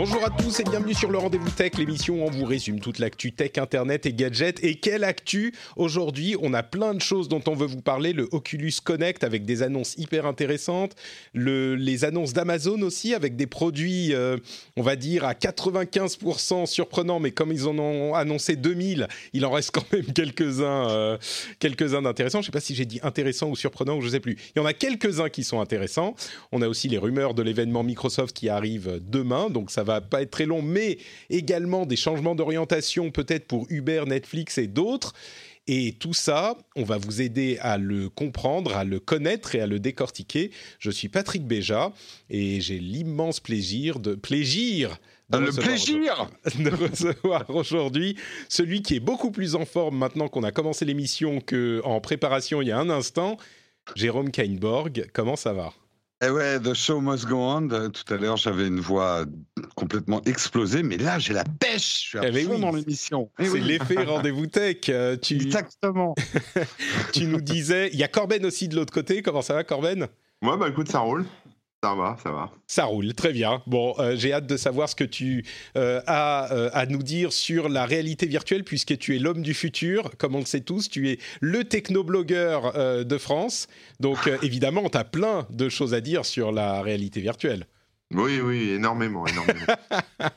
[0.00, 3.00] Bonjour à tous et bienvenue sur le Rendez-vous Tech, l'émission où on vous résume toute
[3.00, 4.62] l'actu tech, internet et gadgets.
[4.62, 8.12] Et quelle actu Aujourd'hui, on a plein de choses dont on veut vous parler.
[8.12, 10.94] Le Oculus Connect avec des annonces hyper intéressantes.
[11.34, 14.36] Le- les annonces d'Amazon aussi avec des produits, euh,
[14.76, 17.18] on va dire, à 95% surprenants.
[17.18, 21.18] Mais comme ils en ont annoncé 2000, il en reste quand même quelques-uns euh,
[21.58, 22.38] quelques-uns d'intéressants.
[22.40, 24.36] Je ne sais pas si j'ai dit intéressant ou surprenant ou je ne sais plus.
[24.54, 26.14] Il y en a quelques-uns qui sont intéressants.
[26.52, 30.22] On a aussi les rumeurs de l'événement Microsoft qui arrive demain, donc ça va pas
[30.22, 30.98] être très long, mais
[31.30, 35.14] également des changements d'orientation peut-être pour Uber, Netflix et d'autres.
[35.70, 39.66] Et tout ça, on va vous aider à le comprendre, à le connaître et à
[39.66, 40.50] le décortiquer.
[40.78, 41.92] Je suis Patrick Béja
[42.30, 48.16] et j'ai l'immense plaisir de plaisir de Le plaisir de recevoir aujourd'hui
[48.48, 52.68] celui qui est beaucoup plus en forme maintenant qu'on a commencé l'émission qu'en préparation il
[52.68, 53.36] y a un instant,
[53.94, 55.10] Jérôme Kainborg.
[55.12, 55.74] Comment ça va?
[56.24, 57.70] Eh ouais, The Show Must Go On.
[57.70, 59.24] Euh, Tout à l'heure, j'avais une voix
[59.76, 62.02] complètement explosée, mais là, j'ai la pêche.
[62.04, 62.60] Je suis à Eh fond oui.
[62.60, 63.30] dans l'émission.
[63.38, 63.60] Eh C'est oui.
[63.60, 64.78] l'effet rendez-vous tech.
[64.88, 66.16] Euh, tu, Exactement.
[67.12, 69.22] tu nous disais, il y a Corben aussi de l'autre côté.
[69.22, 70.08] Comment ça va, Corben?
[70.42, 71.24] Ouais, bah écoute, ça roule.
[71.84, 72.50] Ça va, ça va.
[72.66, 73.62] Ça roule, très bien.
[73.68, 75.44] Bon, euh, j'ai hâte de savoir ce que tu
[75.76, 79.54] euh, as euh, à nous dire sur la réalité virtuelle, puisque tu es l'homme du
[79.54, 80.90] futur, comme on le sait tous.
[80.90, 83.68] Tu es le technoblogueur de France.
[84.00, 87.66] Donc, évidemment, tu as plein de choses à dire sur la réalité virtuelle.
[88.14, 89.60] Oui, oui, énormément, énormément.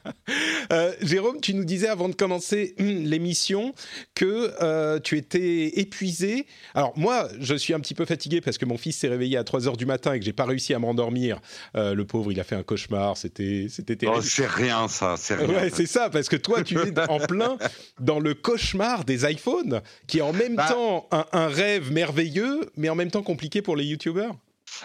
[0.72, 3.74] Euh, Jérôme, tu nous disais avant de commencer hum, l'émission
[4.16, 6.46] que euh, tu étais épuisé.
[6.74, 9.44] Alors moi, je suis un petit peu fatigué parce que mon fils s'est réveillé à
[9.44, 11.42] 3 heures du matin et que j'ai pas réussi à m'endormir.
[11.76, 13.18] Euh, le pauvre, il a fait un cauchemar.
[13.18, 14.20] C'était, c'était terrible.
[14.20, 15.16] Oh, c'est rien, ça.
[15.18, 15.50] C'est rien.
[15.50, 17.58] Ouais, c'est ça, parce que toi, tu es en plein
[18.00, 20.70] dans le cauchemar des iPhones, qui est en même Bah.
[20.70, 24.32] temps un, un rêve merveilleux, mais en même temps compliqué pour les YouTubers.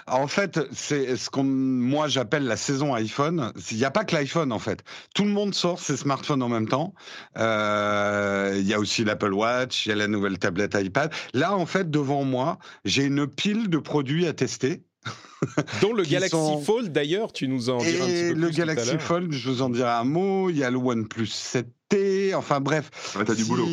[0.07, 3.53] En fait, c'est ce qu'on, moi, j'appelle la saison iPhone.
[3.71, 4.83] Il n'y a pas que l'iPhone, en fait.
[5.15, 6.93] Tout le monde sort ses smartphones en même temps.
[7.37, 11.13] Euh, Il y a aussi l'Apple Watch, il y a la nouvelle tablette iPad.
[11.35, 14.83] Là, en fait, devant moi, j'ai une pile de produits à tester.
[15.83, 18.47] Dont le Galaxy sont- Fold, d'ailleurs, tu nous en diras un petit Et peu le
[18.49, 18.99] plus tout à Galaxy.
[18.99, 20.51] Fold, je vous en dirai un mot.
[20.51, 22.35] Il y a le OnePlus 7T.
[22.35, 22.91] Enfin bref.
[23.17, 23.67] Ouais, t'as du Si- boulot.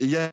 [0.00, 0.32] Il y a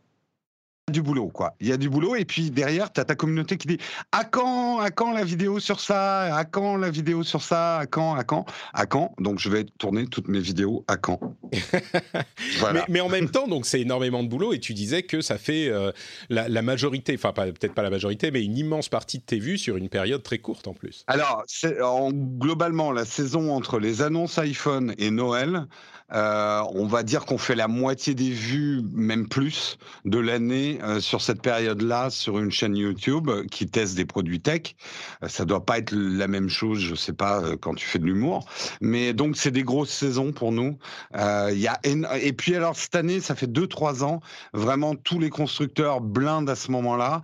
[0.90, 1.54] du boulot, quoi.
[1.60, 2.16] Il y a du boulot.
[2.16, 3.78] Et puis derrière, tu as ta communauté qui dit
[4.14, 6.34] à quand, à quand la vidéo sur ça?
[6.34, 7.80] À quand la vidéo sur ça?
[7.80, 8.46] À quand À quand?
[8.74, 9.14] À quand?
[9.20, 11.20] Donc je vais tourner toutes mes vidéos à quand.
[12.60, 12.86] voilà.
[12.88, 15.38] Mais, mais en même temps, donc c'est énormément de boulot et tu disais que ça
[15.38, 15.92] fait euh,
[16.30, 19.58] la, la majorité, enfin peut-être pas la majorité, mais une immense partie de tes vues
[19.58, 21.04] sur une période très courte en plus.
[21.08, 21.44] Alors,
[21.84, 25.68] en, globalement, la saison entre les annonces iPhone et Noël,
[26.14, 31.00] euh, on va dire qu'on fait la moitié des vues, même plus, de l'année euh,
[31.00, 34.76] sur cette période-là sur une chaîne YouTube euh, qui teste des produits tech.
[35.24, 38.06] Euh, ça doit pas être la même chose, je sais pas, quand tu fais de
[38.06, 38.48] l'humour.
[38.82, 40.78] Mais donc, c'est des grosses saisons pour nous.
[41.14, 41.80] Y a
[42.22, 44.22] Et puis, alors, cette année, ça fait 2-3 ans,
[44.54, 47.22] vraiment, tous les constructeurs blindent à ce moment-là.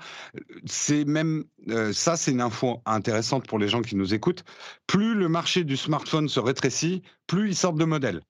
[0.66, 1.46] C'est même
[1.94, 4.44] ça, c'est une info intéressante pour les gens qui nous écoutent.
[4.88, 8.22] Plus le marché du smartphone se rétrécit, plus ils sortent de modèles.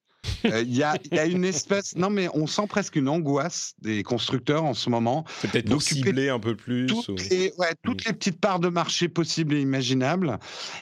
[0.45, 3.07] Euh, Il y, a, il y a une espèce, non mais on sent presque une
[3.09, 5.25] angoisse des constructeurs en ce moment.
[5.41, 6.85] C'est peut-être pour cibler un peu plus.
[6.85, 10.37] Toutes, ou- les, ouais, toutes les petites parts de marché possibles et imaginables,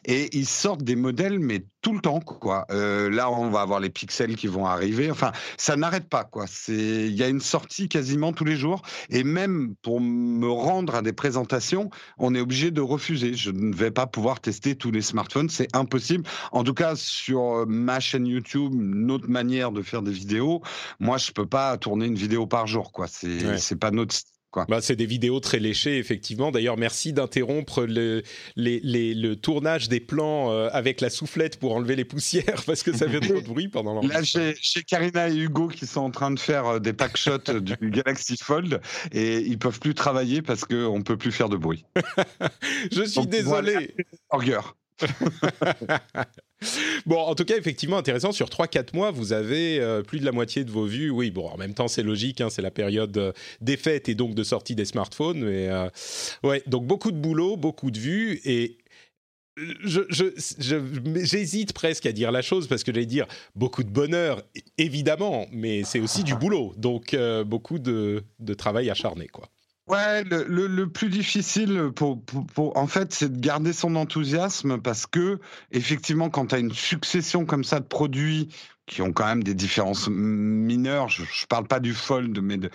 [0.06, 2.66] et ils sortent des modèles mais tout le temps quoi.
[2.72, 5.10] Euh, là, on va avoir les pixels qui vont arriver.
[5.10, 6.46] Enfin, ça n'arrête pas quoi.
[6.68, 11.02] Il y a une sortie quasiment tous les jours, et même pour me rendre à
[11.02, 13.34] des présentations, on est obligé de refuser.
[13.34, 16.24] Je ne vais pas pouvoir tester tous les smartphones, c'est impossible.
[16.52, 20.62] En tout cas, sur ma chaîne YouTube, notre manière de faire des vidéos,
[21.00, 23.08] moi, je peux pas tourner une vidéo par jour quoi.
[23.08, 23.76] C'est, Ouais.
[23.80, 24.16] pas notre.
[24.68, 26.52] Bah, c'est des vidéos très léchées, effectivement.
[26.52, 28.22] D'ailleurs, merci d'interrompre le,
[28.58, 32.84] les- les- le tournage des plans euh, avec la soufflette pour enlever les poussières, parce
[32.84, 34.52] que ça fait trop de bruit pendant Là, l'enregistrement.
[34.54, 37.38] j'ai j'ai Karina et Hugo qui sont en train de faire euh, des pack shots
[37.62, 38.82] du Galaxy Fold
[39.14, 41.86] et ils peuvent plus travailler parce qu'on peut plus faire de bruit.
[42.92, 43.96] Je suis Donc, désolé.
[44.32, 44.76] Orgueur.
[47.06, 48.32] Bon, en tout cas, effectivement, intéressant.
[48.32, 51.10] Sur 3-4 mois, vous avez euh, plus de la moitié de vos vues.
[51.10, 52.42] Oui, bon, en même temps, c'est logique.
[52.42, 53.32] hein, c'est la période euh,
[53.62, 55.44] des fêtes et donc de sortie des smartphones.
[55.44, 55.90] Mais euh,
[56.44, 58.42] ouais, donc beaucoup de boulot, beaucoup de vues.
[58.46, 58.78] Et
[59.84, 64.42] j'hésite presque à dire la chose parce que j'allais dire beaucoup de bonheur,
[64.78, 66.74] évidemment, mais c'est aussi du boulot.
[66.78, 67.16] Donc
[67.46, 69.50] beaucoup de, de travail acharné, quoi.
[69.92, 71.92] Ouais, le, plus difficile,
[72.58, 75.42] en fait, c'est de garder son enthousiasme parce que,
[75.74, 78.48] effectivement, quand tu as une succession comme ça de produits
[78.92, 82.70] qui ont quand même des différences mineures, je, je parle pas du fold, mais de,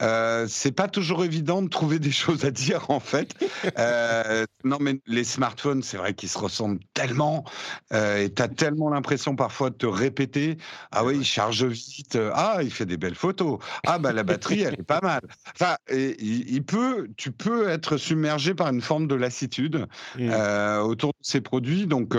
[0.00, 3.34] euh, c'est pas toujours évident de trouver des choses à dire, en fait.
[3.78, 7.44] Euh, non, mais les smartphones, c'est vrai qu'ils se ressemblent tellement
[7.92, 10.58] euh, et tu as tellement l'impression parfois de te répéter.
[10.90, 12.18] Ah oui, il charge vite.
[12.34, 13.58] Ah, il fait des belles photos.
[13.86, 15.20] Ah, bah la batterie, elle est pas mal.
[15.54, 19.86] Enfin, et il, peut, tu peux être submergé par une forme de lassitude
[20.18, 21.86] euh, autour de ces produits.
[21.86, 22.14] Donc,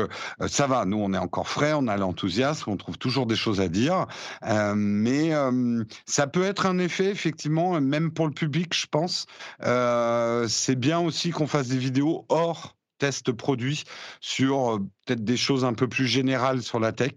[0.48, 0.86] ça va.
[0.86, 4.08] Nous, on est encore frais, on a l'enthousiasme, on trouve toujours des choses à dire.
[4.46, 9.26] Euh, mais euh, ça peut être un effet, effectivement, même pour le public, je pense.
[9.64, 13.84] Euh, c'est bien aussi qu'on fasse des vidéos hors test produit
[14.22, 17.14] sur euh, peut-être des choses un peu plus générales sur la tech.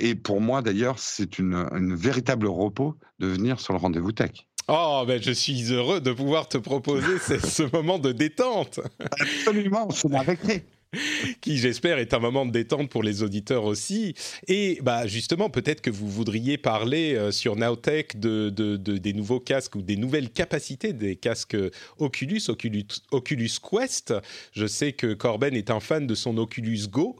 [0.00, 4.30] Et pour moi, d'ailleurs, c'est une, une véritable repos de venir sur le rendez-vous tech.
[4.70, 8.80] Oh, ben je suis heureux de pouvoir te proposer ce, ce moment de détente.
[9.18, 10.66] Absolument, c'est la récré.
[11.40, 14.14] qui j'espère est un moment de détente pour les auditeurs aussi.
[14.46, 19.12] Et bah justement, peut-être que vous voudriez parler euh, sur Nowtech de, de- de- des
[19.12, 21.56] nouveaux casques ou des nouvelles capacités des casques
[21.98, 24.14] Oculus, Oculus, Oculus Quest.
[24.52, 27.16] Je sais que Corben est un fan de son Oculus Go,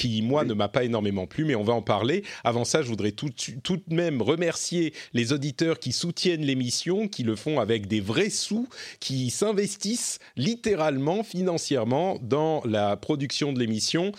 [0.00, 2.24] qui moi ne m'a pas énormément plu, mais on va en parler.
[2.42, 3.28] Avant ça, je voudrais tout,
[3.62, 8.30] tout de même remercier les auditeurs qui soutiennent l'émission, qui le font avec des vrais
[8.30, 8.66] sous,
[8.98, 14.12] qui s'investissent littéralement, financièrement dans la production de l'émission.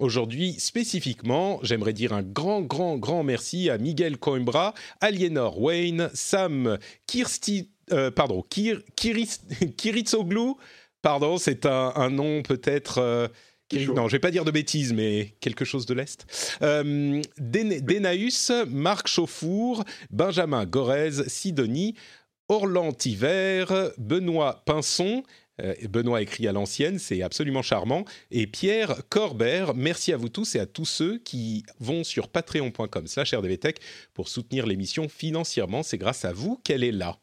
[0.00, 6.78] Aujourd'hui, spécifiquement, j'aimerais dire un grand, grand, grand merci à Miguel Coimbra, Aliénor Wayne, Sam
[7.06, 9.38] Kirsti, euh, pardon, Kir, Kiris,
[9.76, 10.54] Kiritsoglu,
[11.00, 12.98] pardon, c'est un, un nom peut-être...
[12.98, 13.28] euh.
[13.94, 16.26] Non, je vais pas dire de bêtises, mais quelque chose de l'Est.
[16.62, 17.22] Euh,
[18.68, 21.94] Marc Chauffour, Benjamin Gorez, Sidonie,
[22.48, 23.66] Orlan Tiver,
[23.98, 25.22] Benoît Pinson,
[25.60, 29.74] euh, Benoît écrit à l'ancienne, c'est absolument charmant, et Pierre Corbert.
[29.74, 33.78] Merci à vous tous et à tous ceux qui vont sur patreon.com slash rdvtech
[34.14, 35.82] pour soutenir l'émission financièrement.
[35.82, 37.18] C'est grâce à vous qu'elle est là.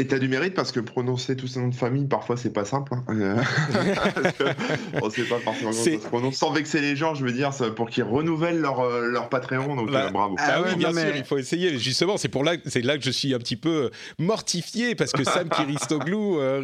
[0.00, 2.64] Et t'as du mérite parce que prononcer tous ces noms de famille, parfois, c'est pas
[2.64, 2.94] simple.
[2.94, 3.04] hein.
[3.10, 3.36] Euh,
[5.02, 6.36] on sait pas forcément comment C'est- ça se prononce.
[6.36, 9.74] Sans vexer les gens, je veux dire, pour qu'ils renouvellent leur, euh, leur Patreon.
[9.74, 10.36] Donc, Bah, euh, bravo.
[10.38, 11.78] Ah Ah oui, bien non, sûr, mais- il faut essayer.
[11.78, 13.90] Justement, c'est pour là, c'est là que je suis un petit peu
[14.20, 16.62] mortifié parce que Sam Kiristoglu, euh,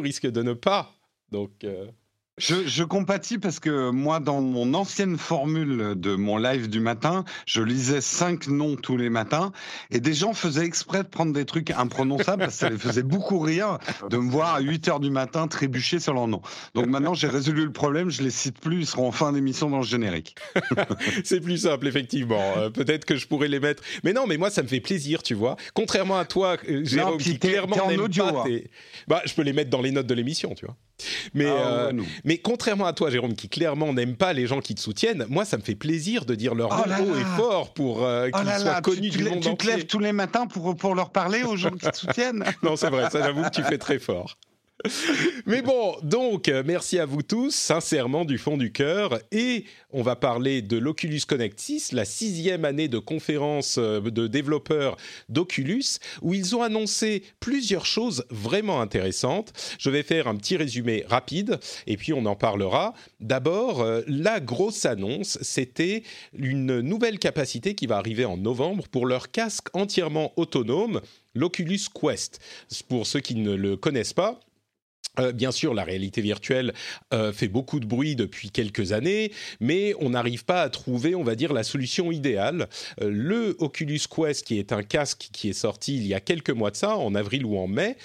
[0.00, 0.92] risque de ne pas.
[1.32, 1.86] Donc, euh,
[2.36, 7.24] Je, je compatis parce que moi, dans mon ancienne formule de mon live du matin,
[7.46, 9.52] je lisais cinq noms tous les matins
[9.92, 13.04] et des gens faisaient exprès de prendre des trucs imprononçables parce que ça les faisait
[13.04, 13.78] beaucoup rire
[14.10, 16.42] de me voir à 8 heures du matin trébucher sur leur nom.
[16.74, 19.70] Donc maintenant, j'ai résolu le problème, je les cite plus, ils seront en fin d'émission
[19.70, 20.34] dans le générique.
[21.24, 22.42] c'est plus simple, effectivement.
[22.56, 23.84] Euh, Peut-être que je pourrais les mettre.
[24.02, 25.54] Mais non, mais moi, ça me fait plaisir, tu vois.
[25.72, 28.00] Contrairement à toi, euh, Jérôme, qui clairement n'aime
[28.32, 28.44] pas hein.
[28.44, 28.70] tes-
[29.06, 30.76] Bah, je peux les mettre dans les notes de l'émission, tu vois.
[31.34, 31.92] Mais, Ah euh,
[32.24, 35.44] mais contrairement à toi, Jérôme, qui clairement n'aime pas les gens qui te soutiennent, moi,
[35.44, 38.36] ça me fait plaisir de dire leur Oh nom haut et fort pour euh, Oh
[38.36, 40.94] qu'ils soient là, connus tu, du monde tu te lèves tous les matins pour, pour
[40.94, 42.44] leur parler aux gens qui te soutiennent.
[42.62, 44.38] Non, c'est vrai, ça j'avoue que tu fais très fort.
[45.46, 49.18] Mais bon, donc, euh, merci à vous tous, sincèrement, du fond du cœur.
[49.32, 54.26] Et on va parler de l'Oculus Connect 6, la sixième année de conférence euh, de
[54.26, 54.96] développeurs
[55.28, 55.84] d'Oculus,
[56.22, 59.52] où ils ont annoncé plusieurs choses vraiment intéressantes.
[59.78, 62.94] Je vais faire un petit résumé rapide, et puis on en parlera.
[63.20, 66.02] D'abord, euh, la grosse annonce, c'était
[66.36, 71.00] une nouvelle capacité qui va arriver en novembre pour leur casque entièrement autonome
[71.34, 72.40] l'Oculus Quest.
[72.88, 74.40] Pour ceux qui ne le connaissent pas,
[75.20, 76.72] euh, bien sûr, la réalité virtuelle
[77.12, 81.22] euh, fait beaucoup de bruit depuis quelques années, mais on n'arrive pas à trouver, on
[81.22, 82.68] va dire, la solution idéale.
[83.00, 86.50] Euh, le Oculus Quest, qui est un casque qui est sorti il y a quelques
[86.50, 87.96] mois de ça, en avril ou en mai,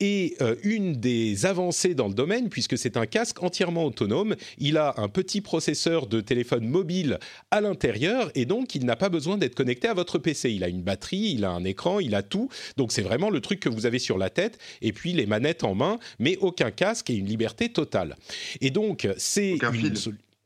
[0.00, 4.36] est une des avancées dans le domaine, puisque c'est un casque entièrement autonome.
[4.58, 7.18] Il a un petit processeur de téléphone mobile
[7.50, 10.50] à l'intérieur, et donc il n'a pas besoin d'être connecté à votre PC.
[10.50, 12.48] Il a une batterie, il a un écran, il a tout.
[12.76, 15.64] Donc c'est vraiment le truc que vous avez sur la tête, et puis les manettes
[15.64, 18.16] en main, mais aucun casque et une liberté totale.
[18.60, 19.58] Et donc c'est une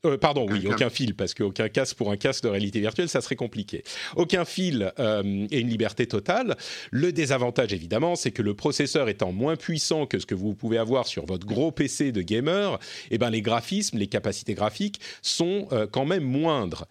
[0.06, 3.20] Euh, pardon, oui, aucun fil, parce qu'aucun casque pour un casque de réalité virtuelle, ça
[3.20, 3.82] serait compliqué.
[4.14, 6.56] Aucun fil euh, et une liberté totale.
[6.92, 10.78] Le désavantage, évidemment, c'est que le processeur étant moins puissant que ce que vous pouvez
[10.78, 12.78] avoir sur votre gros PC de gamer,
[13.10, 16.86] eh ben, les graphismes, les capacités graphiques sont euh, quand même moindres.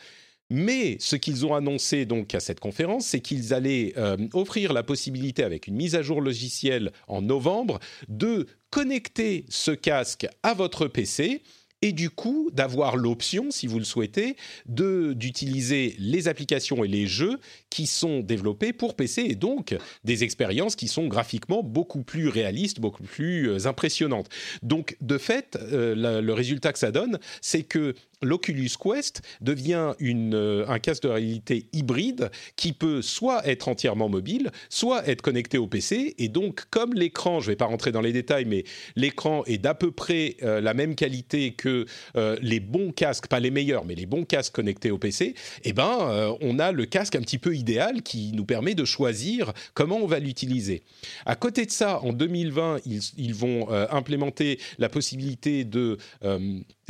[0.50, 3.94] Mais ce qu'ils ont annoncé donc à cette conférence, c'est qu'ils allaient
[4.34, 10.28] offrir la possibilité, avec une mise à jour logicielle en novembre, de connecter ce casque
[10.44, 11.42] à votre PC
[11.82, 17.40] et du coup d'avoir l'option, si vous le souhaitez, d'utiliser les applications et les jeux
[17.70, 22.80] qui sont développés pour PC et donc des expériences qui sont graphiquement beaucoup plus réalistes,
[22.80, 24.30] beaucoup plus euh, impressionnantes.
[24.64, 27.94] Donc de fait, euh, le résultat que ça donne, c'est que
[28.24, 34.10] l'Oculus Quest devient une, euh, un casque de réalité hybride qui peut soit être entièrement
[34.10, 36.16] mobile, soit être connecté au PC.
[36.18, 38.64] Et donc, comme l'écran, je ne vais pas rentrer dans les détails, mais
[38.96, 41.67] l'écran est d'à peu près la même qualité que
[42.16, 45.74] euh, les bons casques, pas les meilleurs, mais les bons casques connectés au PC, eh
[45.74, 49.98] ben, on a le casque un petit peu idéal qui nous permet de choisir comment
[49.98, 50.84] on va l'utiliser.
[51.26, 55.98] À côté de ça, en 2020, ils, vont implémenter la possibilité de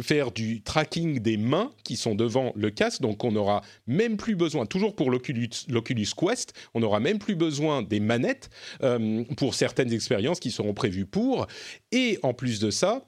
[0.02, 4.36] faire du tracking des mains qui sont devant le casque, donc on n'aura même plus
[4.36, 5.50] besoin, toujours pour l'Oculus
[6.16, 8.50] Quest, on n'aura même plus besoin des manettes
[8.84, 11.48] euh, pour certaines expériences qui seront prévues pour,
[11.92, 13.04] et en plus de ça,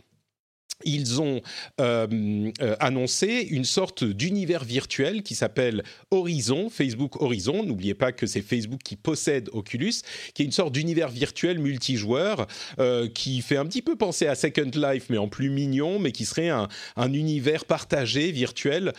[0.85, 1.41] ils ont
[1.81, 7.63] euh, euh, annoncé une sorte d'univers virtuel qui s'appelle Horizon, Facebook Horizon.
[7.63, 9.95] N'oubliez pas que c'est Facebook qui possède Oculus,
[10.33, 12.47] qui est une sorte d'univers virtuel multijoueur
[12.79, 16.13] euh, qui fait un petit peu penser à Second Life, mais en plus mignon, mais
[16.13, 16.67] qui serait un,
[17.11, 18.93] univers partagé virtuel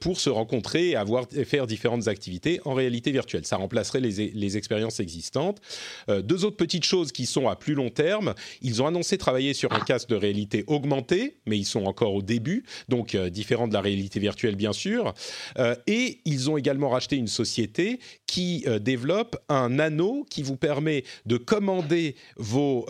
[0.00, 3.46] pour se rencontrer et, avoir, faire différentes activités en réalité virtuelle.
[3.46, 5.60] Ça remplacerait les, les expériences existantes.
[6.08, 8.34] deux autres petites choses qui sont à plus long terme.
[8.60, 11.07] Ils ont annoncé travailler sur un casque de réalité augmentée
[11.46, 15.14] mais ils sont encore au début, donc euh, différents de la réalité virtuelle bien sûr.
[15.58, 20.56] Euh, et ils ont également racheté une société qui euh, développe un anneau qui vous
[20.56, 22.86] permet de commander vos,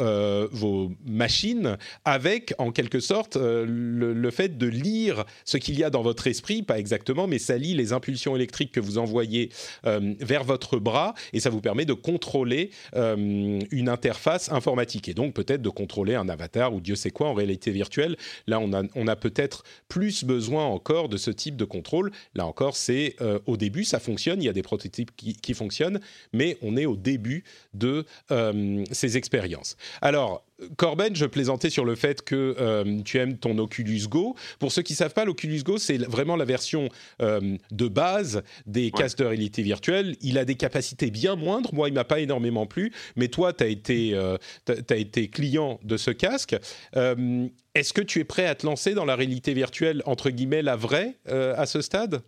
[0.52, 6.02] vos machines avec, en quelque sorte, le, fait de lire ce qu'il y a dans
[6.02, 9.50] votre esprit, pas exactement, mais ça lit les impulsions électriques que vous envoyez
[9.84, 15.62] vers votre bras et ça vous permet de contrôler une interface informatique et donc peut-être
[15.62, 18.16] de contrôler un avatar ou Dieu sait quoi en réalité virtuelle.
[18.46, 22.10] Là, on a, on a peut-être plus besoin encore de ce type de contrôle.
[22.34, 26.00] Là encore, c'est euh, au début, ça fonctionne, il y a des prototypes qui, fonctionnent,
[26.32, 27.44] mais on est au début
[27.74, 29.76] de euh, ces expériences.
[30.02, 30.44] Alors,
[30.76, 34.34] Corben, je plaisantais sur le fait que euh, tu aimes ton Oculus Go.
[34.58, 36.88] Pour ceux qui ne savent pas, l'Oculus Go, c'est vraiment la version
[37.20, 40.16] de base des casques de réalité virtuelle.
[40.20, 41.72] Il a des capacités bien moindres.
[41.72, 42.92] Moi, il m'a pas énormément plu.
[43.14, 44.38] Mais toi, tu as,
[44.90, 46.56] as, été client de ce casque.
[47.78, 50.74] Est-ce que tu es prêt à te lancer dans la réalité virtuelle, entre guillemets, la
[50.74, 52.22] vraie, euh, à ce stade?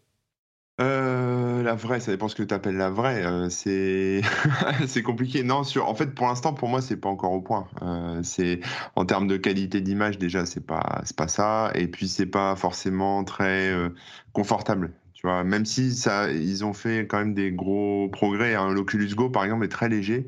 [0.80, 3.24] Euh, la vraie, ça dépend ce que tu appelles la vraie.
[3.24, 4.22] Euh, c'est
[4.86, 5.42] c'est compliqué.
[5.42, 7.68] Non, sur en fait pour l'instant pour moi c'est pas encore au point.
[8.22, 8.60] c'est
[8.96, 12.56] en termes de qualité d'image déjà c'est pas c'est pas ça et puis c'est pas
[12.56, 13.72] forcément très
[14.32, 14.92] confortable.
[15.20, 18.54] Tu vois, même si ça, ils ont fait quand même des gros progrès.
[18.54, 18.70] Hein.
[18.70, 20.26] L'Oculus Go, par exemple, est très léger.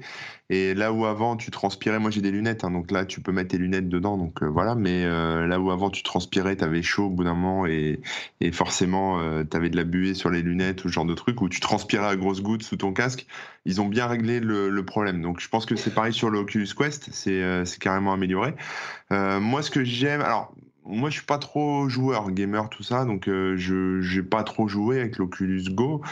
[0.51, 3.33] Et là où avant tu transpirais, moi j'ai des lunettes, hein, donc là tu peux
[3.33, 4.75] mettre tes lunettes dedans, donc euh, voilà.
[4.75, 8.03] Mais euh, là où avant tu transpirais, tu avais chaud au bout d'un moment et,
[8.43, 11.15] et forcément euh, tu avais de la buée sur les lunettes ou ce genre de
[11.15, 13.27] truc, où tu transpirais à grosses gouttes sous ton casque.
[13.65, 15.23] Ils ont bien réglé le, le problème.
[15.23, 18.53] Donc je pense que c'est pareil sur l'Oculus Quest, c'est carrément amélioré.
[19.11, 20.55] moi ce que j'aime, alors
[20.85, 24.67] moi, je suis pas trop joueur, gamer, tout ça, donc euh, je j'ai pas trop
[24.67, 26.03] joué avec l'Oculus Go.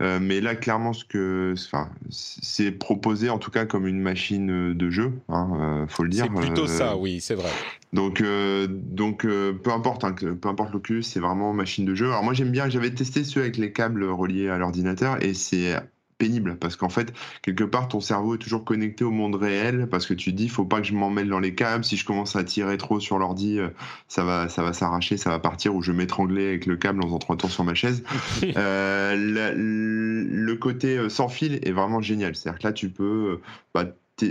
[0.00, 4.72] Euh, mais là, clairement, ce que, enfin, c'est proposé en tout cas comme une machine
[4.72, 6.26] de jeu, hein, euh, faut le dire.
[6.26, 7.50] C'est plutôt ça, oui, c'est vrai.
[7.92, 8.22] Donc,
[8.68, 12.06] donc peu importe, hein, peu importe l'Oculus, c'est vraiment machine de jeu.
[12.06, 15.74] Alors moi, j'aime bien, j'avais testé ceux avec les câbles reliés à l'ordinateur et c'est
[16.20, 17.12] pénible parce qu'en fait
[17.42, 20.48] quelque part ton cerveau est toujours connecté au monde réel parce que tu te dis
[20.48, 23.18] faut pas que je m'emmêle dans les câbles si je commence à tirer trop sur
[23.18, 23.70] l'ordi euh,
[24.06, 27.02] ça va ça va s'arracher ça va partir ou je vais m'étrangler avec le câble
[27.02, 28.04] en faisant trois tours sur ma chaise
[28.56, 32.90] euh, le, côté euh, sans fil est vraiment génial c'est à dire que là tu
[32.90, 33.40] peux
[33.74, 33.86] bah,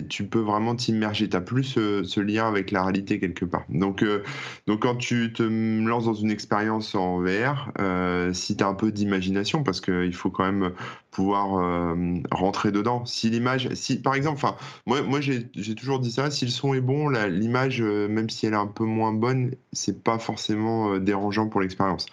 [0.08, 1.29] tu peux vraiment t'immerger.
[1.29, 3.63] Tu n'as plus ce, lien avec la réalité quelque part.
[3.69, 4.24] Donc, euh,
[4.67, 8.74] donc quand tu te lances dans une expérience en VR, euh, si tu as un
[8.74, 10.72] peu d'imagination, parce qu'il faut quand même
[11.11, 11.95] pouvoir euh,
[12.31, 13.05] rentrer dedans.
[13.05, 15.43] Si l'image, si par exemple, enfin, moi, moi j'ai
[15.75, 18.67] toujours dit ça, si le son est bon, l'image, euh, même si elle est un
[18.67, 22.05] peu moins bonne, c'est pas forcément euh, dérangeant pour l'expérience.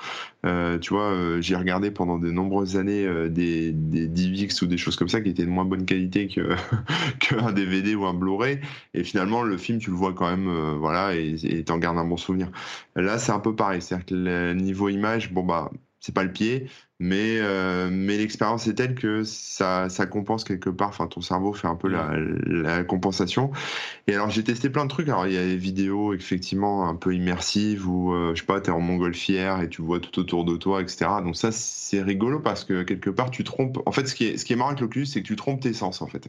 [0.81, 5.09] tu vois, j'ai regardé pendant de nombreuses années des, des DivX ou des choses comme
[5.09, 6.55] ça qui étaient de moins bonne qualité que
[7.21, 8.61] qu'un DVD ou un Blu-ray,
[8.95, 10.49] et finalement le film, tu le vois quand même,
[10.79, 12.51] voilà, et t'en gardes un bon souvenir.
[12.95, 15.71] Là, c'est un peu pareil, c'est-à-dire que le niveau image, bon bah
[16.07, 16.69] c'est pas le pied,
[17.01, 20.91] mais, euh, mais l'expérience est telle que ça, ça compense quelque part.
[20.91, 23.51] Enfin, ton cerveau fait un peu la, compensation.
[24.07, 25.09] Et alors, j'ai testé plein de trucs.
[25.09, 28.61] Alors, il y a des vidéos effectivement un peu immersives où, euh, je sais pas,
[28.61, 31.07] tu es en montgolfière et tu vois tout autour de toi, etc.
[31.25, 33.83] Donc, ça, c'est rigolo parce que quelque part, tu trompes.
[33.85, 35.61] En fait, ce qui est, ce qui est marrant avec l'Oculus, c'est que tu trompes
[35.61, 36.29] tes sens, en fait.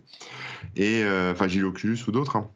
[0.75, 2.35] Et, euh, enfin, j'ai l'Oculus ou d'autres.
[2.35, 2.49] Hein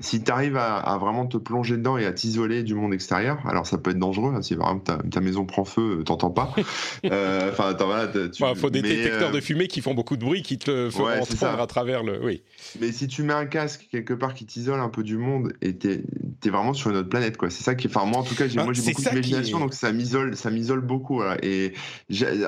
[0.00, 3.66] si tu arrives à, vraiment te plonger dedans et à t'isoler du monde extérieur, alors
[3.66, 6.54] ça peut être dangereux, hein, si vraiment ta, maison prend feu, euh, t'entends pas.
[7.04, 10.58] Euh, enfin, il faut des détecteurs de euh, fumée qui font beaucoup de bruit, qui
[10.58, 12.20] te font entendre à travers le.
[12.22, 12.42] Oui.
[12.80, 15.76] Mais si tu mets un casque quelque part qui t'isole un peu du monde et
[15.76, 16.02] t'es
[16.44, 17.50] es vraiment sur une autre planète, quoi.
[17.50, 17.86] C'est ça qui.
[17.86, 21.22] Enfin, moi en tout cas, j'ai ah, beaucoup d'imagination, donc ça m'isole, ça m'isole beaucoup.
[21.42, 21.72] Et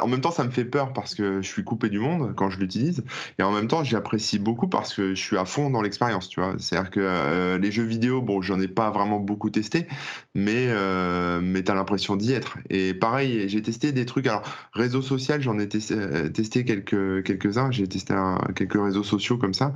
[0.00, 2.50] en même temps, ça me fait peur parce que je suis coupé du monde quand
[2.50, 3.04] je l'utilise,
[3.38, 6.40] et en même temps, j'apprécie beaucoup parce que je suis à fond dans l'expérience, tu
[6.40, 6.54] vois.
[6.58, 9.86] C'est-à-dire que euh, les jeux vidéo, bon, j'en ai pas vraiment beaucoup testé,
[10.34, 12.58] mais euh, mais t'as l'impression d'y être.
[12.68, 14.26] Et pareil, j'ai testé des trucs.
[14.26, 14.42] Alors,
[14.72, 17.70] réseau social, j'en ai testé, euh, testé quelques quelques uns.
[17.70, 18.14] J'ai testé
[18.54, 19.72] quelques réseaux sociaux comme ça.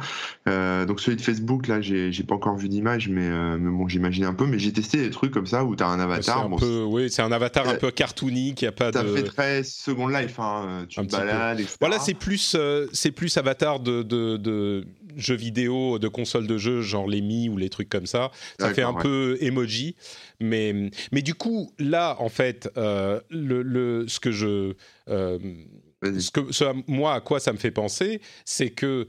[0.46, 3.28] donc celui de Facebook, là, j'ai pas encore vu d'image, mais,
[3.58, 4.46] mais bon, j'imagine un peu.
[4.46, 6.44] Mais j'ai testé des trucs comme ça où t'as un avatar.
[6.44, 9.08] Un peu, oui, c'est un avatar un peu cartoony qui a pas ça de.
[9.08, 10.38] Ça fait très Second Life.
[10.38, 11.60] Hein, tu te balades.
[11.60, 11.76] Etc.
[11.80, 12.56] Voilà, c'est plus
[12.92, 17.48] c'est plus avatar de, de, de jeux vidéo, de consoles de jeux, genre les Mi
[17.48, 18.30] ou les trucs comme ça.
[18.58, 19.96] Ça fait un peu emoji.
[20.40, 24.74] Mais, mais du coup, là, en fait, euh, le, ce que je.
[25.08, 25.38] Euh,
[26.02, 29.06] ce que, moi, à quoi ça me fait penser, c'est que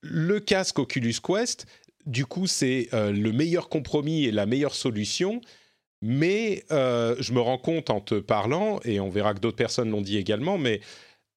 [0.00, 1.66] le casque Oculus Quest,
[2.06, 5.40] du coup, c'est euh, le meilleur compromis et la meilleure solution.
[6.02, 10.00] Mais je me rends compte en te parlant, et on verra que d'autres personnes l'ont
[10.00, 10.80] dit également, mais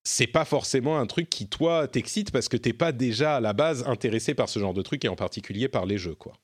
[0.04, 3.52] c'est pas forcément un truc qui toi t'excite parce que t'es pas déjà à la
[3.52, 6.34] base intéressé par ce genre de truc et en particulier par les jeux quoi.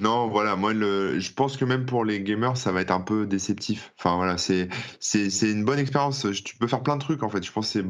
[0.00, 3.02] Non, voilà, moi le, je pense que même pour les gamers, ça va être un
[3.02, 3.92] peu déceptif.
[3.98, 6.26] Enfin voilà, c'est c'est une bonne expérience.
[6.42, 7.44] Tu peux faire plein de trucs en fait.
[7.44, 7.84] Je pense que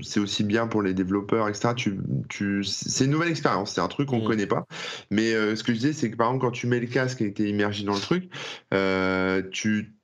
[0.00, 1.74] c'est aussi bien pour les développeurs, etc.
[1.76, 3.72] Tu tu c'est une nouvelle expérience.
[3.72, 4.26] C'est un truc qu'on ne mmh.
[4.26, 4.66] connaît pas.
[5.10, 7.20] Mais euh, ce que je disais, c'est que par exemple quand tu mets le casque
[7.20, 8.30] et que es immergé dans le truc,
[8.72, 9.96] euh, tu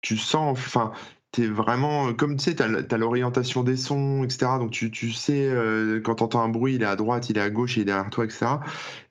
[0.00, 0.92] tu sens, enfin,
[1.32, 4.52] t'es vraiment euh, comme tu sais, t'as as, l'orientation des sons, etc.
[4.58, 7.40] Donc tu, tu sais euh, quand t'entends un bruit, il est à droite, il est
[7.42, 8.46] à gauche, il est derrière toi, etc.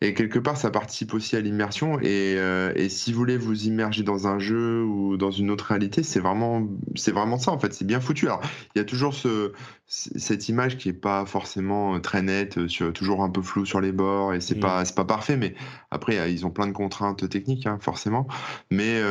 [0.01, 1.99] Et quelque part, ça participe aussi à l'immersion.
[2.01, 5.65] Et, euh, et, si vous voulez vous immerger dans un jeu ou dans une autre
[5.65, 7.73] réalité, c'est vraiment, c'est vraiment ça en fait.
[7.73, 8.25] C'est bien foutu.
[8.25, 8.41] Alors
[8.75, 9.53] il y a toujours ce,
[9.87, 13.79] cette image qui est pas forcément euh, très nette, sur, toujours un peu flou sur
[13.79, 14.61] les bords et c'est mmh.
[14.61, 15.37] pas, c'est pas parfait.
[15.37, 15.55] Mais
[15.89, 18.27] après, ils ont plein de contraintes techniques, hein, forcément.
[18.71, 19.01] Mais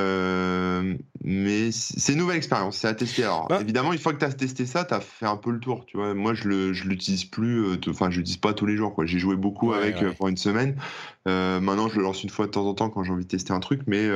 [1.24, 2.78] mais c'est une nouvelle expérience.
[2.78, 3.24] C'est tester.
[3.24, 5.50] Alors, bah évidemment, une fois que tu as testé ça, tu as fait un peu
[5.50, 5.84] le tour.
[5.86, 7.64] Tu vois, moi, je le, je l'utilise plus.
[7.64, 8.94] Euh, enfin, je l'utilise pas tous les jours.
[8.94, 9.06] Quoi.
[9.06, 10.76] J'ai joué beaucoup avec euh, pour une semaine.
[11.28, 13.28] Euh, maintenant, je le lance une fois de temps en temps quand j'ai envie de
[13.28, 14.08] tester un truc, mais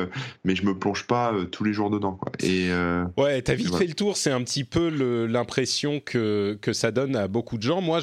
[0.44, 2.12] mais je me plonge pas tous les jours dedans.
[2.12, 2.33] Quoi.
[2.42, 2.70] Et
[3.16, 4.16] ouais, t'as vite fait le tour.
[4.16, 4.88] C'est un petit peu
[5.27, 7.81] l'impression que que ça donne à beaucoup de gens.
[7.81, 8.01] Moi,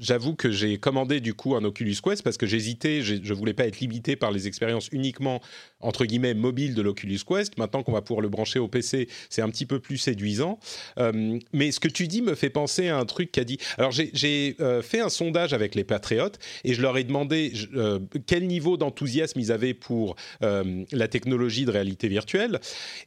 [0.00, 3.02] j'avoue que j'ai commandé du coup un Oculus Quest parce que j'hésitais.
[3.02, 5.40] Je voulais pas être limité par les expériences uniquement
[5.80, 7.58] entre guillemets mobiles de l'Oculus Quest.
[7.58, 10.58] Maintenant qu'on va pouvoir le brancher au PC, c'est un petit peu plus séduisant
[10.98, 13.58] euh, mais ce que tu dis me fait penser à un truc qu'a dit.
[13.78, 17.98] Alors j'ai euh, fait un sondage avec les patriotes et je leur ai demandé euh,
[18.26, 22.60] quel niveau d'enthousiasme ils avaient pour la technologie de réalité virtuelle.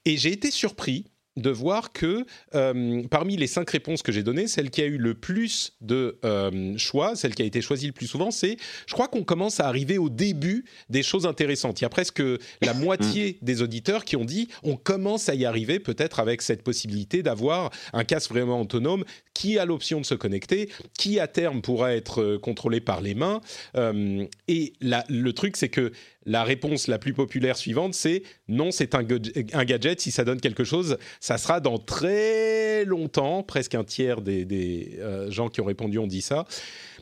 [0.05, 1.05] Et j'ai été surpris
[1.37, 4.97] de voir que euh, parmi les cinq réponses que j'ai données, celle qui a eu
[4.97, 8.93] le plus de euh, choix, celle qui a été choisie le plus souvent, c'est je
[8.93, 11.81] crois qu'on commence à arriver au début des choses intéressantes.
[11.81, 12.21] Il y a presque
[12.61, 13.45] la moitié mm.
[13.45, 17.71] des auditeurs qui ont dit on commence à y arriver peut-être avec cette possibilité d'avoir
[17.93, 22.21] un casque vraiment autonome qui a l'option de se connecter, qui à terme pourra être
[22.21, 23.41] euh, contrôlé par les mains.
[24.47, 25.91] et le truc, c'est que
[26.25, 29.99] la réponse la plus populaire suivante, c'est non, c'est un, gadget.
[29.99, 33.43] Si ça donne quelque chose, ça sera dans très longtemps.
[33.43, 36.43] Presque un tiers des, euh, gens qui ont répondu ont dit ça.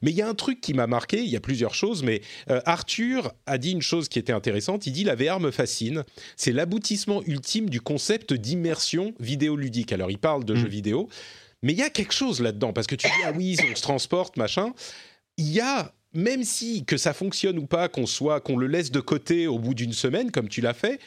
[0.04, 2.22] Mais il y a un truc qui m'a marqué, il y a plusieurs choses, mais
[2.52, 4.86] euh, Arthur a dit une chose qui était intéressante.
[4.86, 6.04] Il dit La VR me fascine.
[6.36, 9.92] C'est l'aboutissement ultime du concept d'immersion vidéoludique.
[9.92, 10.58] Alors, il parle de mm.
[10.58, 11.10] jeux vidéo,
[11.64, 13.82] mais il y a quelque chose là-dedans, parce que tu dis Ah oui, on se
[13.82, 14.72] transporte, machin.
[15.38, 18.92] Il y a même si que ça fonctionne ou pas, qu'on soit, qu'on le laisse
[18.92, 21.00] de côté au bout d'une semaine, comme tu l'as fait,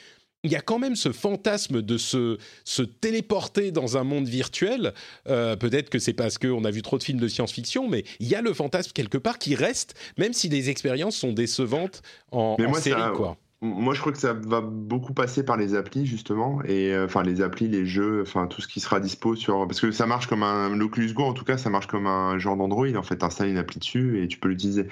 [0.44, 4.92] il y a quand même ce fantasme de se, se téléporter dans un monde virtuel.
[5.26, 8.28] Euh, peut-être que c'est parce qu'on a vu trop de films de science-fiction, mais il
[8.28, 12.56] y a le fantasme quelque part qui reste, même si les expériences sont décevantes en,
[12.74, 13.00] série.
[13.16, 13.36] quoi.
[13.64, 17.22] Moi, je crois que ça va beaucoup passer par les applis justement, et euh, enfin
[17.22, 20.26] les applis, les jeux, enfin tout ce qui sera dispo sur, parce que ça marche
[20.26, 23.24] comme un l'Oculus Go en tout cas, ça marche comme un genre d'Android en fait,
[23.24, 24.88] installes une appli dessus et tu peux l'utiliser.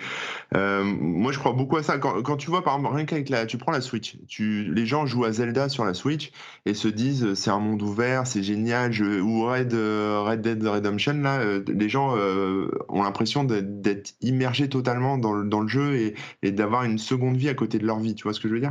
[0.57, 1.99] Euh, moi, je crois beaucoup à ça.
[1.99, 5.05] Quand, tu vois par exemple rien qu'avec la, tu prends la Switch, tu, les gens
[5.05, 6.33] jouent à Zelda sur la Switch
[6.65, 11.21] et se disent c'est un monde ouvert, c'est génial, je, ou Red Red Dead Redemption
[11.21, 12.17] là, euh, les gens
[12.89, 17.51] ont l'impression d'être immergés totalement dans le, dans le jeu et d'avoir une seconde vie
[17.51, 18.15] à côté de leur vie.
[18.15, 18.62] Tu vois ce que je veux dire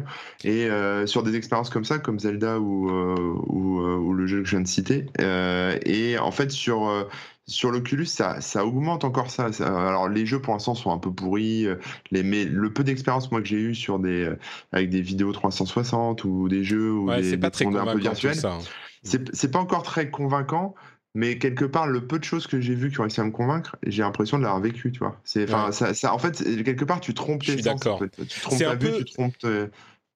[0.43, 4.39] et euh, sur des expériences comme ça, comme Zelda ou, euh, euh, ou, le jeu
[4.39, 5.05] que je viens de citer.
[5.19, 7.07] et en fait, sur
[7.47, 9.49] sur l'Oculus, ça, ça, augmente encore ça.
[9.65, 11.67] Alors les jeux pour l'instant sont un peu pourris,
[12.11, 14.29] les, mais le peu d'expérience moi que j'ai eu sur des
[14.71, 18.59] avec des vidéos 360 ou des jeux ou des, pas très un peu virtuels, hein.
[19.03, 20.75] c'est pas encore très convaincant.
[21.13, 23.31] Mais quelque part, le peu de choses que j'ai vues qui ont réussi à me
[23.31, 25.19] convaincre, j'ai l'impression de l'avoir vécu, tu vois.
[25.25, 27.85] C'est, ça, ça, en fait, quelque part, tu trompes tes sens.
[27.85, 28.11] En fait.
[28.27, 29.35] Tu trompes ta vue, tu trompes.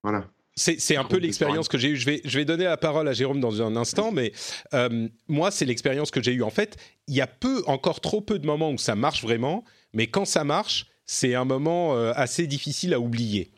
[0.03, 0.25] Voilà.
[0.57, 1.97] C'est un peu l'expérience que j'ai eue.
[1.97, 4.31] Je vais, je vais donner la parole à Jérôme dans un instant, mais
[4.73, 6.43] euh, moi, c'est l'expérience que j'ai eue.
[6.43, 6.77] En fait,
[7.07, 10.23] il y a peu, encore trop peu de moments où ça marche vraiment, mais quand
[10.23, 13.51] ça marche, c'est un moment euh, assez difficile à oublier.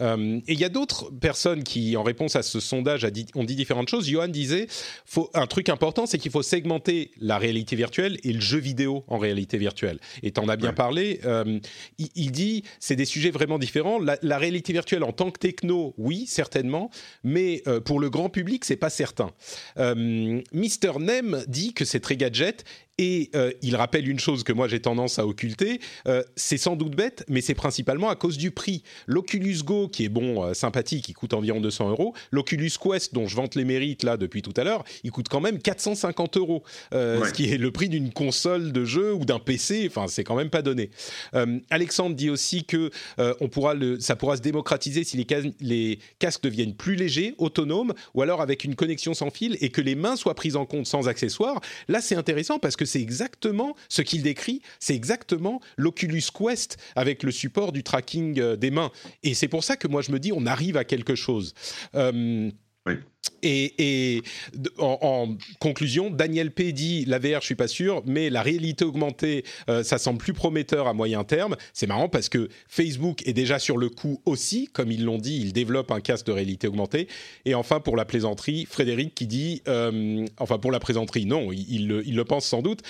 [0.00, 3.26] Euh, et il y a d'autres personnes qui, en réponse à ce sondage, a dit,
[3.34, 4.08] ont dit différentes choses.
[4.08, 4.66] Johan disait,
[5.04, 9.04] faut, un truc important, c'est qu'il faut segmenter la réalité virtuelle et le jeu vidéo
[9.08, 9.98] en réalité virtuelle.
[10.22, 11.20] Et tu en as bien parlé.
[11.24, 11.58] Euh,
[11.98, 13.98] il, dit, c'est des sujets vraiment différents.
[13.98, 16.90] La, réalité virtuelle en tant que techno, oui, certainement,
[17.24, 19.30] mais euh, pour le grand public, c'est pas certain.
[20.52, 22.64] Mister Nem dit que c'est très gadget
[22.98, 26.76] et euh, il rappelle une chose que moi j'ai tendance à occulter, euh, c'est sans
[26.76, 28.82] doute bête, mais c'est principalement à cause du prix.
[29.06, 32.14] L'Oculus Go, qui est bon, euh, sympathique, il coûte environ 200 euros.
[32.32, 35.40] L'Oculus Quest, dont je vante les mérites là depuis tout à l'heure, il coûte quand
[35.40, 39.84] même 450 euros, ce qui est le prix d'une console de jeu ou d'un PC.
[39.88, 40.90] Enfin, c'est quand même pas donné.
[41.70, 42.90] Alexandre dit aussi que
[43.40, 45.26] on pourra le, ça pourra se démocratiser si les,
[45.60, 49.80] les casques deviennent plus légers, autonomes, ou alors avec une connexion sans fil et que
[49.80, 51.60] les mains soient prises en compte sans accessoires.
[51.88, 57.22] Là, c'est intéressant parce que c'est exactement ce qu'il décrit, c'est exactement l'Oculus Quest avec
[57.22, 58.90] le support du tracking euh, des mains.
[59.22, 61.54] Et c'est pour ça que moi je me dis, on arrive à quelque chose.
[61.94, 62.50] Euh,
[63.42, 64.22] et,
[64.78, 69.44] en, conclusion, Daniel P dit la VR, je suis pas sûr, mais la réalité augmentée,
[69.68, 71.56] euh, ça semble plus prometteur à moyen terme.
[71.72, 75.40] C'est marrant parce que Facebook est déjà sur le coup aussi, comme ils l'ont dit,
[75.40, 77.08] ils développent un casque de réalité augmentée.
[77.44, 81.88] Et enfin, pour la plaisanterie, Frédéric qui dit, euh, enfin pour la plaisanterie, non, il,
[81.88, 82.80] le pense sans doute.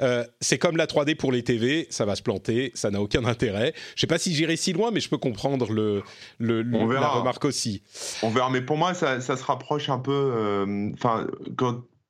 [0.00, 3.24] Euh, c'est comme la 3D pour les TV, ça va se planter, ça n'a aucun
[3.24, 3.72] intérêt.
[3.94, 6.02] Je sais pas si j'irai si loin, mais je peux comprendre le,
[6.38, 7.82] le, la remarque aussi.
[8.22, 11.26] On verra, mais pour moi, ça, ça se rapproche un peu, euh, enfin,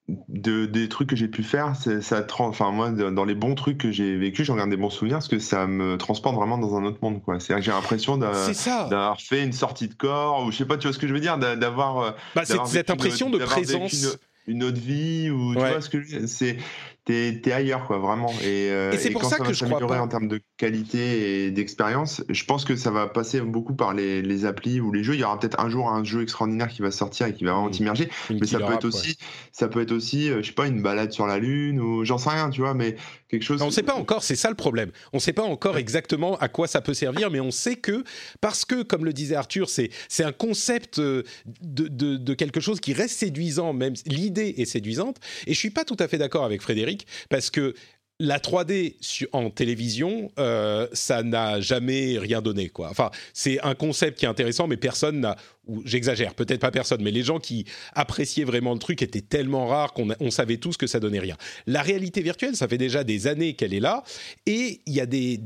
[0.09, 3.91] de, des trucs que j'ai pu faire, ça, enfin moi dans les bons trucs que
[3.91, 6.85] j'ai vécu, j'en garde des bons souvenirs parce que ça me transporte vraiment dans un
[6.85, 7.41] autre monde quoi.
[7.41, 10.93] C'est j'ai l'impression d'avoir fait une sortie de corps ou je sais pas, tu vois
[10.93, 11.99] ce que je veux dire, d'avoir.
[11.99, 14.19] Euh, bah, cette impression de présence.
[14.47, 16.59] Une, autre vie ou tu vois ce que c'est
[17.05, 18.31] t'es es ailleurs quoi vraiment.
[18.43, 20.01] Et, euh, et c'est pour ça, que je crois pas.
[20.01, 24.23] en termes de qualité et d'expérience je pense que ça va passer beaucoup par les,
[24.23, 25.15] les, applis ou les jeux.
[25.15, 27.53] Il y aura peut-être un jour un jeu extraordinaire qui va sortir et qui va
[27.53, 28.09] vraiment t'immerger.
[28.31, 29.19] mais ça peut être aussi
[29.53, 32.31] ça peut être aussi je sais pas une balade sur la lune ou j'en sais
[32.31, 32.97] rien tu vois mais
[33.29, 34.91] quelque chose on ne sait pas encore c'est ça le problème.
[35.13, 38.05] On ne sait pas encore exactement à quoi ça peut servir mais on sait que
[38.41, 41.23] parce que comme le disait Arthur c'est c'est un concept euh,
[41.61, 45.19] de, de, de quelque chose qui reste séduisant même l'idée est séduisante.
[45.47, 46.94] Et je suis pas tout à fait d'accord avec Frédéric
[47.29, 47.75] parce que
[48.21, 48.95] la 3D
[49.33, 52.89] en télévision, euh, ça n'a jamais rien donné, quoi.
[52.91, 57.03] Enfin, c'est un concept qui est intéressant, mais personne n'a, ou j'exagère, peut-être pas personne,
[57.03, 60.87] mais les gens qui appréciaient vraiment le truc étaient tellement rares qu'on savait tous que
[60.87, 61.37] ça donnait rien.
[61.67, 64.05] La réalité virtuelle, ça fait déjà des années qu'elle est là,
[64.47, 65.41] et il y a des,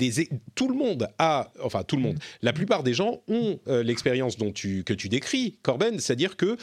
[0.55, 4.37] tout le monde a, enfin tout le monde, la plupart des gens ont euh, l'expérience
[4.37, 6.59] dont tu que tu décris, Corben, c'est-à-dire que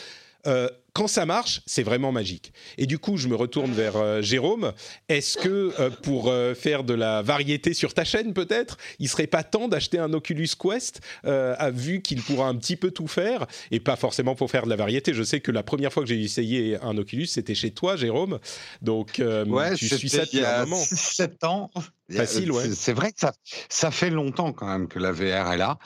[0.48, 2.54] euh, quand ça marche, c'est vraiment magique.
[2.78, 4.72] Et du coup, je me retourne vers euh, Jérôme.
[5.10, 9.44] Est-ce que euh, pour faire de la variété sur ta chaîne, peut-être, il serait pas
[9.44, 13.80] temps d'acheter un Oculus Quest, à vu qu'il pourra un petit peu tout faire, et
[13.80, 15.14] pas forcément pour faire de la variété.
[15.14, 18.40] Je sais que la première fois que j'ai essayé un Oculus, c'était chez toi, Jérôme.
[18.82, 20.78] Donc, ouais, je suis ça depuis un moment.
[20.78, 21.72] 7 ans.
[22.12, 22.70] Facile, ouais.
[22.74, 23.34] C'est vrai que ça,
[23.70, 25.78] ça fait longtemps quand même que la VR est là.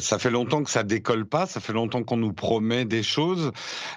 [0.00, 1.46] ça fait longtemps que ça décolle pas.
[1.46, 3.52] Ça fait longtemps qu'on nous promet des choses.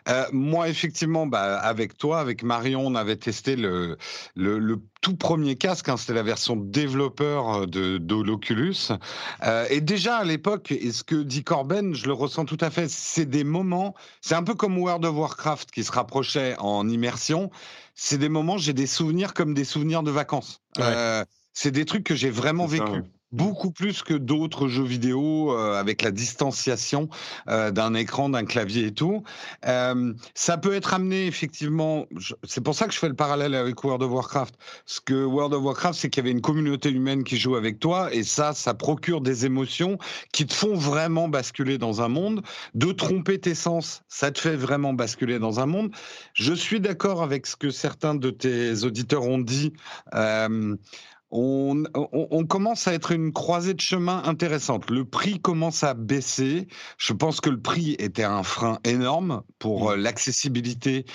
[0.10, 3.98] Euh, moi, effectivement, bah, avec toi, avec Marion, on avait testé le,
[4.36, 5.90] le, tout premier casque.
[5.90, 8.90] Hein, C'était la version développeur de, de l'Oculus.
[9.44, 12.70] Euh, et déjà à l'époque, et ce que dit Corben, je le ressens tout à
[12.70, 12.90] fait.
[12.90, 13.96] C'est des moments.
[14.22, 17.50] C'est un peu comme World of Warcraft qui se rapprochait en immersion.
[17.96, 18.58] C'est des moments.
[18.58, 20.62] J'ai des souvenirs comme des souvenirs de vacances.
[20.80, 25.74] Euh, c'est des trucs que j'ai vraiment vécu beaucoup plus que d'autres jeux vidéo euh,
[25.78, 27.10] avec la distanciation
[27.50, 29.24] euh, d'un écran, d'un clavier et tout.
[29.66, 32.06] Euh, ça peut être amené effectivement.
[32.44, 34.56] C'est pour ça que je fais le parallèle avec World of Warcraft.
[34.86, 37.80] Ce que World of Warcraft, c'est qu'il y avait une communauté humaine qui joue avec
[37.80, 39.98] toi et ça, ça procure des émotions
[40.32, 42.44] qui te font vraiment basculer dans un monde.
[42.76, 45.92] De tromper tes sens, ça te fait vraiment basculer dans un monde.
[46.34, 49.74] Je suis d'accord avec ce que certains de tes auditeurs ont dit.
[51.36, 54.92] On, commence à être une croisée de chemin intéressante.
[54.92, 56.68] Le prix commence à baisser.
[57.00, 59.94] Je pense que le prix était un frein énorme pour mmh.
[59.94, 61.06] euh, l'accessibilité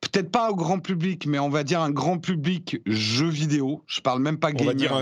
[0.00, 3.82] peut-être pas au grand public, mais on va dire un grand public jeu vidéo.
[3.86, 4.64] Je parle même pas gamer.
[4.64, 4.92] On va dire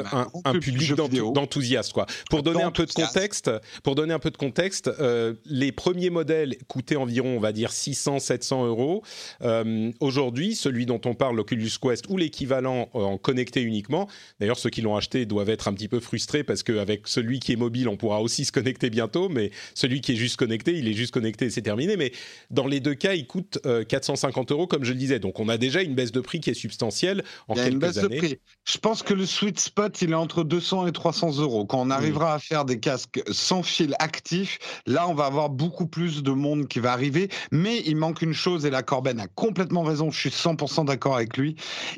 [0.44, 0.94] un, public,
[1.34, 2.06] d'enthousiastes, quoi.
[2.30, 3.50] Pour donner un peu de contexte,
[3.82, 7.72] pour donner un peu de contexte, euh, les premiers modèles coûtaient environ, on va dire
[7.72, 9.02] 600, 700 euros.
[9.42, 14.08] Euh, aujourd'hui, celui dont on parle, l'Oculus Quest ou l'équivalent en connecté uniquement.
[14.40, 17.52] D'ailleurs, ceux qui l'ont acheté doivent être un petit peu frustrés parce qu'avec celui qui
[17.52, 20.88] est mobile, on pourra aussi se connecter bientôt, mais celui qui est juste connecté, il
[20.88, 21.96] est juste connecté, c'est terminé.
[21.96, 22.12] Mais
[22.50, 25.18] dans les deux cas, il coûte 450 euh, euros comme je le disais.
[25.18, 27.68] Donc on a déjà une baisse de prix qui est substantielle en Il y a
[27.68, 28.38] une baisse De prix.
[28.64, 31.66] Je pense que le sweet spot, il est entre 200 et 300 euros.
[31.66, 35.86] Quand on arrivera à faire des casques sans fil actif, là, on va avoir beaucoup
[35.86, 37.28] plus de monde qui va arriver.
[37.50, 41.16] Mais il manque une chose, et la Corben a complètement raison, je suis 100% d'accord
[41.16, 41.56] avec lui.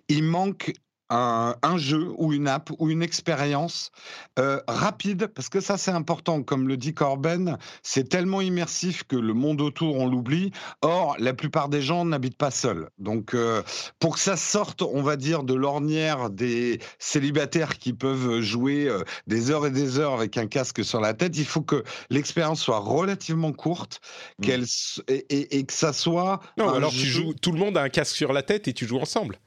[0.08, 0.72] Il manque
[1.10, 3.90] un, jeu ou une app ou une expérience
[4.38, 9.16] euh, rapide, parce que ça c'est important, comme le dit Corben, c'est tellement immersif que
[9.16, 10.52] le monde autour on l'oublie.
[10.82, 12.90] Or, la plupart des gens n'habitent pas seuls.
[12.98, 13.62] Donc, euh,
[13.98, 19.02] pour que ça sorte, on va dire, de l'ornière des célibataires qui peuvent jouer euh,
[19.26, 22.60] des heures et des heures avec un casque sur la tête, il faut que l'expérience
[22.60, 24.00] soit relativement courte,
[24.38, 24.44] mmh.
[24.44, 24.64] qu'elle
[25.08, 26.40] et, que ça soit.
[26.56, 28.86] Non, alors tu joues, tout le monde a un casque sur la tête et tu
[28.86, 29.38] joues ensemble.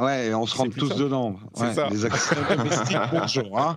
[0.00, 1.38] Ouais, on se rentre tous dedans.
[1.56, 1.88] Ouais, ça.
[1.88, 3.58] Les accidents domestiques, bonjour.
[3.58, 3.74] Hein.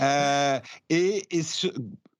[0.00, 1.66] Euh, et, et, ce,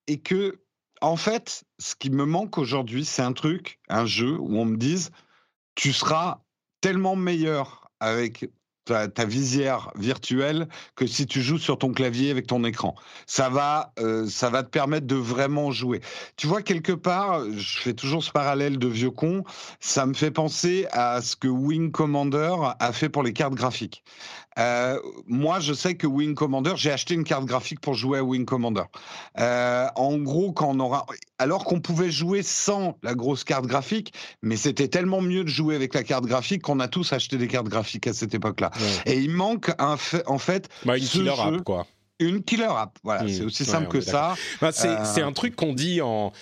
[0.06, 0.60] et que,
[1.00, 4.76] en fait, ce qui me manque aujourd'hui, c'est un truc, un jeu où on me
[4.76, 5.10] dise,
[5.74, 6.40] tu seras
[6.80, 8.50] tellement meilleur avec
[8.84, 12.94] ta, visière virtuelle que si tu joues sur ton clavier avec ton écran.
[13.26, 16.00] Ça va, euh, ça va te permettre de vraiment jouer.
[16.36, 19.44] Tu vois, quelque part, je fais toujours ce parallèle de vieux con,
[19.80, 24.04] ça me fait penser à ce que Wing Commander a fait pour les cartes graphiques.
[24.58, 28.24] Euh, moi, je sais que Wing Commander, j'ai acheté une carte graphique pour jouer à
[28.24, 28.84] Wing Commander.
[29.38, 31.06] Euh, en gros, quand on aura,
[31.38, 34.12] alors qu'on pouvait jouer sans la grosse carte graphique,
[34.42, 37.48] mais c'était tellement mieux de jouer avec la carte graphique qu'on a tous acheté des
[37.48, 38.70] cartes graphiques à cette époque-là.
[39.06, 41.86] Et il manque un fait, en fait, bah, une killer app, quoi
[42.20, 42.98] une killer app.
[43.02, 43.28] Voilà, hmm.
[43.28, 44.34] c'est aussi simple que ça.
[44.60, 46.32] Bah, euh, c'est un truc qu'on dit, en,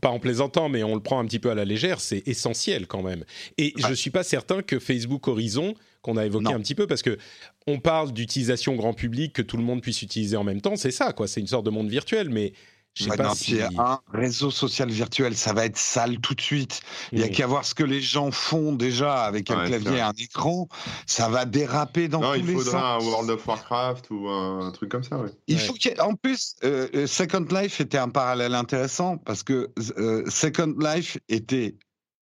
[0.00, 2.86] pas en plaisantant, mais on le prend un petit peu à la légère, c'est essentiel
[2.86, 3.24] quand même.
[3.58, 6.86] Et je ne suis pas certain que Facebook Horizon qu'on a évoqué un petit peu
[6.86, 7.18] parce que
[7.66, 10.90] on parle d'utilisation grand public que tout le monde puisse utiliser en même temps, c'est
[10.90, 12.52] ça quoi, c'est une sorte de monde virtuel mais
[12.94, 13.60] je sais pas si...
[13.62, 16.82] un réseau social virtuel, ça va être sale tout de suite.
[17.12, 20.00] Il y a qu'à voir ce que les gens font déjà avec un clavier et
[20.00, 20.68] un écran.
[21.06, 22.48] Ça va déraper dans tous les sens.
[22.48, 25.20] il faudra un World of Warcraft ou un, truc comme ça.
[25.46, 30.28] Il faut en plus, euh, euh, Second Life était un parallèle intéressant parce que euh,
[30.28, 31.76] Second Life était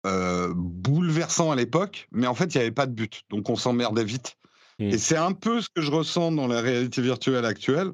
[0.06, 3.24] euh, bouleversant à l'époque, mais en fait, il n'y avait pas de but.
[3.30, 4.37] Donc, on s'emmerdait vite.
[4.78, 4.88] Mm.
[4.88, 7.92] Et c'est un peu ce que je ressens dans la réalité virtuelle actuelle.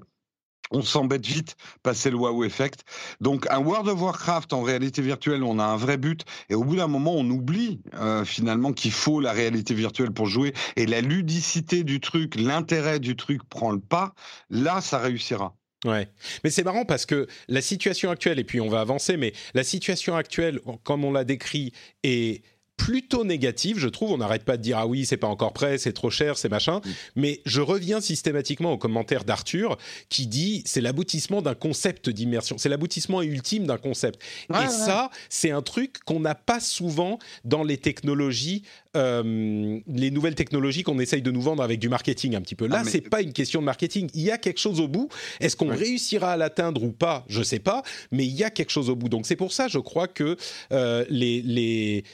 [0.71, 2.81] On s'embête vite, passer le wow effect.
[3.21, 6.25] Donc, un World of Warcraft en réalité virtuelle, on a un vrai but.
[6.49, 10.27] Et au bout d'un moment, on oublie euh, finalement qu'il faut la réalité virtuelle pour
[10.27, 10.55] jouer.
[10.77, 14.15] Et la ludicité du truc, l'intérêt du truc prend le pas.
[14.49, 15.55] Là, ça réussira.
[15.85, 16.09] Ouais,
[16.43, 19.63] mais c'est marrant parce que la situation actuelle, et puis on va avancer, mais la
[19.63, 22.43] situation actuelle, comme on l'a décrit, est
[22.77, 24.13] plutôt négative, je trouve.
[24.13, 26.49] On n'arrête pas de dire ah oui, c'est pas encore prêt, c'est trop cher, c'est
[26.49, 26.81] machin.
[26.85, 26.91] Mm.
[27.17, 29.77] Mais je reviens systématiquement au commentaire d'Arthur
[30.09, 34.21] qui dit c'est l'aboutissement d'un concept d'immersion, c'est l'aboutissement ultime d'un concept.
[34.51, 38.63] Et ça, c'est un truc qu'on n'a pas souvent dans les technologies,
[38.97, 42.67] euh, les nouvelles technologies qu'on essaye de nous vendre avec du marketing un petit peu.
[42.67, 44.09] Là, ce c'est pas une question de marketing.
[44.15, 45.09] Il y a quelque chose au bout.
[45.41, 47.25] Est-ce qu'on réussira à l'atteindre ou pas?
[47.29, 47.83] Je sais pas,
[48.13, 49.09] mais il y a quelque chose au bout.
[49.09, 50.37] Donc c'est pour ça, je crois que
[50.73, 52.05] euh, les, les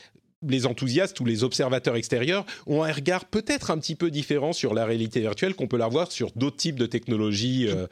[0.46, 4.74] les enthousiastes ou les observateurs extérieurs ont un regard peut-être un petit peu différent sur
[4.74, 7.68] la réalité virtuelle qu'on peut l'avoir sur d'autres types de technologies.
[7.68, 7.86] Euh,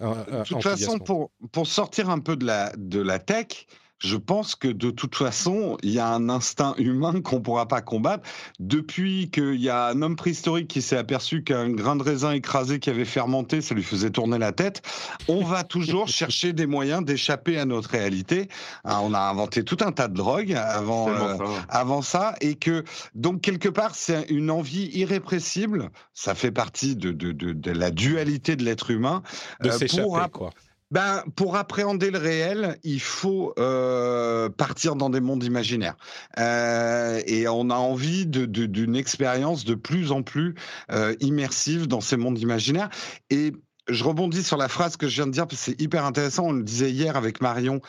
[0.00, 3.66] de toute façon, pour, pour sortir un peu de la, de la tech,
[4.00, 7.68] je pense que de toute façon, il y a un instinct humain qu'on ne pourra
[7.68, 8.28] pas combattre.
[8.58, 12.80] Depuis qu'il y a un homme préhistorique qui s'est aperçu qu'un grain de raisin écrasé
[12.80, 14.82] qui avait fermenté, ça lui faisait tourner la tête,
[15.28, 18.48] on va toujours chercher des moyens d'échapper à notre réalité.
[18.84, 21.36] Hein, on a inventé tout un tas de drogues avant, euh,
[21.68, 22.84] avant ça, et que
[23.14, 25.90] donc quelque part, c'est une envie irrépressible.
[26.14, 29.22] Ça fait partie de, de, de, la dualité de l'être humain.
[29.62, 30.50] De euh, s'échapper, quoi.
[30.90, 35.96] Ben, pour appréhender le réel, il faut euh, partir dans des mondes imaginaires.
[36.38, 40.56] Euh, et on a envie d'une expérience de plus en plus
[40.90, 42.90] euh, immersive dans ces mondes imaginaires.
[43.30, 43.52] Et
[43.88, 46.46] je rebondis sur la phrase que je viens de dire, parce que c'est hyper intéressant.
[46.46, 47.80] On le disait hier avec Marion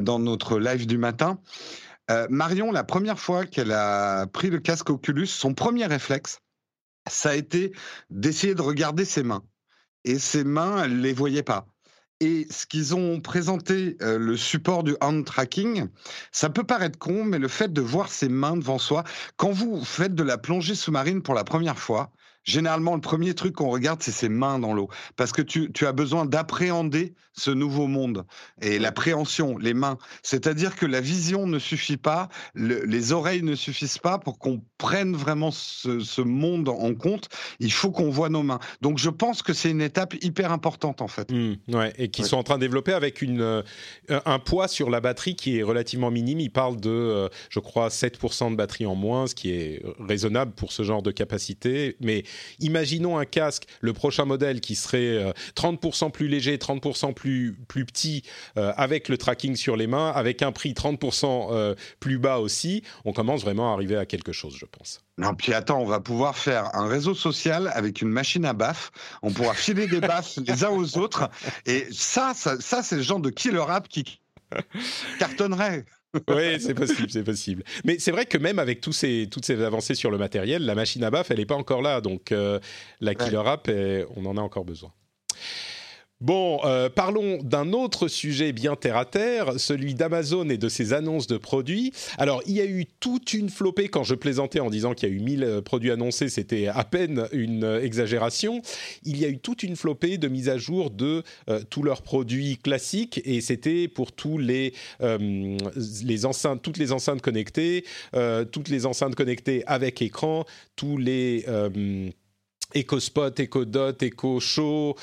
[0.00, 1.38] dans notre live du matin.
[2.28, 6.40] Marion, la première fois qu'elle a pris le casque Oculus, son premier réflexe,
[7.08, 7.72] ça a été
[8.10, 9.44] d'essayer de regarder ses mains.
[10.04, 11.66] Et ses mains, elle les voyait pas.
[12.20, 15.88] Et ce qu'ils ont présenté, euh, le support du hand tracking,
[16.32, 19.04] ça peut paraître con, mais le fait de voir ses mains devant soi,
[19.36, 22.10] quand vous faites de la plongée sous-marine pour la première fois,
[22.42, 24.88] généralement, le premier truc qu'on regarde, c'est ses mains dans l'eau.
[25.16, 28.24] Parce que tu, tu as besoin d'appréhender ce nouveau monde.
[28.60, 29.98] Et l'appréhension, les mains.
[30.22, 35.14] C'est-à-dire que la vision ne suffit pas, les oreilles ne suffisent pas pour qu'on prenne
[35.14, 37.28] vraiment ce, ce, monde en compte.
[37.60, 38.58] Il faut qu'on voit nos mains.
[38.80, 41.30] Donc je pense que c'est une étape hyper importante, en fait.
[41.30, 43.62] Mmh, ouais, et qui sont en train de développer avec une, euh,
[44.08, 46.40] un poids sur la batterie qui est relativement minime.
[46.40, 50.52] Ils parlent de, euh, je crois, 7% de batterie en moins, ce qui est raisonnable
[50.52, 51.96] pour ce genre de capacité.
[52.00, 52.24] Mais
[52.60, 57.25] Imaginons un casque, le prochain modèle qui serait 30% euh, plus léger, 30% plus,
[57.68, 58.22] plus petit,
[58.56, 62.82] euh, avec le tracking sur les mains, avec un prix 30% euh, plus bas aussi.
[63.04, 65.00] On commence vraiment à arriver à quelque chose, je pense.
[65.18, 68.90] Non, puis attends, on va pouvoir faire un réseau social avec une machine à baffes.
[69.22, 71.30] On pourra filer des baffes les uns aux autres.
[71.64, 74.20] Et ça, ça, ça c'est le genre de killer app qui
[75.18, 75.84] cartonnerait.
[76.28, 77.64] oui, c'est possible, c'est possible.
[77.84, 80.74] Mais c'est vrai que même avec tous ces, toutes ces avancées sur le matériel, la
[80.74, 82.00] machine à baf, elle n'est pas encore là.
[82.00, 82.58] Donc euh,
[83.00, 83.70] la killer app,
[84.16, 84.92] on en a encore besoin.
[86.22, 90.94] Bon, euh, parlons d'un autre sujet bien terre à terre, celui d'Amazon et de ses
[90.94, 91.92] annonces de produits.
[92.16, 95.12] Alors, il y a eu toute une flopée quand je plaisantais en disant qu'il y
[95.12, 98.62] a eu 1000 euh, produits annoncés, c'était à peine une euh, exagération.
[99.04, 101.22] Il y a eu toute une flopée de mises à jour de
[101.68, 107.84] tous leurs produits classiques et c'était pour tous les, les enceintes, toutes les enceintes connectées,
[108.52, 110.44] toutes les enceintes connectées avec écran,
[110.76, 111.44] tous les
[112.74, 114.96] EcoSpot, EcoDot, EcoShow,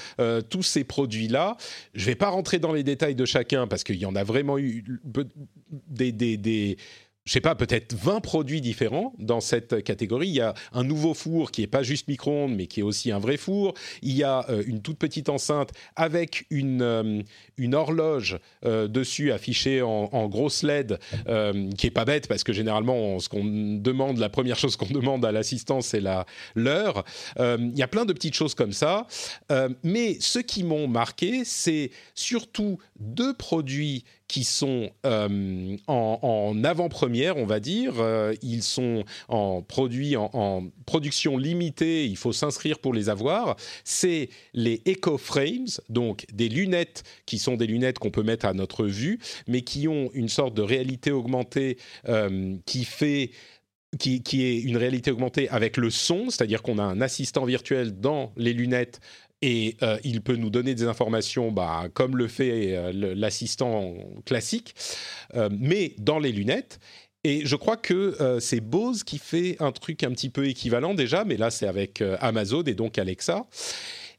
[0.49, 1.57] tous ces produits-là.
[1.93, 4.23] Je ne vais pas rentrer dans les détails de chacun parce qu'il y en a
[4.23, 4.83] vraiment eu
[5.87, 6.77] des, des,
[7.25, 10.27] je sais pas, peut-être 20 produits différents dans cette catégorie.
[10.27, 13.11] Il y a un nouveau four qui est pas juste micro-ondes, mais qui est aussi
[13.11, 13.73] un vrai four.
[14.01, 17.21] Il y a euh, une toute petite enceinte avec une, euh,
[17.57, 20.99] une horloge euh, dessus affichée en, en grosse LED,
[21.77, 25.23] qui est pas bête parce que généralement, ce qu'on demande, la première chose qu'on demande
[25.23, 27.03] à l'assistant, c'est la l'heure.
[27.39, 29.07] il y a plein de petites choses comme ça.
[29.83, 37.45] mais ce qui m'ont marqué, c'est surtout deux produits qui sont euh, en, avant-première, on
[37.45, 37.99] va dire.
[37.99, 43.55] Euh, ils sont en, produit, en, production limitée, il faut s'inscrire pour les avoir.
[43.83, 48.55] C'est les Eco Frames, donc des lunettes qui sont des lunettes qu'on peut mettre à
[48.55, 51.77] notre vue, mais qui ont une sorte de réalité augmentée
[52.09, 53.29] euh, qui fait
[53.99, 57.99] qui, qui, est une réalité augmentée avec le son, c'est-à-dire qu'on a un assistant virtuel
[57.99, 58.99] dans les lunettes
[59.43, 63.93] et euh, il peut nous donner des informations bah, comme le fait euh, l'assistant
[64.25, 64.73] classique,
[65.35, 66.79] euh, mais dans les lunettes.
[67.25, 71.23] Et je crois que c'est Bose qui fait un truc un petit peu équivalent déjà,
[71.23, 73.47] mais là c'est avec Amazon et donc Alexa.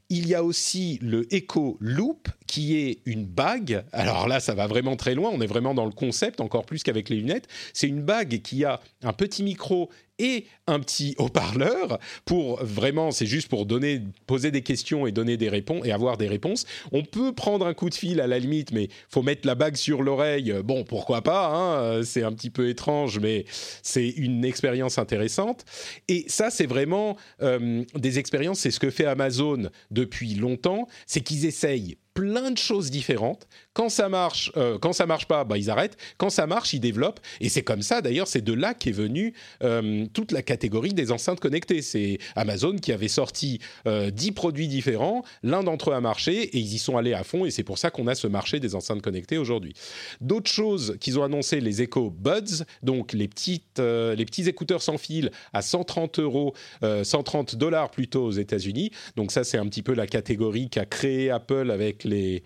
[0.08, 3.84] Il y a aussi le Echo Loop, qui est une bague.
[3.92, 5.30] Alors là, ça va vraiment très loin.
[5.32, 7.48] On est vraiment dans le concept, encore plus qu'avec les lunettes.
[7.72, 13.26] C'est une bague qui a un petit micro et un petit haut-parleur pour vraiment, c'est
[13.26, 16.64] juste pour donner, poser des questions et donner des réponses et avoir des réponses.
[16.92, 19.76] On peut prendre un coup de fil à la limite, mais faut mettre la bague
[19.76, 20.54] sur l'oreille.
[20.64, 23.44] Bon, pourquoi pas hein, C'est un petit peu étrange, mais
[23.82, 25.64] c'est une expérience intéressante.
[26.08, 28.60] Et ça, c'est vraiment euh, des expériences.
[28.60, 33.46] C'est ce que fait Amazon depuis longtemps, c'est qu'ils essayent plein de choses différentes.
[33.74, 35.96] Quand ça marche, euh, quand ça marche pas, bah, ils arrêtent.
[36.16, 37.18] Quand ça marche, ils développent.
[37.40, 39.34] Et c'est comme ça, d'ailleurs, c'est de là qu'est venue
[39.64, 41.82] euh, toute la catégorie des enceintes connectées.
[41.82, 43.58] C'est Amazon qui avait sorti
[43.88, 45.24] euh, 10 produits différents.
[45.42, 47.44] L'un d'entre eux a marché et ils y sont allés à fond.
[47.44, 49.74] Et c'est pour ça qu'on a ce marché des enceintes connectées aujourd'hui.
[50.20, 54.82] D'autres choses qu'ils ont annoncé, les Echo Buds, donc les, petites, euh, les petits écouteurs
[54.82, 58.90] sans fil à 130 euros, 130 dollars plutôt aux États-Unis.
[59.16, 62.44] Donc ça, c'est un petit peu la catégorie qu'a créé Apple avec les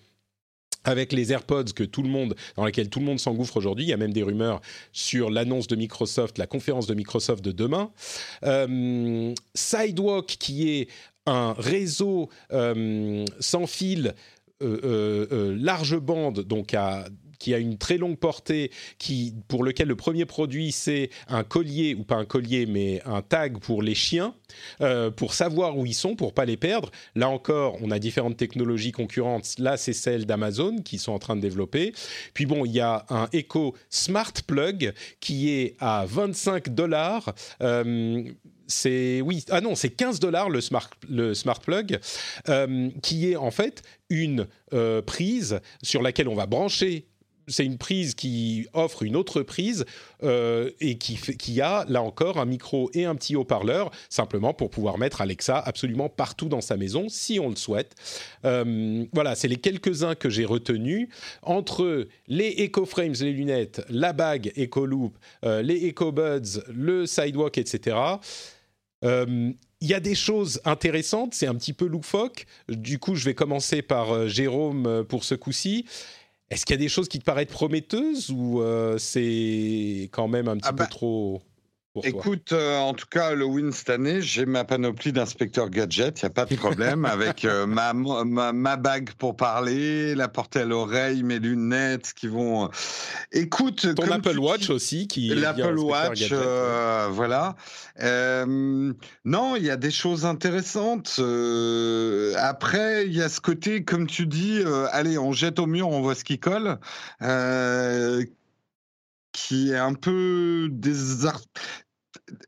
[0.88, 3.84] avec les AirPods que tout le monde, dans lesquels tout le monde s'engouffre aujourd'hui.
[3.84, 7.52] Il y a même des rumeurs sur l'annonce de Microsoft, la conférence de Microsoft de
[7.52, 7.90] demain.
[8.44, 10.88] Euh, Sidewalk, qui est
[11.26, 14.14] un réseau euh, sans fil
[14.62, 17.04] euh, large bande, donc à
[17.38, 21.94] qui a une très longue portée, qui, pour lequel le premier produit c'est un collier,
[21.94, 24.34] ou pas un collier, mais un tag pour les chiens,
[24.80, 26.90] euh, pour savoir où ils sont, pour pas les perdre.
[27.14, 29.58] Là encore, on a différentes technologies concurrentes.
[29.58, 31.92] Là, c'est celle d'Amazon qui sont en train de développer.
[32.34, 37.34] Puis bon, il y a un Echo Smart Plug qui est à 25 dollars.
[37.62, 38.22] Euh,
[38.70, 41.98] c'est oui ah non c'est 15 dollars le smart le smart plug
[42.50, 44.46] euh, qui est en fait une
[45.06, 47.06] prise sur laquelle on va brancher
[47.48, 49.84] c'est une prise qui offre une autre prise
[50.22, 54.98] euh, et qui, a là encore un micro et un petit haut-parleur, simplement pour pouvoir
[54.98, 57.94] mettre Alexa absolument partout dans sa maison si on le souhaite.
[58.44, 61.08] Euh, voilà, c'est les quelques-uns que j'ai retenus.
[61.42, 67.06] Entre les Echo Frames, les lunettes, la bague Echo Loop, euh, les Echo Buds, le
[67.06, 67.96] Sidewalk, etc.
[69.80, 72.46] Il y a des choses intéressantes, c'est un petit peu loufoque.
[72.68, 75.86] Du coup, je vais commencer par Jérôme pour ce coup-ci.
[76.50, 80.48] Est-ce qu'il y a des choses qui te paraissent prometteuses ou euh, c'est quand même
[80.48, 80.88] un petit ah peu bah,
[82.04, 86.26] Écoute, euh, en tout cas, Halloween cette année, j'ai ma panoplie d'inspecteurs gadget, il n'y
[86.26, 91.22] a pas de problème, avec euh, ma, ma, bague pour parler, la portée à l'oreille,
[91.22, 92.66] mes lunettes qui vont...
[92.66, 92.68] Euh,
[93.32, 93.94] écoute...
[93.94, 96.32] Ton Apple Watch aussi, qui L'Apple Watch,
[97.10, 97.56] voilà.
[98.04, 101.20] non, il y a des choses intéressantes.
[102.36, 104.62] après, il y a ce côté, comme tu dis,
[104.92, 106.78] allez, on jette au mur, on voit ce qui colle
[109.38, 111.40] qui est un peu désart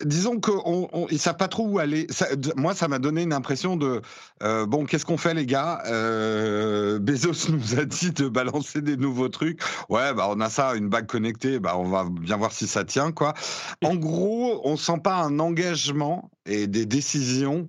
[0.05, 2.07] disons qu'ils ne savent pas trop où aller.
[2.57, 4.03] moi, ça m'a donné une impression de
[4.43, 5.82] euh, bon, qu'est-ce qu'on fait, les gars?
[5.86, 9.61] Euh, Bezos nous a dit de balancer des nouveaux trucs.
[9.88, 11.61] Ouais, bah on a ça, une bague connectée.
[11.61, 13.34] Bah on va bien voir si ça tient, quoi.
[13.84, 17.68] En gros, on sent pas un engagement et des décisions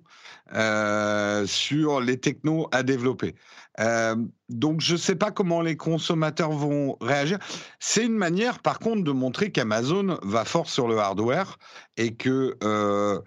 [0.53, 3.35] euh, sur les technos à développer.
[3.79, 4.15] Euh,
[4.49, 7.39] donc je ne sais pas comment les consommateurs vont réagir.
[7.79, 11.57] C'est une manière, par contre, de montrer qu'Amazon va fort sur le hardware
[11.97, 13.19] et que euh,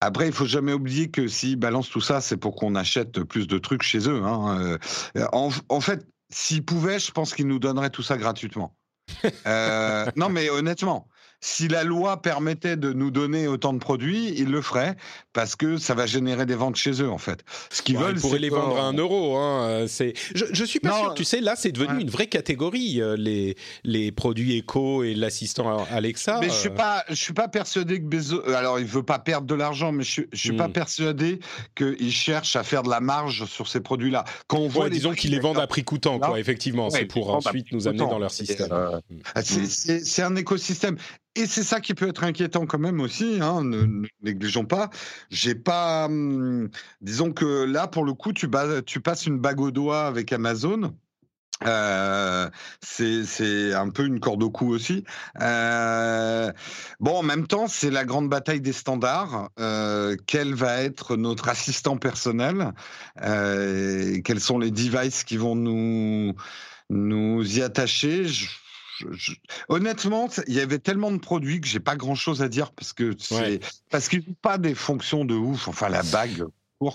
[0.00, 3.46] après, il faut jamais oublier que s'ils balancent tout ça, c'est pour qu'on achète plus
[3.46, 4.22] de trucs chez eux.
[4.24, 4.78] Hein.
[5.32, 8.74] En, en, fait, s'ils pouvaient, je pense qu'ils nous donneraient tout ça gratuitement.
[10.16, 11.06] non, mais honnêtement,
[11.42, 14.96] si la loi permettait de nous donner autant de produits, ils le feraient
[15.32, 17.44] parce que ça va générer des ventes chez eux en fait.
[17.70, 19.36] Ce qu'ils veulent, ils pourraient les vendre à un euro.
[19.36, 19.86] Hein.
[19.88, 21.14] C'est, je, je suis pas sûr.
[21.14, 25.84] Tu sais, là, c'est devenu une vraie catégorie euh, les les produits éco et l'assistant
[25.90, 26.38] Alexa.
[26.40, 26.74] Mais je suis euh.
[26.74, 28.42] pas, je suis pas persuadé que Bezos.
[28.46, 30.72] Euh, alors, il veut pas perdre de l'argent, mais je, je suis pas hmm.
[30.72, 31.40] persuadé
[31.74, 34.24] qu'il cherche à faire de la marge sur ces produits-là.
[34.46, 36.38] Quand on voit, disons qu'ils les vendent à prix coûtant, quoi.
[36.38, 38.68] Effectivement, c'est pour ensuite nous amener dans leur système.
[39.42, 40.96] c'est un écosystème.
[41.34, 44.90] Et c'est ça qui peut être inquiétant quand même aussi, hein, ne, négligeons pas.
[45.30, 46.68] J'ai pas, hum,
[47.00, 50.94] disons que là pour le coup, tu, passes une bague au doigt avec Amazon.
[51.64, 55.04] Euh, c'est un peu une corde au cou aussi.
[55.40, 56.52] Euh,
[57.00, 59.48] bon, en même temps, c'est la grande bataille des standards.
[59.58, 62.72] Euh, quel va être notre assistant personnel
[63.16, 66.34] Quels sont les devices qui vont nous
[66.90, 68.26] nous y attacher
[69.68, 72.92] honnêtement, il y avait tellement de produits que j'ai pas grand chose à dire parce
[72.92, 75.68] que c'est parce qu'ils n'ont pas des fonctions de ouf.
[75.68, 76.44] Enfin, la bague.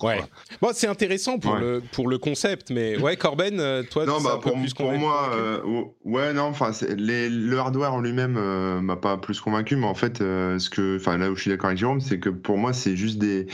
[0.04, 0.22] Ouais.
[0.62, 4.40] Bon, c'est intéressant pour le pour le concept, mais ouais, Corben, euh, toi, non, bah,
[4.42, 5.62] pour, pour moi, euh,
[6.04, 10.18] ouais, non, enfin, le hardware en lui-même euh, m'a pas plus convaincu, mais en fait,
[10.18, 12.96] ce que, enfin, là où je suis d'accord avec Jérôme, c'est que pour moi, c'est
[12.96, 13.48] juste des,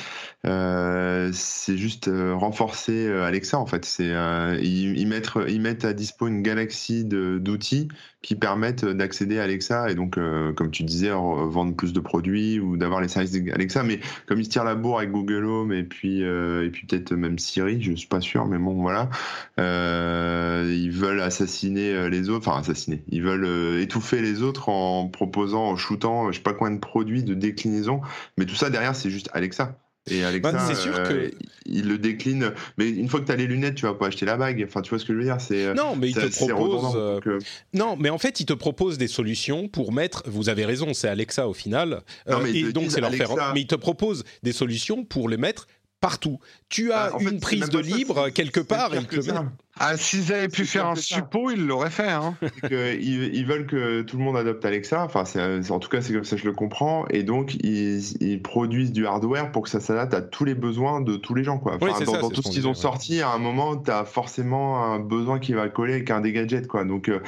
[0.43, 4.11] c'est juste renforcer Alexa, en fait, c'est
[4.61, 7.89] ils, ils, mettent ils mettent à dispo une galaxie d'outils
[8.23, 12.57] qui permettent d'accéder à Alexa et donc, euh, comme tu disais, vendre plus de produits
[12.57, 13.83] ou d'avoir les services d'Alexa.
[13.83, 16.87] Mais comme ils se tirent la bourre avec Google Home et puis, euh, et puis
[16.87, 19.09] peut-être même Siri, je suis pas sûr, mais bon, voilà.
[19.59, 23.03] Euh, ils veulent assassiner les autres, enfin assassiner.
[23.09, 27.23] Ils veulent étouffer les autres en proposant, en shootant, je sais pas combien de produits
[27.23, 27.99] de déclinaison.
[28.37, 29.77] Mais tout ça derrière, c'est juste Alexa.
[30.09, 31.31] Et Alexa, bah, c'est sûr que...
[31.65, 32.51] il le décline.
[32.77, 34.63] Mais une fois que tu as les lunettes, tu vas pas acheter la bague.
[34.67, 36.93] Enfin, tu vois ce que je veux dire C'est euh, non, mais il te propose.
[36.95, 37.39] Euh,
[37.73, 40.23] non, mais en fait, il te propose des solutions pour mettre.
[40.25, 42.01] Vous avez raison, c'est Alexa au final.
[42.29, 43.29] Non, mais et donc c'est leur faire.
[43.53, 45.67] Mais il te propose des solutions pour les mettre
[46.03, 46.37] partout.
[46.67, 48.93] Tu as en fait, une prise de ça, libre quelque part.
[48.93, 48.99] et.
[49.79, 52.09] Ah, s'ils avaient pu faire un suppo, ils l'auraient fait.
[52.09, 52.35] Hein.
[52.61, 55.01] Que ils, ils veulent que tout le monde adopte Alexa.
[55.03, 57.05] Enfin, c'est- en tout cas, c'est comme ça que je le comprends.
[57.09, 60.99] Et donc, ils, ils produisent du hardware pour que ça s'adapte à tous les besoins
[60.99, 61.57] de tous les gens.
[61.57, 61.75] Quoi.
[61.75, 62.75] Enfin, c'est dans ça, dans c'est tout ce qu'ils ont ouais.
[62.75, 66.33] sorti, à un moment, tu as forcément un besoin qui va coller avec un des
[66.33, 66.67] gadgets.
[66.67, 66.83] Quoi.
[66.83, 67.21] Donc, euh,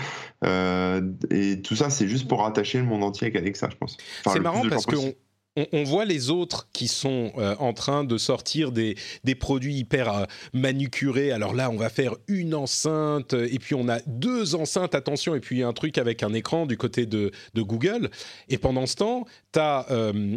[0.44, 1.02] euh,
[1.32, 3.96] et tout ça, c'est juste pour rattacher le monde entier avec Alexa, je pense.
[4.26, 5.14] Enfin, c'est marrant parce qu'on.
[5.72, 10.14] On, voit les autres qui sont euh, en train de sortir des, des produits hyper
[10.14, 11.32] euh, manucurés.
[11.32, 15.36] Alors là, on va faire une enceinte, euh, et puis on a deux enceintes, attention,
[15.36, 18.10] et puis un truc avec un écran du côté de, Google.
[18.50, 19.88] Et pendant ce temps, tu as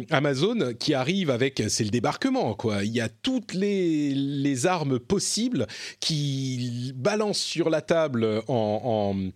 [0.09, 2.83] Amazon qui arrive avec, c'est le débarquement, quoi.
[2.83, 5.67] Il y a toutes les, les armes possibles
[5.99, 9.29] qui balancent sur la table en, en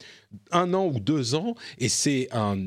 [0.51, 2.57] un an ou deux ans, et c'est un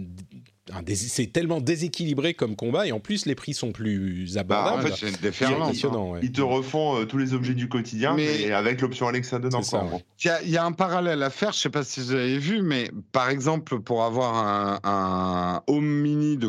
[0.95, 4.79] c'est tellement déséquilibré comme combat et en plus les prix sont plus Bah, abordables.
[4.79, 5.61] en fait, c'est une c'est déferlante.
[5.61, 5.64] hein.
[5.67, 6.11] impressionnant.
[6.12, 6.21] ouais.
[6.23, 9.61] Ils te refont euh, tous les objets du quotidien, Mais- mais, avec l'option Alexa dedans.
[9.61, 10.05] Ouais.
[10.25, 12.39] Y, il y a un parallèle à faire, je ne sais pas si vous avez
[12.39, 16.49] vu, mais par exemple, pour avoir un, un home mini de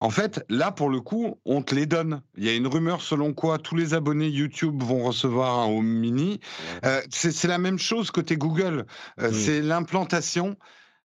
[0.00, 2.22] en fait, là, pour le coup, on te les donne.
[2.36, 5.86] Il y a une rumeur selon quoi tous les abonnés YouTube vont recevoir un Home
[5.86, 6.40] Mini.
[6.86, 8.86] Euh, c'est la même chose côté Google.
[9.20, 9.30] Euh.
[9.32, 10.56] C'est l'implantation.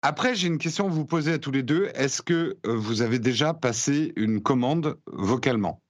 [0.02, 1.90] Après, j'ai une question à vous poser à tous les deux.
[1.96, 5.83] Est-ce que euh, vous avez déjà passé une commande vocalement?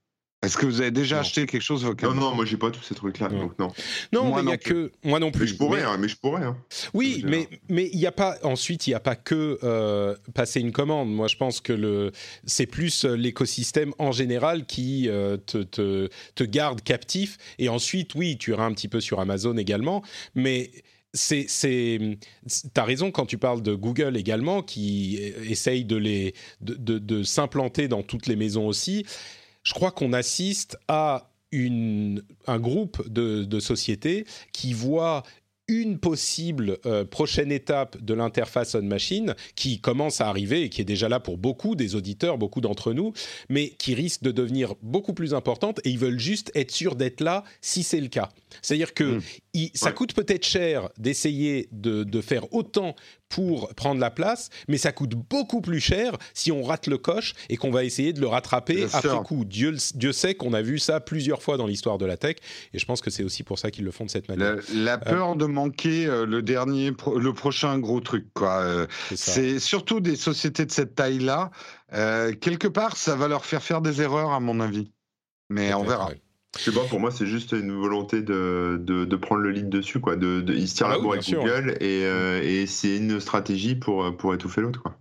[0.43, 1.21] Est-ce que vous avez déjà Non.
[1.21, 3.39] acheté quelque chose Non, vocalement non, moi j'ai pas tous ces trucs-là, Non.
[3.39, 3.71] donc non.
[4.11, 5.47] Non, Moi mais il y non a que moi non Mais plus.
[5.47, 6.43] je pourrais, Mais- hein, mais je pourrais.
[6.43, 6.57] hein.
[6.93, 10.59] Oui, mais mais il n'y a pas ensuite il n'y a pas que euh, passer
[10.59, 11.09] une commande.
[11.11, 12.11] Moi, je pense que le
[12.45, 17.37] c'est plus euh, l'écosystème en général qui euh, te, te te garde captif.
[17.57, 20.03] Et ensuite, oui, tu iras un petit peu sur Amazon également,
[20.35, 20.71] mais
[21.13, 22.17] c'est c'est
[22.73, 25.17] t'as raison quand tu parles de Google également qui
[25.47, 29.05] essaye de les de, de, de s'implanter dans toutes les maisons aussi.
[29.63, 35.23] Je crois qu'on assiste à une, un groupe de, de sociétés qui voit
[35.69, 40.85] une possible euh, prochaine étape de l'interface on-machine qui commence à arriver et qui est
[40.85, 43.13] déjà là pour beaucoup des auditeurs, beaucoup d'entre nous,
[43.47, 47.21] mais qui risque de devenir beaucoup plus importante et ils veulent juste être sûrs d'être
[47.21, 48.29] là si c'est le cas.
[48.61, 49.21] C'est-à-dire que Mm.
[49.53, 52.93] il- ça coûte peut-être cher d'essayer de, de faire autant
[53.33, 57.33] pour prendre la place, mais ça coûte beaucoup plus cher si on rate le coche
[57.49, 59.23] et qu'on va essayer de le rattraper Bien après sûr.
[59.23, 59.43] coup.
[59.43, 62.35] Dieu, Dieu sait qu'on a vu ça plusieurs fois dans l'histoire de la tech
[62.73, 64.57] et je pense que c'est aussi pour ça qu'ils le font de cette manière.
[64.73, 68.59] La, la peur de manquer euh, le dernier, le prochain gros truc, quoi.
[68.61, 71.49] Euh, C'est surtout des sociétés de cette taille-là.
[71.93, 74.91] euh, quelque part, ça va leur faire faire des erreurs, à mon avis.
[75.49, 76.07] Mais on verra.
[76.09, 76.21] ouais.
[76.57, 79.69] Je sais pas, pour moi, c'est juste une volonté de, de, de prendre le lead
[79.69, 80.15] dessus, quoi.
[80.15, 81.39] De, de, ils se tirent Ah la oui, bourre avec sûr.
[81.41, 84.95] Google et, euh, et c'est une stratégie pour, pour étouffer l'autre, quoi.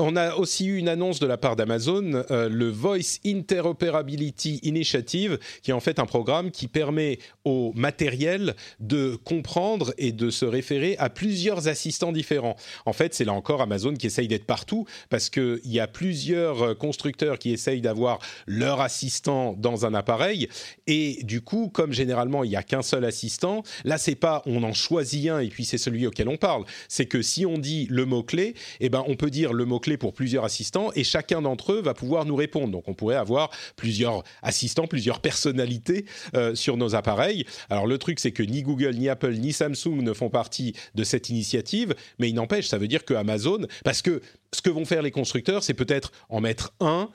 [0.00, 5.38] On a aussi eu une annonce de la part d'Amazon, euh, le Voice Interoperability Initiative,
[5.62, 10.44] qui est en fait un programme qui permet au matériel de comprendre et de se
[10.44, 12.54] référer à plusieurs assistants différents.
[12.86, 16.62] En fait, c'est là encore Amazon qui essaye d'être partout parce qu'il y a plusieurs
[16.62, 20.48] euh, constructeurs qui essayent d'avoir leur assistant dans un appareil.
[20.86, 24.62] Et du coup, comme généralement il n'y a qu'un seul assistant, là, c'est pas on
[24.62, 26.64] en choisit un et puis c'est celui auquel on parle.
[26.88, 30.12] C'est que si on dit le mot-clé, eh ben, on peut dire le mot-clé pour
[30.12, 32.70] plusieurs assistants et chacun d'entre eux va pouvoir nous répondre.
[32.70, 37.44] Donc, on pourrait avoir plusieurs assistants, plusieurs personnalités euh, sur nos appareils.
[37.70, 41.04] Alors, le truc, c'est que ni Google, ni Apple, ni Samsung ne font partie de
[41.04, 44.20] cette initiative, mais il n'empêche, ça veut dire que Amazon, parce que
[44.52, 47.08] ce que vont faire les constructeurs, c'est peut-être en mettre un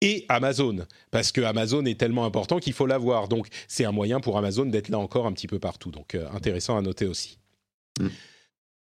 [0.00, 3.28] et Amazon, parce que Amazon est tellement important qu'il faut l'avoir.
[3.28, 5.90] Donc, c'est un moyen pour Amazon d'être là encore un petit peu partout.
[5.90, 7.38] Donc, euh, intéressant à noter aussi.
[7.98, 8.06] Mm.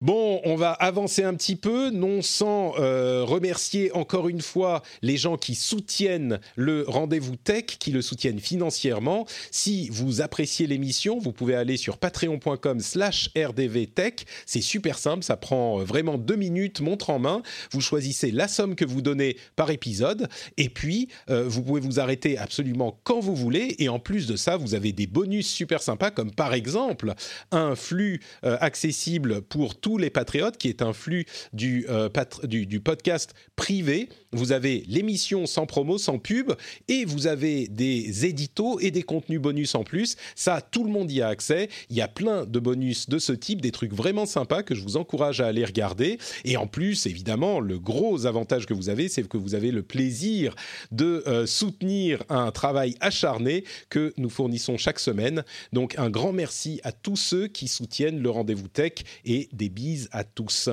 [0.02, 5.16] Bon, on va avancer un petit peu, non sans euh, remercier encore une fois les
[5.16, 9.26] gens qui soutiennent le rendez-vous tech, qui le soutiennent financièrement.
[9.52, 14.26] Si vous appréciez l'émission, vous pouvez aller sur patreon.com slash rdvtech.
[14.46, 17.42] C'est super simple, ça prend euh, vraiment deux minutes, montre en main.
[17.72, 20.28] Vous choisissez la somme que vous donnez par épisode
[20.58, 23.78] et puis euh, vous pouvez vous arrêter absolument quand vous voulez.
[23.80, 27.14] Et en plus de ça, vous avez des bonus super sympas comme par exemple
[27.52, 31.28] un flux accessible pour tous les patriotes, qui est un flux
[31.62, 32.10] euh,
[32.44, 34.10] du, du, podcast privé.
[34.32, 36.54] Vous avez l'émission sans promo, sans pub,
[36.88, 40.16] et vous avez des éditos et des contenus bonus en plus.
[40.34, 41.70] Ça, tout le monde y a accès.
[41.92, 44.82] Il y a plein de bonus de ce type, des trucs vraiment sympas que je
[44.82, 46.18] vous encourage à aller regarder.
[46.46, 49.84] Et en plus, évidemment, le gros avantage que vous avez, c'est que vous avez le
[49.84, 50.56] plaisir
[50.92, 55.44] de euh, soutenir un travail acharné que nous fournissons chaque semaine.
[55.74, 58.94] Donc, un grand merci à tous ceux qui soutiennent le rendez-vous tech
[59.26, 60.70] et des bises à tous.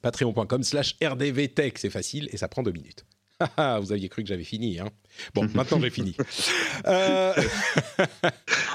[0.00, 3.04] Patreon.com slash rdvtech, c'est facile et ça prend deux minutes.
[3.80, 4.90] Vous aviez cru que j'avais fini, hein
[5.34, 6.16] Bon, maintenant j'ai fini.
[6.86, 7.32] Euh...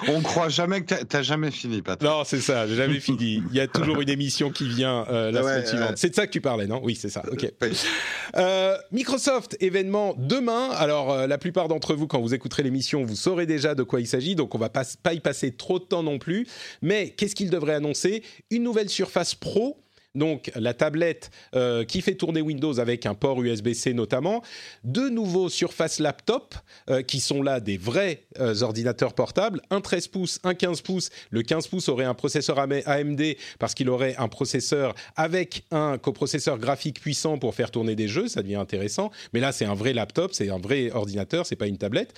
[0.08, 2.10] On croit jamais que t'as jamais fini, Patrick.
[2.10, 3.44] Non, c'est ça, j'ai jamais fini.
[3.50, 5.98] Il y a toujours une émission qui vient euh, la semaine suivante.
[5.98, 6.82] C'est de ça que tu parlais, non?
[6.84, 7.24] Oui, c'est ça.
[7.32, 7.52] Ok.
[8.38, 10.70] Euh, Microsoft événement demain.
[10.72, 14.00] Alors, euh, la plupart d'entre vous, quand vous écouterez l'émission, vous saurez déjà de quoi
[14.00, 16.48] il s'agit, donc on va pas, pas y passer trop de temps non plus.
[16.82, 18.24] Mais qu'est-ce qu'il devrait annoncer?
[18.50, 19.78] Une nouvelle Surface Pro
[20.16, 24.44] donc la tablette euh, qui fait tourner Windows avec un port USB-C notamment,
[24.84, 26.56] deux nouveaux Surface Laptop
[26.90, 31.10] euh, qui sont là des vrais euh, ordinateurs portables, un 13 pouces, un 15 pouces.
[31.30, 33.22] Le 15 pouces aurait un processeur AMD
[33.60, 38.28] parce qu'il aurait un processeur avec un coprocesseur graphique puissant pour faire tourner des jeux,
[38.28, 39.12] ça devient intéressant.
[39.34, 42.14] Mais là c'est un vrai laptop, c'est un vrai ordinateur, c'est pas une tablette.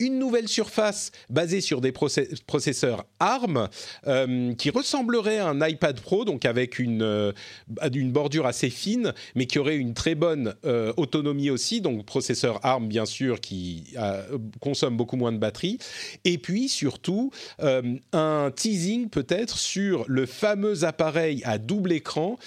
[0.00, 3.68] Une nouvelle Surface basée sur des processeurs ARM
[4.56, 7.27] qui ressemblerait à un iPad Pro, donc avec une
[7.82, 12.04] euh, d'une bordure assez fine, mais qui aurait une très bonne euh, autonomie aussi, donc
[12.04, 15.78] processeur ARM bien sûr qui euh, consomme beaucoup moins de batterie,
[16.24, 17.30] et puis surtout
[18.12, 22.38] un teasing peut-être sur le fameux appareil à double écran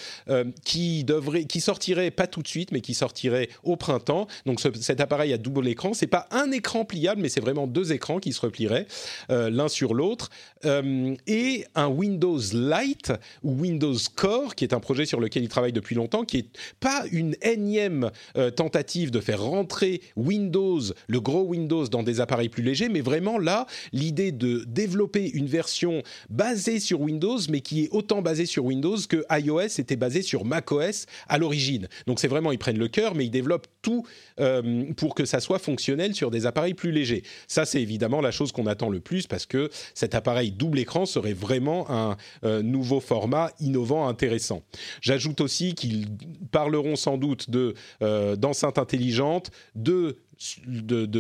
[0.64, 4.28] qui devrait, qui sortirait pas tout de suite, mais qui sortirait au printemps.
[4.46, 7.92] Donc cet appareil à double écran, c'est pas un écran pliable, mais c'est vraiment deux
[7.92, 8.88] écrans qui se replieraient
[9.30, 10.30] l'un sur l'autre,
[10.64, 13.14] et un Windows Lite
[13.44, 16.48] ou Windows Core qui est un projet sur lequel il travaille depuis longtemps, qui est
[16.80, 22.50] pas une énième euh, tentative de faire rentrer Windows, le gros Windows, dans des appareils
[22.50, 27.84] plus légers, mais vraiment là, l'idée de développer une version basée sur Windows, mais qui
[27.84, 31.88] est autant basée sur Windows que iOS était basé sur macOS à l'origine.
[32.08, 34.06] Donc c'est vraiment, ils prennent le cœur, mais ils développent tout
[34.40, 37.24] euh, pour que ça soit fonctionnel sur des appareils plus légers.
[37.48, 41.06] Ça, c'est évidemment la chose qu'on attend le plus parce que cet appareil double écran
[41.06, 44.61] serait vraiment un euh, nouveau format innovant, intéressant.
[45.02, 46.08] J'ajoute aussi qu'ils
[46.52, 50.18] parleront sans doute de euh, d'enceintes intelligentes, de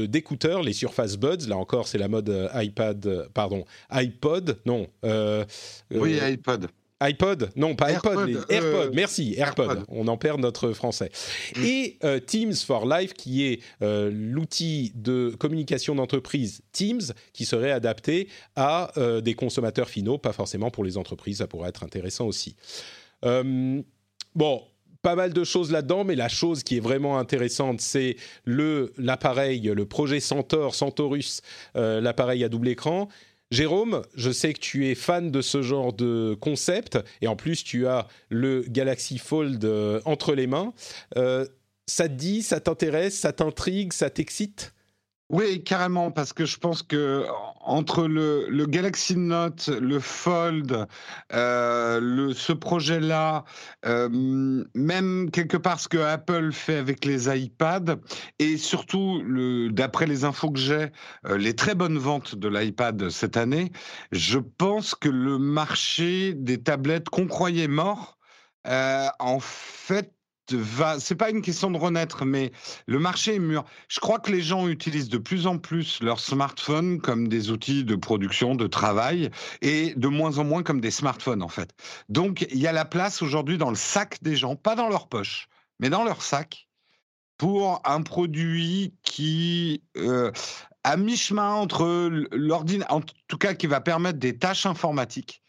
[0.07, 1.47] d'écouteurs, les Surface Buds.
[1.47, 4.87] Là encore, c'est la mode iPad, pardon, iPod, non.
[5.91, 6.67] oui, iPod
[7.01, 9.83] iPod, non pas iPod, AirPod, merci, AirPod.
[9.89, 11.11] On en perd notre français.
[11.55, 11.65] Mm.
[11.65, 17.01] Et Teams for Life, qui est l'outil de communication d'entreprise Teams,
[17.33, 18.91] qui serait adapté à
[19.23, 22.55] des consommateurs finaux, pas forcément pour les entreprises, ça pourrait être intéressant aussi.
[23.25, 23.81] Euh,
[24.35, 24.63] bon,
[25.01, 29.85] pas mal de choses là-dedans, mais la chose qui est vraiment intéressante, c'est l'appareil, le
[29.85, 31.41] projet Centaur, Centaurus,
[31.75, 33.07] euh, l'appareil à double écran.
[33.49, 37.63] Jérôme, je sais que tu es fan de ce genre de concept, et en plus
[37.63, 40.73] tu as le Galaxy Fold euh, entre les mains.
[41.15, 44.73] ça te dit, ça t'intéresse, ça t'intrigue, ça t'excite?
[45.31, 47.25] Oui, carrément, parce que je pense que
[47.61, 50.87] entre le, Galaxy Note, le Fold,
[51.31, 53.45] euh, ce projet-là,
[53.85, 54.09] euh,
[54.75, 57.95] même quelque part ce que Apple fait avec les iPads,
[58.39, 59.23] et surtout,
[59.71, 60.91] d'après les infos que j'ai,
[61.25, 63.71] euh, les très bonnes ventes de l'iPad cette année,
[64.11, 68.17] je pense que le marché des tablettes qu'on croyait mort,
[68.65, 70.13] en fait,
[70.57, 70.99] va.
[70.99, 72.51] C'est pas une question de renaître, mais
[72.85, 73.65] le marché est mûr.
[73.87, 77.83] Je crois que les gens utilisent de plus en plus leur smartphone comme des outils
[77.83, 79.29] de production, de travail,
[79.61, 81.71] et de moins en moins comme des smartphones en fait.
[82.09, 85.07] Donc il y a la place aujourd'hui dans le sac des gens, pas dans leur
[85.07, 85.47] poche,
[85.79, 86.67] mais dans leur sac,
[87.37, 90.31] pour un produit qui euh,
[90.83, 95.41] à mi-chemin entre l'ordinateur, en tout cas qui va permettre des tâches informatiques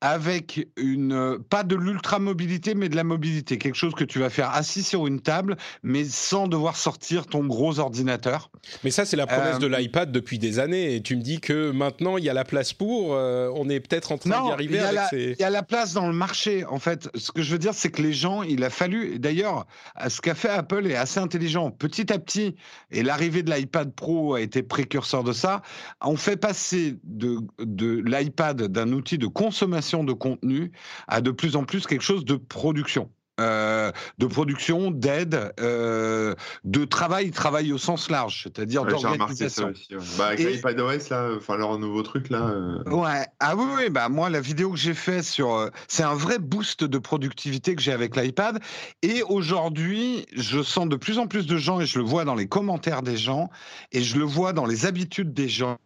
[0.00, 4.30] avec une pas de l'ultra mobilité mais de la mobilité, quelque chose que tu vas
[4.30, 8.50] faire assis sur une table mais sans devoir sortir ton gros ordinateur.
[8.84, 11.40] Mais ça c'est la promesse de euh, l'iPad depuis des années et tu me dis
[11.40, 14.52] que maintenant il y a la place pour, euh, on est peut-être en train d'y
[14.52, 17.08] arriver avec la, Il y a la place dans le marché en fait.
[17.14, 19.66] Ce que je veux dire c'est que les gens, il a fallu d'ailleurs
[20.08, 21.70] ce qu'a fait Apple est assez intelligent.
[21.70, 22.54] Petit à petit
[22.92, 25.62] et l'arrivée de l'iPad Pro a été précurseur de ça,
[26.00, 30.72] on fait passer de, de l'iPad d'un outil de consommation de contenu
[31.06, 33.10] à de plus en plus quelque chose de production.
[33.40, 36.34] Euh, de production, d'aide, euh,
[36.64, 39.72] de travail, travail au sens large, c'est-à-dire d'organisation.
[40.18, 42.48] Bah, avec l'iPadOS, là, enfin leur nouveau truc là.
[42.48, 42.82] Euh.
[42.90, 46.40] Ouais, ah oui, oui, bah moi la vidéo que j'ai fait sur, c'est un vrai
[46.40, 48.58] boost de productivité que j'ai avec l'iPad.
[49.02, 52.34] Et aujourd'hui, je sens de plus en plus de gens et je le vois dans
[52.34, 53.50] les commentaires des gens
[53.92, 55.78] et je le vois dans les habitudes des gens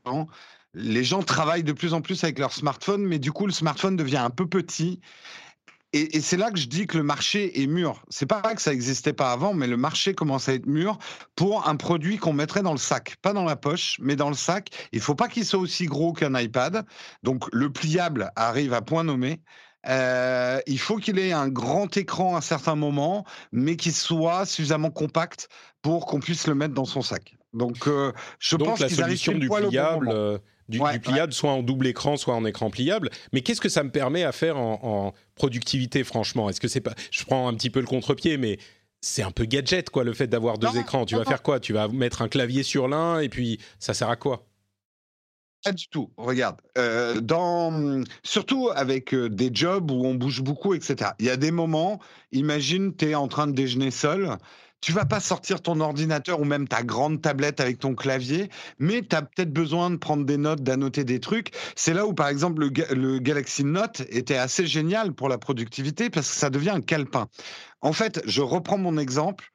[0.74, 3.96] les gens travaillent de plus en plus avec leur smartphone, mais du coup, le smartphone
[3.96, 5.00] devient un peu petit.
[5.94, 8.02] Et, c'est là que je dis que le marché est mûr.
[8.08, 10.98] C'est pas que ça n'existait pas avant, mais le marché commence à être mûr
[11.36, 14.34] pour un produit qu'on mettrait dans le sac, pas dans la poche, mais dans le
[14.34, 14.70] sac.
[14.92, 16.86] Il faut pas qu'il soit aussi gros qu'un iPad.
[17.22, 19.42] Donc le pliable arrive à point nommé.
[19.86, 24.90] Euh, il faut qu'il ait un grand écran à certains moments, mais qu'il soit suffisamment
[24.90, 25.48] compact
[25.82, 27.36] pour qu'on puisse le mettre dans son sac.
[27.52, 30.38] Donc, euh, je Donc pense la solution du pliable, euh,
[30.72, 33.10] du, pliable, soit en double écran, soit en écran pliable.
[33.32, 36.50] Mais qu'est-ce que ça me permet à faire en, productivité, franchement?
[36.50, 38.58] Est-ce que c'est pas Je prends un petit peu le contre-pied, mais
[39.00, 41.06] c'est un peu gadget, quoi, le fait d'avoir deux écrans.
[41.06, 41.60] Tu vas faire quoi?
[41.60, 44.46] Tu vas mettre un clavier sur l'un et puis ça sert à quoi?
[45.64, 46.10] Pas du tout.
[46.16, 51.12] Regarde, euh, dans, surtout avec des jobs où on bouge beaucoup, etc.
[51.20, 52.00] Il y a des moments,
[52.32, 54.36] imagine, tu es en train de déjeuner seul,
[54.82, 59.00] tu vas pas sortir ton ordinateur ou même ta grande tablette avec ton clavier, mais
[59.02, 61.52] tu as peut-être besoin de prendre des notes, d'annoter des trucs.
[61.76, 66.28] C'est là où, par exemple, le, Galaxy Note était assez génial pour la productivité parce
[66.28, 67.28] que ça devient un calepin.
[67.80, 69.48] En fait, je reprends mon exemple.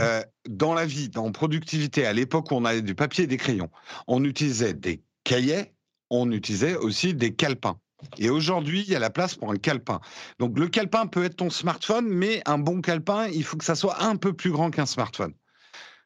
[0.00, 3.36] Euh, dans la vie, dans productivité, à l'époque où on avait du papier et des
[3.36, 3.68] crayons,
[4.06, 5.74] on utilisait des cahiers,
[6.08, 7.78] on utilisait aussi des calepins.
[8.18, 10.00] Et aujourd'hui, il y a la place pour un calepin.
[10.38, 13.74] Donc le calepin peut être ton smartphone, mais un bon calepin, il faut que ça
[13.74, 15.34] soit un peu plus grand qu'un smartphone.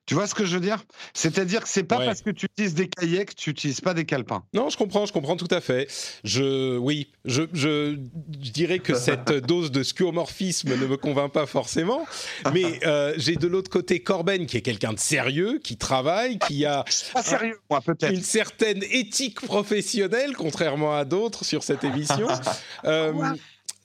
[0.06, 0.84] Tu vois ce que je veux dire?
[1.14, 4.04] C'est-à-dire que c'est pas parce que tu utilises des cahiers que tu n'utilises pas des
[4.04, 4.42] calepins.
[4.52, 5.88] Non, je comprends, je comprends tout à fait.
[6.24, 7.96] Je, oui, je, je,
[8.28, 12.04] dirais que cette dose de skeuomorphisme ne me convainc pas forcément,
[12.52, 16.66] mais euh, j'ai de l'autre côté Corben qui est quelqu'un de sérieux, qui travaille, qui
[16.66, 16.84] a
[17.14, 18.12] pas sérieux, moi, peut-être.
[18.12, 22.28] une certaine éthique professionnelle, contrairement à d'autres sur cette émission.
[22.84, 23.12] Euh,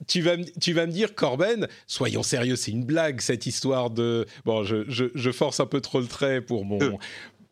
[0.06, 4.26] tu vas, tu vas me dire, Corben, soyons sérieux, c'est une blague cette histoire de.
[4.44, 6.98] Bon, je, je, force un peu trop le trait pour mon.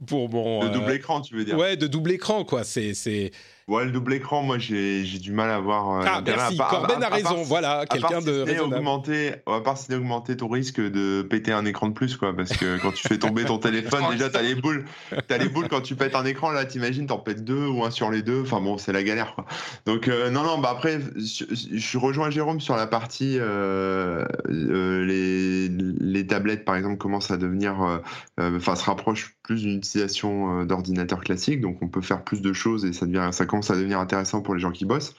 [0.06, 2.62] Pour mon de double euh, écran, tu veux dire Ouais, de double écran, quoi.
[2.62, 3.32] C'est
[3.68, 6.00] Ouais, le double écran, moi j'ai du mal à voir.
[6.00, 8.58] Euh, ah, merci, Corben a raison, voilà, quelqu'un de.
[8.60, 12.56] Augmenter, à part si augmenter ton risque de péter un écran de plus, quoi, parce
[12.56, 14.86] que quand tu fais tomber ton téléphone, déjà t'as les boules,
[15.26, 17.90] t'as les boules quand tu pètes un écran, là t'imagines t'en pètes deux ou un
[17.90, 19.44] sur les deux, enfin bon, c'est la galère, quoi.
[19.84, 25.68] Donc euh, non, non, bah après, je, rejoins Jérôme sur la partie, euh, euh, les,
[25.68, 28.00] les tablettes par exemple commencent à devenir,
[28.38, 32.84] enfin se rapprochent plus d'une utilisation d'ordinateur classique, donc on peut faire plus de choses
[32.84, 35.14] et ça devient, ça commence à devenir intéressant pour les gens qui bossent.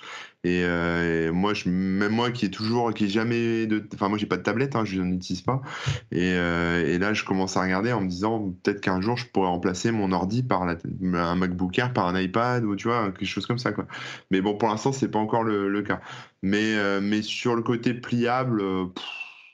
[0.45, 4.17] Et, euh, moi, je, même moi qui est toujours, qui est jamais de, enfin moi
[4.17, 5.61] j'ai pas de tablette, hein, je n'en utilise pas.
[6.11, 9.25] Et, euh, et, là, je commence à regarder en me disant peut-être qu'un jour je
[9.25, 10.77] pourrais remplacer mon ordi par la,
[11.13, 13.85] un MacBook Air, par un iPad ou tu vois quelque chose comme ça quoi.
[14.31, 15.99] Mais bon, pour l'instant, c'est pas encore le, cas.
[16.41, 18.63] Mais euh, mais sur le côté pliable.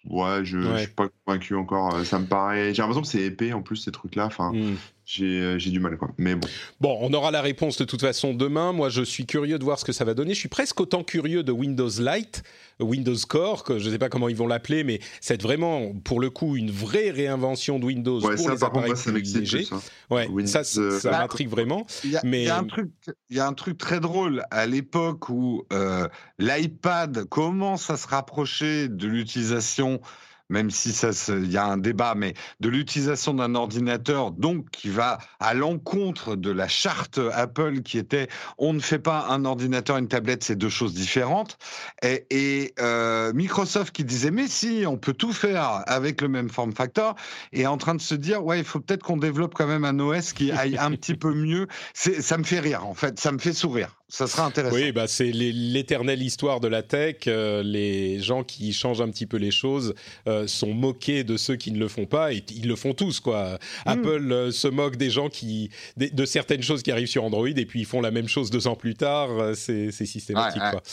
[0.09, 2.05] Ouais, je, ne suis pas convaincu encore.
[2.05, 2.73] Ça me paraît.
[2.73, 4.25] J'ai l'impression que c'est épais en plus ces trucs-là.
[4.25, 4.75] Enfin, hmm.
[5.21, 6.09] Euh, j'ai du mal quoi.
[6.17, 6.47] Mais bon.
[6.81, 8.71] Bon, on aura la réponse de toute façon demain.
[8.71, 10.33] Moi, je suis curieux de voir ce que ça va donner.
[10.33, 12.43] Je suis presque autant curieux de Windows Lite,
[12.79, 16.19] Windows Core, que je ne sais pas comment ils vont l'appeler, mais c'est vraiment pour
[16.19, 19.67] le coup une vraie réinvention de Windows pour les appareils plus légers.
[19.71, 19.79] Hein.
[20.09, 21.85] Ouais, ça, ça, euh, m'intrigue vraiment.
[22.03, 22.43] Il y, a, mais...
[22.43, 22.89] il y, a un truc,
[23.29, 26.07] il y a un truc très drôle à l'époque où euh,
[26.39, 30.01] l'iPad commence à se rapprocher de l'utilisation
[30.49, 30.89] même si
[31.29, 36.35] il y a un débat, mais de l'utilisation d'un ordinateur, donc qui va à l'encontre
[36.35, 38.27] de la charte Apple qui était
[38.57, 41.57] on ne fait pas un ordinateur, une tablette, c'est deux choses différentes.
[42.03, 46.73] Et, euh, Microsoft qui disait mais si, on peut tout faire avec le même form
[46.73, 47.15] factor,
[47.53, 49.99] est en train de se dire ouais, il faut peut-être qu'on développe quand même un
[49.99, 51.67] OS qui aille un petit peu mieux.
[51.93, 53.89] Ça me fait rire en fait, ça me fait sourire.
[54.07, 54.75] Ça sera intéressant.
[54.75, 57.15] Oui, bah c'est l'éternelle histoire de la tech.
[57.27, 59.95] Euh, les gens qui changent un petit peu les choses
[60.27, 63.19] euh, sont moqués de ceux qui ne le font pas et ils le font tous
[63.19, 63.53] quoi.
[63.53, 63.89] Mm.
[63.89, 67.65] Apple euh, se moque des gens qui de, certaines choses qui arrivent sur Android et
[67.65, 69.55] puis ils font la même chose deux ans plus tard.
[69.55, 70.83] c'est systématique quoi.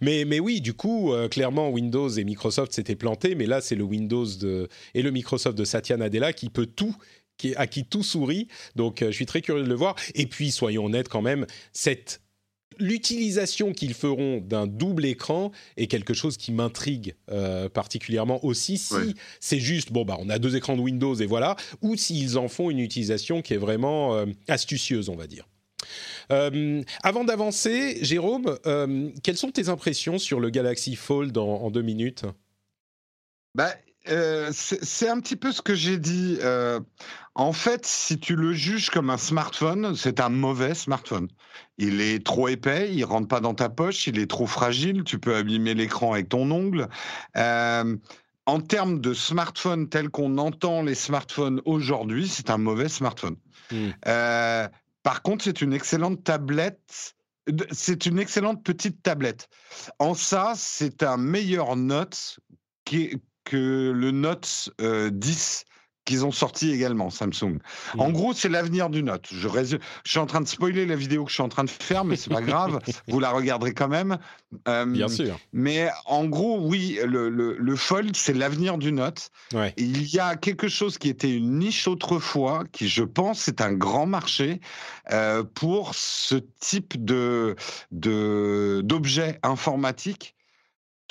[0.00, 3.84] Mais mais oui, du coup, clairement Windows et Microsoft s'étaient plantés, mais là c'est le
[3.84, 6.96] Windows de et le Microsoft de Satya Nadella qui peut tout
[7.56, 8.48] à qui tout sourit.
[8.76, 9.96] Donc, je suis très curieux de le voir.
[10.14, 12.21] Et puis, soyons honnêtes quand même, cette
[12.82, 19.14] l'utilisation qu'ils feront d'un double écran est quelque chose qui m'intrigue euh, particulièrement aussi si
[19.40, 22.48] c'est juste bon bah on a deux écrans de Windows et voilà ou s'ils en
[22.48, 25.48] font une utilisation qui est vraiment euh, astucieuse on va dire.
[26.30, 28.56] Euh, avant d'avancer, Jérôme,
[29.22, 32.24] quelles sont tes impressions sur le Galaxy Fold en, en deux minutes?
[33.54, 33.74] Bah,
[34.08, 36.38] euh, c'est un petit peu ce que j'ai dit.
[36.40, 36.80] Euh,
[37.34, 41.28] en fait, si tu le juges comme un smartphone, c'est un mauvais smartphone.
[41.78, 45.18] Il est trop épais, il rentre pas dans ta poche, il est trop fragile, tu
[45.18, 46.88] peux abîmer l'écran avec ton ongle.
[47.36, 47.96] Euh,
[48.46, 53.36] en termes de smartphone tel qu'on entend les smartphones aujourd'hui, c'est un mauvais smartphone.
[53.70, 53.90] Hmm.
[55.02, 57.14] par contre, c'est une excellente tablette.
[57.70, 59.48] C'est une excellente petite tablette.
[59.98, 62.38] En ça, c'est un meilleur Note
[62.84, 65.64] qui, que le Note 10
[66.04, 67.58] qu'ils ont sorti également, Samsung.
[67.96, 68.12] En mmh.
[68.12, 69.28] gros, c'est l'avenir du Note.
[69.30, 71.70] Je, je, suis en train de spoiler la vidéo que je suis en train de
[71.70, 72.80] faire, mais c'est pas grave.
[73.08, 74.18] Vous la regarderez quand même.
[74.66, 75.38] Bien sûr.
[75.52, 79.30] Mais en gros, oui, le, le, Fold, c'est l'avenir du Note.
[79.76, 83.72] Il y a quelque chose qui était une niche autrefois, qui, je pense, est un
[83.72, 84.60] grand marché
[85.12, 87.54] euh, pour ce type de
[87.90, 90.34] d'objets informatiques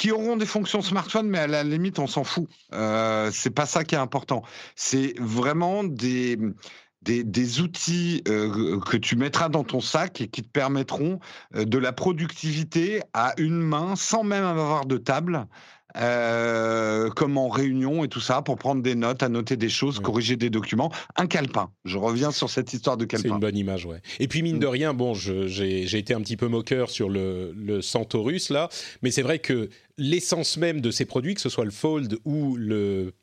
[0.01, 2.49] qui auront des fonctions smartphone, mais à la limite, on s'en fout.
[2.73, 4.41] Euh, c'est pas ça qui est important.
[4.75, 6.39] C'est vraiment des,
[7.03, 11.19] des, outils euh, que tu mettras dans ton sac et qui te permettront
[11.55, 15.45] euh, de la productivité à une main sans même avoir de table.
[15.97, 20.35] Euh, comme en réunion et tout ça, pour prendre des notes, annoter des choses, corriger
[20.35, 20.91] des documents.
[21.15, 21.69] Un calepin.
[21.85, 23.29] Je reviens sur cette histoire de calepin.
[23.29, 24.01] C'est une bonne image, ouais.
[24.19, 24.69] Et puis, mine de mm.
[24.69, 28.69] rien, bon, j'ai été un petit peu moqueur sur le, le Centaurus, là,
[29.01, 32.55] mais c'est vrai que l'essence même de ces produits, que ce soit le Fold ou
[32.55, 33.13] le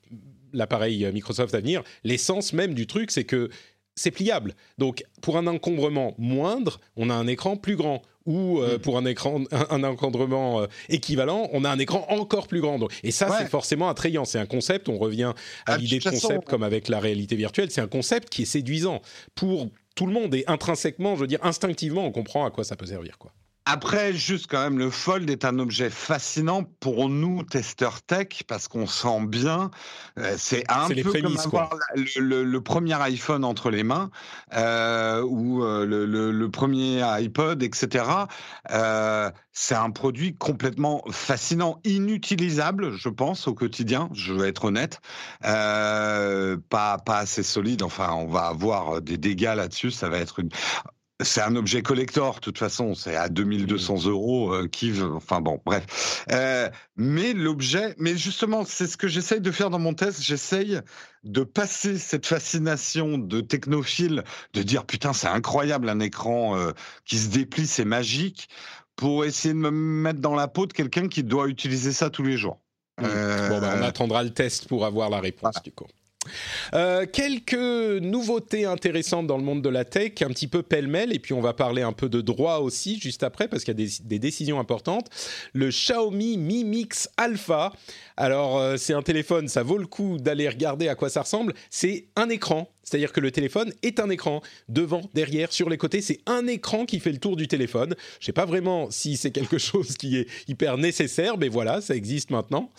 [0.54, 3.50] l'appareil Microsoft à venir, l'essence même du truc, c'est que
[3.98, 4.54] c'est pliable.
[4.78, 8.02] Donc, pour un encombrement moindre, on a un écran plus grand.
[8.28, 8.78] Ou euh, mm.
[8.80, 12.78] pour un écran, un, encombrement euh, équivalent, on a un écran encore plus grand.
[13.02, 14.26] et ça, c'est forcément attrayant.
[14.26, 14.90] C'est un concept.
[14.90, 15.32] On revient
[15.66, 17.70] à ah, l'idée de concept comme avec la réalité virtuelle.
[17.70, 19.00] C'est un concept qui est séduisant
[19.34, 22.76] pour tout le monde et intrinsèquement, je veux dire instinctivement, on comprend à quoi ça
[22.76, 23.32] peut servir, quoi.
[23.70, 28.66] Après, juste quand même, le Fold est un objet fascinant pour nous, testeurs tech, parce
[28.66, 29.70] qu'on sent bien,
[30.18, 31.76] euh, c'est un peu comme avoir
[32.16, 34.10] le, premier iPhone entre les mains,
[34.54, 38.06] euh, ou euh, le, premier iPod, etc.
[39.52, 44.98] c'est un produit complètement fascinant, inutilisable, je pense, au quotidien, je veux être honnête.
[45.42, 50.48] pas, pas assez solide, enfin, on va avoir des dégâts là-dessus, ça va être une
[51.20, 55.60] c'est un objet collector, de toute façon, c'est à 2200 euros euh, qui, enfin bon,
[55.64, 56.24] bref.
[56.30, 60.22] Euh, mais l'objet, mais justement, c'est ce que j'essaye de faire dans mon test.
[60.22, 60.80] J'essaye
[61.24, 64.22] de passer cette fascination de technophile,
[64.54, 66.70] de dire putain, c'est incroyable un écran euh,
[67.04, 68.48] qui se déplie, c'est magique,
[68.94, 72.22] pour essayer de me mettre dans la peau de quelqu'un qui doit utiliser ça tous
[72.22, 72.60] les jours.
[73.00, 75.86] Bon, ben, on attendra le test pour avoir la réponse du coup.
[76.74, 81.18] Euh, quelques nouveautés intéressantes dans le monde de la tech, un petit peu pêle-mêle, et
[81.18, 83.88] puis on va parler un peu de droit aussi juste après, parce qu'il y a
[84.04, 85.08] des, décisions importantes.
[85.52, 87.72] Le Xiaomi Mi Mix Alpha.
[88.16, 91.54] Alors, euh, c'est un téléphone, ça vaut le coup d'aller regarder à quoi ça ressemble.
[91.70, 94.40] C'est un écran c'est-à-dire que le téléphone est un écran.
[94.68, 97.94] Devant, derrière, sur les côtés, c'est un écran qui fait le tour du téléphone.
[98.18, 101.80] Je ne sais pas vraiment si c'est quelque chose qui est hyper nécessaire, mais voilà,
[101.80, 102.70] ça existe maintenant.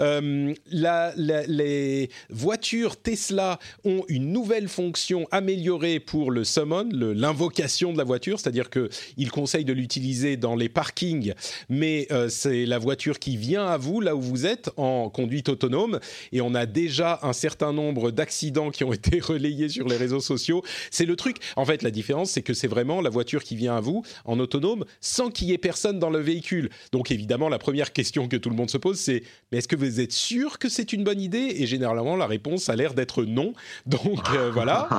[0.00, 8.04] Euh, les voitures Tesla ont une nouvelle fonction améliorée pour le summon, l'invocation de la
[8.04, 11.34] voiture, c'est-à-dire qu'ils conseillent de l'utiliser dans les parkings,
[11.68, 15.48] mais euh, c'est la voiture qui vient à vous là où vous êtes en conduite
[15.48, 16.00] autonome.
[16.32, 20.20] Et on a déjà un certain nombre d'accidents qui ont été relayés sur les réseaux
[20.20, 20.62] sociaux.
[20.90, 21.38] C'est le truc.
[21.56, 24.38] En fait, la différence, c'est que c'est vraiment la voiture qui vient à vous en
[24.38, 26.70] autonome sans qu'il y ait personne dans le véhicule.
[26.92, 29.76] Donc évidemment, la première question que tout le monde se pose, c'est mais est-ce que
[29.76, 31.54] vous êtes sûr que c'est une bonne idée?
[31.56, 33.52] Et généralement, la réponse a l'air d'être non.
[33.86, 34.88] Donc euh, voilà.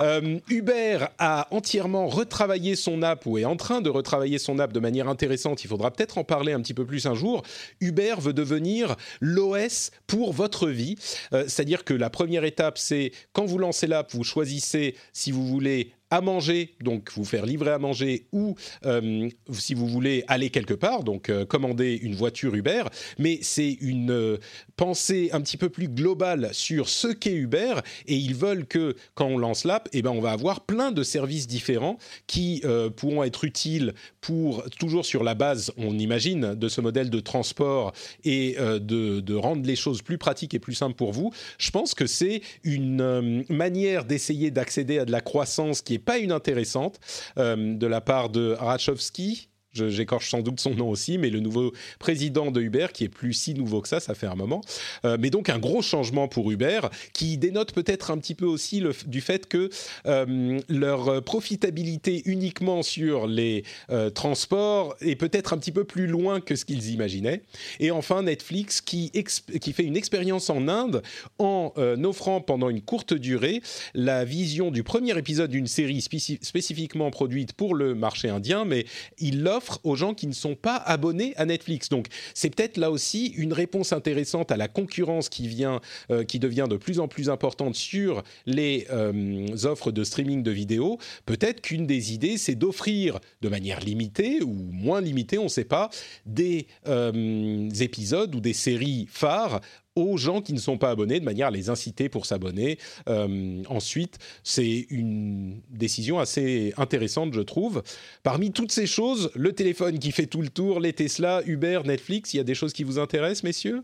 [0.00, 4.72] Euh, Uber a entièrement retravaillé son app ou est en train de retravailler son app
[4.72, 5.64] de manière intéressante.
[5.64, 7.42] Il faudra peut-être en parler un petit peu plus un jour.
[7.80, 10.96] Uber veut devenir l'OS pour votre vie.
[11.32, 15.46] Euh, c'est-à-dire que la première étape, c'est quand vous lancez l'app, vous choisissez si vous
[15.46, 18.54] voulez à manger, donc vous faire livrer à manger, ou
[18.86, 22.84] euh, si vous voulez aller quelque part, donc euh, commander une voiture Uber.
[23.18, 24.38] Mais c'est une euh,
[24.76, 27.74] pensée un petit peu plus globale sur ce qu'est Uber,
[28.06, 31.02] et ils veulent que quand on lance l'app, eh ben on va avoir plein de
[31.02, 32.62] services différents qui
[32.96, 37.92] pourront être utiles pour toujours sur la base, on imagine, de ce modèle de transport
[38.24, 41.32] et de, de, rendre les choses plus pratiques et plus simples pour vous.
[41.58, 46.18] Je pense que c'est une manière d'essayer d'accéder à de la croissance qui est pas
[46.18, 47.00] inintéressante
[47.38, 49.48] euh, de la part de Rachowski,
[49.88, 53.32] j'écorche sans doute son nom aussi, mais le nouveau président de Uber, qui est plus
[53.32, 54.60] si nouveau que ça, ça fait un moment.
[55.04, 56.80] Euh, mais donc un gros changement pour Uber,
[57.12, 59.70] qui dénote peut-être un petit peu aussi le, du fait que
[60.06, 66.40] euh, leur profitabilité uniquement sur les euh, transports est peut-être un petit peu plus loin
[66.40, 67.42] que ce qu'ils imaginaient.
[67.80, 71.02] Et enfin Netflix, qui, qui fait une expérience en Inde
[71.38, 71.72] en
[72.04, 73.62] offrant pendant une courte durée
[73.94, 78.86] la vision du premier épisode d'une série spécifiquement produite pour le marché indien, mais
[79.18, 79.42] il
[79.84, 81.88] aux gens qui ne sont pas abonnés à Netflix.
[81.88, 86.38] Donc c'est peut-être là aussi une réponse intéressante à la concurrence qui vient, euh, qui
[86.38, 90.98] devient de plus en plus importante sur les euh, offres de streaming de vidéos.
[91.26, 95.64] Peut-être qu'une des idées, c'est d'offrir de manière limitée ou moins limitée, on ne sait
[95.64, 95.90] pas,
[96.26, 99.60] des euh, épisodes ou des séries phares
[100.06, 102.78] aux gens qui ne sont pas abonnés de manière à les inciter pour s'abonner.
[103.08, 107.82] Euh, ensuite, c'est une décision assez intéressante, je trouve.
[108.22, 112.34] Parmi toutes ces choses, le téléphone qui fait tout le tour, les Tesla, Uber, Netflix,
[112.34, 113.82] il y a des choses qui vous intéressent, messieurs?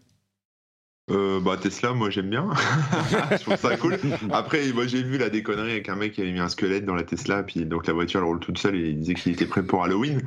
[1.10, 2.48] Euh, bah Tesla, moi j'aime bien.
[3.30, 3.98] je trouve ça cool.
[4.32, 6.94] Après, moi j'ai vu la déconnerie avec un mec qui avait mis un squelette dans
[6.94, 9.44] la Tesla, puis donc la voiture elle roule toute seule et il disait qu'il était
[9.44, 10.22] prêt pour Halloween.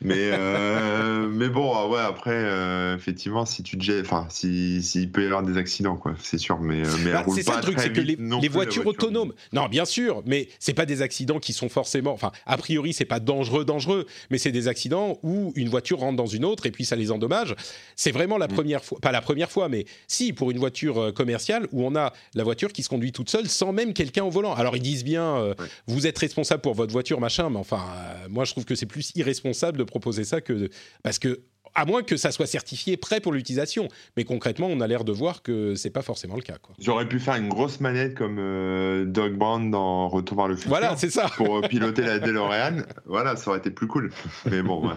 [0.00, 5.12] Mais euh, mais bon, ah ouais après euh, effectivement si tu te enfin si s'il
[5.12, 6.58] peut y avoir des accidents quoi, c'est sûr.
[6.60, 9.84] Mais mais bah, c'est ça le truc, c'est que les, les voitures autonomes, non bien
[9.84, 13.66] sûr, mais c'est pas des accidents qui sont forcément, enfin a priori c'est pas dangereux
[13.66, 16.96] dangereux, mais c'est des accidents où une voiture rentre dans une autre et puis ça
[16.96, 17.54] les endommage.
[17.96, 18.52] C'est vraiment la mm.
[18.52, 21.96] première fois, pas la première fois, mais si pour une voiture euh, commerciale où on
[21.96, 24.54] a la voiture qui se conduit toute seule sans même quelqu'un au volant.
[24.54, 25.54] Alors ils disent bien, euh,
[25.88, 28.86] vous êtes responsable pour votre voiture, machin, mais enfin, euh, moi je trouve que c'est
[28.86, 30.70] plus irresponsable de proposer ça que
[31.02, 31.40] parce que
[31.74, 33.88] à moins que ça soit certifié prêt pour l'utilisation.
[34.18, 36.58] Mais concrètement, on a l'air de voir que c'est pas forcément le cas.
[36.78, 38.36] J'aurais pu faire une grosse manette comme
[39.06, 40.68] Doug Brown dans Retour vers le futur.
[40.68, 41.30] Voilà, c'est ça.
[41.34, 42.82] Pour piloter la DeLorean.
[43.06, 44.12] voilà, ça aurait été plus cool.
[44.50, 44.96] Mais bon, ouais.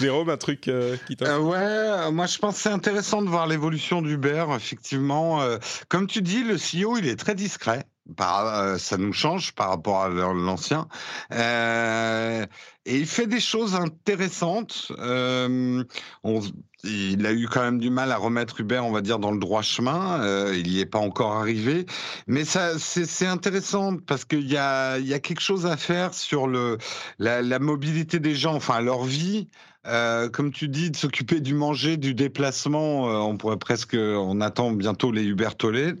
[0.00, 1.36] Jérôme, un truc euh, qui t'a.
[1.36, 4.46] Euh, ouais, moi je pense que c'est intéressant de voir l'évolution d'Uber.
[4.54, 5.58] Effectivement, euh,
[5.88, 7.84] comme tu dis, le CEO il est très discret.
[8.18, 10.86] Ça nous change par rapport à l'ancien.
[11.32, 14.92] et il fait des choses intéressantes.
[14.98, 16.40] On,
[16.84, 19.38] il a eu quand même du mal à remettre Uber, on va dire, dans le
[19.38, 20.22] droit chemin.
[20.22, 21.86] Euh, il n'y est pas encore arrivé,
[22.26, 26.78] mais c'est intéressant parce qu'il y a, y a quelque chose à faire sur le
[27.18, 29.48] la mobilité des gens, enfin leur vie.
[29.86, 34.42] Euh, comme tu dis, de s'occuper du manger, du déplacement, euh, on pourrait presque, on
[34.42, 35.94] attend bientôt les Uber toilets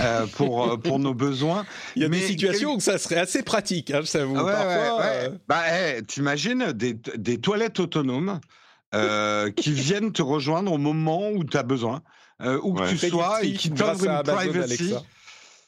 [0.00, 1.66] euh, pour pour nos besoins.
[1.96, 4.36] Il y a des situations où ça serait assez pratique, hein, ça vous.
[4.36, 5.38] Ouais, Parfois, ouais, ouais.
[5.48, 8.40] Bah, hey, t'imagines des, des toilettes autonomes
[9.56, 12.00] qui viennent te rejoindre au moment où tu as besoin,
[12.62, 14.94] où que tu sois, et qui t'offrent une privacy.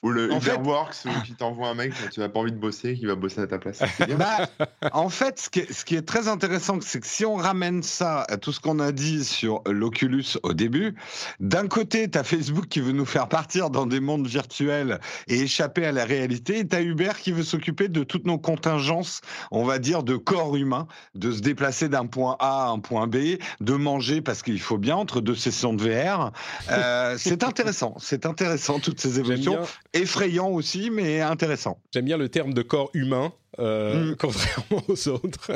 [0.04, 3.06] Ou le Uberworks qui t'envoie un mec quand tu n'as pas envie de bosser, qui
[3.06, 3.82] va bosser à ta place.
[4.18, 4.50] bah,
[4.92, 7.82] en fait, ce qui, est, ce qui est très intéressant, c'est que si on ramène
[7.82, 10.94] ça à tout ce qu'on a dit sur l'Oculus au début,
[11.40, 15.40] d'un côté, tu as Facebook qui veut nous faire partir dans des mondes virtuels et
[15.40, 19.22] échapper à la réalité, et tu as Uber qui veut s'occuper de toutes nos contingences,
[19.52, 23.06] on va dire, de corps humain, de se déplacer d'un point A à un point
[23.06, 26.30] B, de manger parce qu'il faut bien entre deux sessions de VR.
[26.70, 29.60] Euh, c'est intéressant, c'est intéressant toutes ces évolutions
[29.94, 31.78] effrayant aussi, mais intéressant.
[31.92, 33.32] J'aime bien le terme de corps humain.
[33.60, 34.16] Euh, mm.
[34.16, 35.52] contrairement aux autres.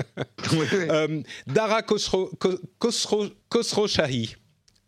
[0.55, 2.31] Euh, Dara Khosro,
[3.49, 4.37] Khosrowshahi.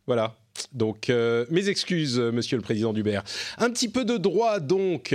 [0.07, 0.40] Voilà.
[0.73, 3.21] Donc, euh, mes excuses, monsieur le président d'Uber.
[3.59, 5.15] Un petit peu de droit, donc.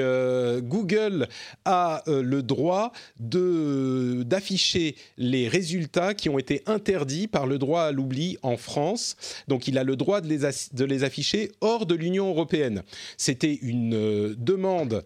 [0.64, 1.28] Google
[1.66, 7.92] a le droit de, d'afficher les résultats qui ont été interdits par le droit à
[7.92, 9.16] l'oubli en France.
[9.48, 10.40] Donc, il a le droit de les,
[10.74, 12.84] de les afficher hors de l'Union européenne.
[13.18, 15.04] C'était une demande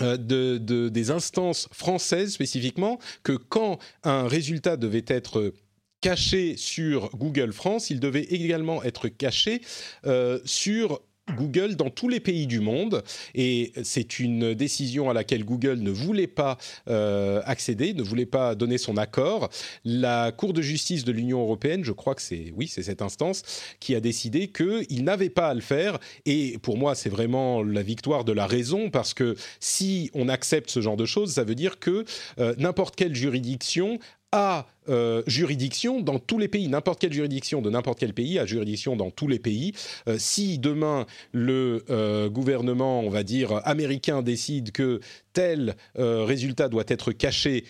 [0.00, 5.52] de, de, des instances françaises spécifiquement que quand un résultat devait être
[6.02, 9.62] caché sur Google France, il devait également être caché
[10.04, 11.00] euh, sur
[11.36, 13.02] Google dans tous les pays du monde
[13.34, 18.56] et c'est une décision à laquelle Google ne voulait pas euh, accéder, ne voulait pas
[18.56, 19.48] donner son accord.
[19.84, 23.42] La Cour de justice de l'Union européenne, je crois que c'est oui, c'est cette instance
[23.78, 27.82] qui a décidé qu'il n'avait pas à le faire et pour moi c'est vraiment la
[27.82, 31.54] victoire de la raison parce que si on accepte ce genre de choses, ça veut
[31.54, 32.04] dire que
[32.40, 33.98] euh, n'importe quelle juridiction
[34.32, 36.66] a euh, juridiction dans tous les pays.
[36.68, 39.72] N'importe quelle juridiction de n'importe quel pays a juridiction dans tous les pays.
[40.08, 45.00] Euh, si demain le euh, gouvernement, on va dire américain, décide que
[45.32, 47.64] tel résultat doit être caché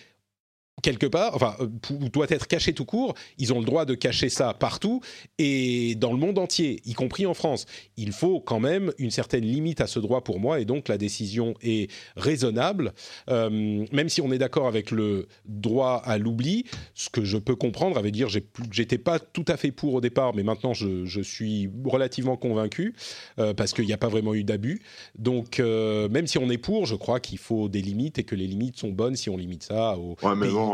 [0.83, 1.67] quelque part, enfin, euh,
[2.09, 3.15] doit être caché tout court.
[3.39, 5.01] Ils ont le droit de cacher ça partout
[5.39, 7.65] et dans le monde entier, y compris en France.
[7.97, 10.99] Il faut quand même une certaine limite à ce droit pour moi et donc la
[10.99, 12.93] décision est raisonnable,
[13.29, 16.65] euh, même si on est d'accord avec le droit à l'oubli.
[16.93, 18.27] Ce que je peux comprendre, avait dire,
[18.71, 22.95] j'étais pas tout à fait pour au départ, mais maintenant je, suis relativement convaincu
[23.39, 24.81] euh, parce qu'il n'y a pas vraiment eu d'abus.
[25.17, 28.45] Donc, même si on est pour, je crois qu'il faut des limites et que les
[28.45, 30.15] limites sont bonnes si on limite ça au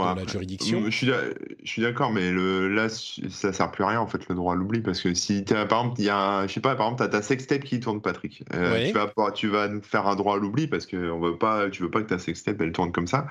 [0.03, 0.83] la juridiction.
[0.85, 1.07] Je suis,
[1.63, 4.53] je suis d'accord, mais le, là, ça sert plus à rien en fait le droit
[4.53, 6.87] à l'oubli parce que si as, par exemple, il y a, je sais pas, par
[6.87, 8.43] exemple, t'as ta sextape qui tourne, Patrick.
[8.53, 11.37] Euh, tu vas, tu vas nous faire un droit à l'oubli parce que on veut
[11.37, 13.27] pas, tu veux pas que ta sextape elle tourne comme ça.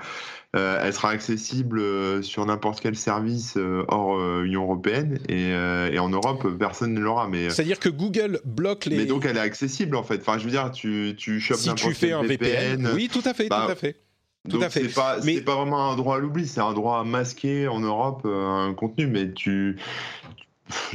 [0.55, 3.57] Euh, elle sera accessible euh, sur n'importe quel service
[3.87, 7.29] hors Union européenne et, et, en Europe personne ne l'aura.
[7.49, 8.97] C'est-à-dire que Google bloque les.
[8.97, 10.21] Mais donc elle est accessible en fait.
[10.21, 13.33] Enfin, je veux dire, tu tu chopes si tu fais un VPN, Oui, tout à
[13.33, 13.95] fait, tout bah, à fait.
[14.47, 14.87] Tout à fait.
[14.87, 15.41] C'est pas, mais...
[15.41, 18.73] pas vraiment un droit à l'oubli, c'est un droit à masquer en Europe euh, un
[18.73, 19.77] contenu, mais tu,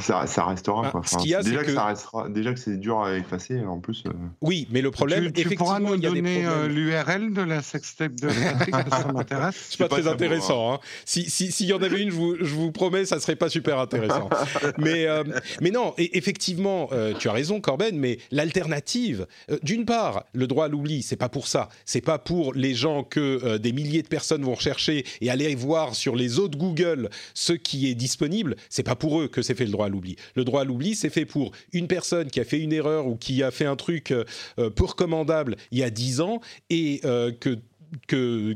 [0.01, 0.93] ça, ça, restera.
[1.05, 4.05] Ce y a, déjà, que, ça restera, déjà que c'est dur à effacer, en plus.
[4.07, 4.13] Euh.
[4.41, 7.33] Oui, mais le problème, tu, tu effectivement, pourras nous il y a donner euh, l'URL
[7.33, 9.67] de la sextape de Patrick, ça m'intéresse.
[9.71, 10.75] C'est pas, pas très intéressant.
[10.75, 10.79] Hein.
[11.05, 13.49] S'il si, si y en avait une, je vous, je vous, promets, ça serait pas
[13.49, 14.29] super intéressant.
[14.79, 15.25] mais, euh,
[15.61, 19.27] mais non, et, effectivement, tu as raison, Corben, mais l'alternative,
[19.63, 21.69] d'une part, le droit à l'oubli, c'est pas pour ça.
[21.85, 25.95] C'est pas pour les gens que des milliers de personnes vont rechercher et aller voir
[25.95, 28.57] sur les autres Google ce qui est disponible.
[28.69, 30.17] C'est pas pour eux que c'est fait le droit à l'oubli.
[30.35, 33.17] Le droit à l'oubli, c'est fait pour une personne qui a fait une erreur ou
[33.17, 34.25] qui a fait un truc euh,
[34.71, 36.41] peu recommandable il y a 10 ans
[36.71, 37.59] et euh, que
[38.07, 38.55] que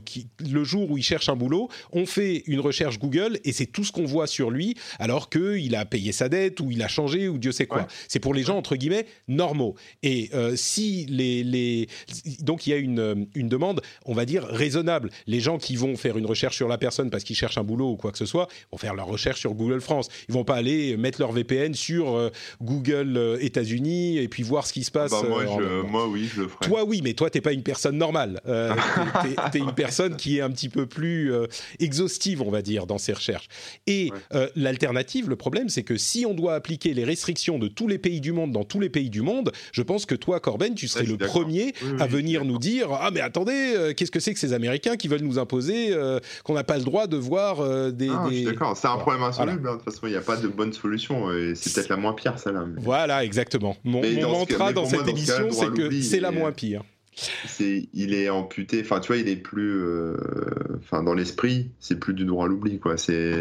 [0.50, 3.84] le jour où il cherche un boulot, on fait une recherche Google et c'est tout
[3.84, 7.28] ce qu'on voit sur lui, alors qu'il a payé sa dette ou il a changé
[7.28, 7.86] ou Dieu sait quoi.
[8.08, 9.74] C'est pour les gens entre guillemets normaux.
[10.02, 11.88] Et euh, si les, les,
[12.40, 15.10] donc il y a une, une demande, on va dire raisonnable.
[15.26, 17.92] Les gens qui vont faire une recherche sur la personne parce qu'ils cherchent un boulot
[17.92, 20.08] ou quoi que ce soit, vont faire leur recherche sur Google France.
[20.28, 22.30] Ils vont pas aller mettre leur VPN sur euh,
[22.62, 25.10] Google euh, États-Unis et puis voir ce qui se passe.
[25.10, 25.44] Bah, moi,
[25.84, 26.66] moi, oui, je le ferai.
[26.66, 28.40] Toi, oui, mais toi, t'es pas une personne normale.
[29.52, 31.46] t'es une personne qui est un petit peu plus euh,
[31.80, 33.48] exhaustive, on va dire, dans ses recherches.
[33.86, 37.88] Et euh, l'alternative, le problème, c'est que si on doit appliquer les restrictions de tous
[37.88, 40.74] les pays du monde dans tous les pays du monde, je pense que toi, Corben,
[40.74, 44.34] tu serais le premier à venir nous dire ah mais attendez, euh, qu'est-ce que c'est
[44.34, 45.94] que ces Américains qui veulent nous imposer
[46.44, 48.08] qu'on n'a pas le droit de voir des.
[48.08, 49.68] Ah, d'accord, c'est un problème insoluble.
[49.68, 49.72] Hein.
[49.72, 51.32] De toute façon, il n'y a pas de bonne solution.
[51.32, 52.64] Et c'est peut-être la moins pire, celle-là.
[52.78, 53.76] Voilà, exactement.
[53.84, 56.82] Mon, mantra dans, cette émission, c'est que c'est la moins pire
[57.46, 60.16] c'est il est amputé enfin tu vois il est plus euh,
[60.78, 62.96] enfin dans l'esprit c'est plus du droit à l'oubli quoi.
[62.96, 63.34] C'est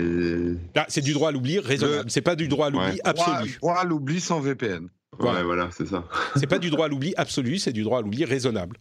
[0.75, 2.09] ah, c'est du droit à l'oubli raisonnable.
[2.09, 3.57] C'est pas du droit à l'oubli absolu.
[3.61, 6.05] Droit à l'oubli sans VPN ouais voilà c'est ça.
[6.35, 8.77] C'est pas du droit à l'oubli absolu c'est du droit à l'oubli raisonnable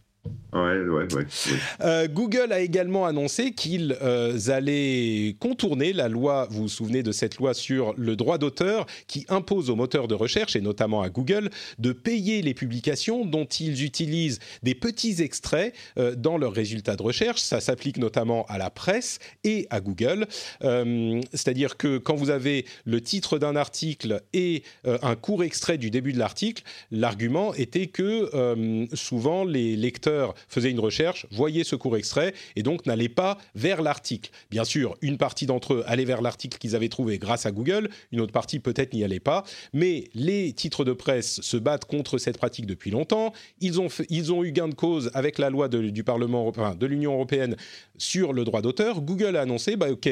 [0.53, 7.11] Euh, Google a également annoncé qu'ils euh, allaient contourner la loi, vous vous souvenez de
[7.11, 11.09] cette loi sur le droit d'auteur qui impose aux moteurs de recherche, et notamment à
[11.09, 16.95] Google, de payer les publications dont ils utilisent des petits extraits euh, dans leurs résultats
[16.95, 17.41] de recherche.
[17.41, 20.27] Ça s'applique notamment à la presse et à Google.
[20.61, 26.13] C'est-à-dire que quand vous avez le titre d'un article et un court extrait du début
[26.13, 32.33] de l'article, l'argument était que souvent les lecteurs faisaient une recherche, voyaient ce court extrait
[32.55, 34.31] et donc n'allaient pas vers l'article.
[34.49, 37.89] Bien sûr, une partie d'entre eux allaient vers l'article qu'ils avaient trouvé grâce à Google,
[38.11, 42.17] une autre partie peut-être n'y allait pas, mais les titres de presse se battent contre
[42.17, 43.33] cette pratique depuis longtemps.
[43.61, 47.55] Ils ont, eu gain de cause avec la loi du Parlement européen, de l'Union européenne
[47.97, 49.01] sur le droit d'auteur.
[49.01, 50.09] Google a annoncé, bah ok,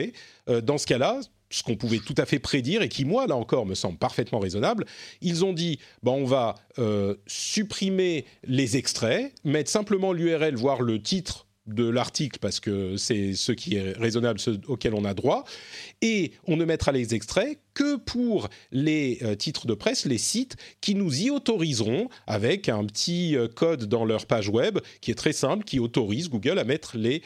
[0.49, 1.19] euh, dans ce cas-là,
[1.49, 4.39] ce qu'on pouvait tout à fait prédire et qui, moi, là encore, me semble parfaitement
[4.39, 4.85] raisonnable.
[5.21, 11.01] Ils ont dit, bon, on va euh, supprimer les extraits, mettre simplement l'URL, voire le
[11.01, 15.45] titre de l'article, parce que c'est ce qui est raisonnable, ce auquel on a droit,
[16.03, 20.57] et on ne mettra les extraits que pour les euh, titres de presse, les sites
[20.79, 25.15] qui nous y autoriseront avec un petit euh, code dans leur page web qui est
[25.15, 27.23] très simple, qui autorise Google à mettre les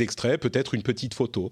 [0.00, 1.50] extraits, peut-être une petite photo.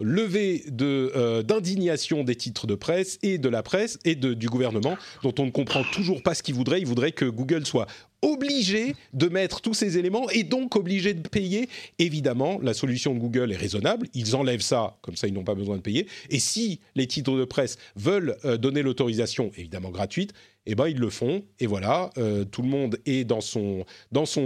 [0.00, 5.34] Levée de d'indignation des titres de presse et de la presse et du gouvernement dont
[5.38, 6.80] on ne comprend toujours pas ce qu'il voudrait.
[6.80, 7.86] Il voudrait que Google soit
[8.22, 11.68] obligé de mettre tous ces éléments et donc obligé de payer.
[11.98, 14.08] Évidemment, la solution de Google est raisonnable.
[14.14, 16.06] Ils enlèvent ça, comme ça ils n'ont pas besoin de payer.
[16.30, 20.32] Et si les titres de presse veulent donner l'autorisation, évidemment gratuite,
[20.66, 21.44] eh ben ils le font.
[21.60, 22.10] Et voilà,
[22.50, 23.84] tout le monde est dans son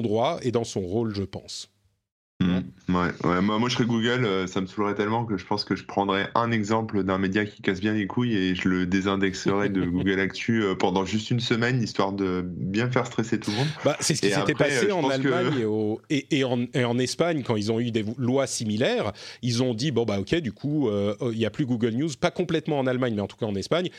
[0.03, 1.71] droit et dans son rôle, je pense.
[2.41, 2.61] Mmh.
[2.89, 3.41] Ouais, ouais.
[3.43, 5.85] Moi, moi, je serais Google, euh, ça me saoulerait tellement que je pense que je
[5.85, 9.85] prendrais un exemple d'un média qui casse bien les couilles et je le désindexerais de
[9.85, 13.69] Google Actu euh, pendant juste une semaine, histoire de bien faire stresser tout le monde.
[13.85, 15.67] Bah, c'est ce qui s'était passé euh, en Allemagne
[16.09, 19.13] et, et, en, et, en, Espagne quand ils ont eu des lois similaires.
[19.43, 22.31] Ils ont dit bon bah ok, du coup, il n'y a plus Google News, pas
[22.31, 23.91] complètement en Allemagne, mais en tout cas en Espagne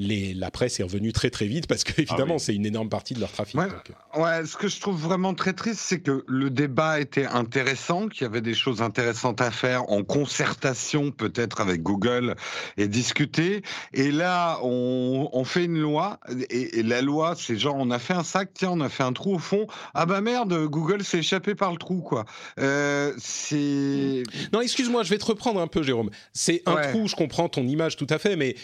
[0.00, 3.20] la presse est revenue très très vite parce qu'évidemment, ah c'est une énorme partie de
[3.20, 3.60] leur trafic.
[3.60, 4.20] Euh.
[4.20, 8.22] Ouais, ce que je trouve vraiment très triste, c'est que le débat était intéressant, qu'il
[8.22, 12.34] y avait des choses intéressantes à faire en concertation peut-être avec Google
[12.76, 13.62] et discuter.
[13.92, 16.20] Et là, on, fait une loi
[16.50, 19.12] et, la loi, c'est genre on a fait un sac, tiens, on a fait un
[19.12, 19.66] trou au fond.
[19.94, 22.24] Ah bah merde, Google s'est échappé par le trou, quoi.
[22.58, 24.22] Euh, c'est.
[24.52, 26.10] Non, excuse-moi, je vais te reprendre un peu, Jérôme.
[26.32, 28.54] C'est un trou, je comprends ton image tout à fait, mais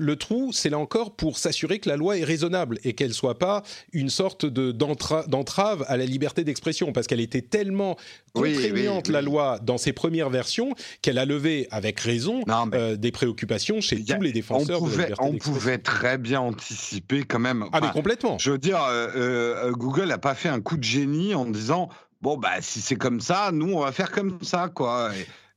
[0.00, 3.38] le trou, c'est là encore pour s'assurer que la loi est raisonnable et qu'elle soit
[3.38, 7.96] pas une sorte de d'entrave à la liberté d'expression, parce qu'elle était tellement
[8.32, 12.42] contraignante la loi dans ses premières versions qu'elle a levé avec raison
[12.72, 16.40] euh, des préoccupations chez tous les défenseurs pouvait, de la liberté On pouvait très bien
[16.40, 17.66] anticiper quand même.
[17.72, 18.38] Ah mais complètement.
[18.38, 21.90] Je veux dire, euh, euh, Google n'a pas fait un coup de génie en disant
[22.22, 25.10] bon bah si c'est comme ça, nous on va faire comme ça quoi.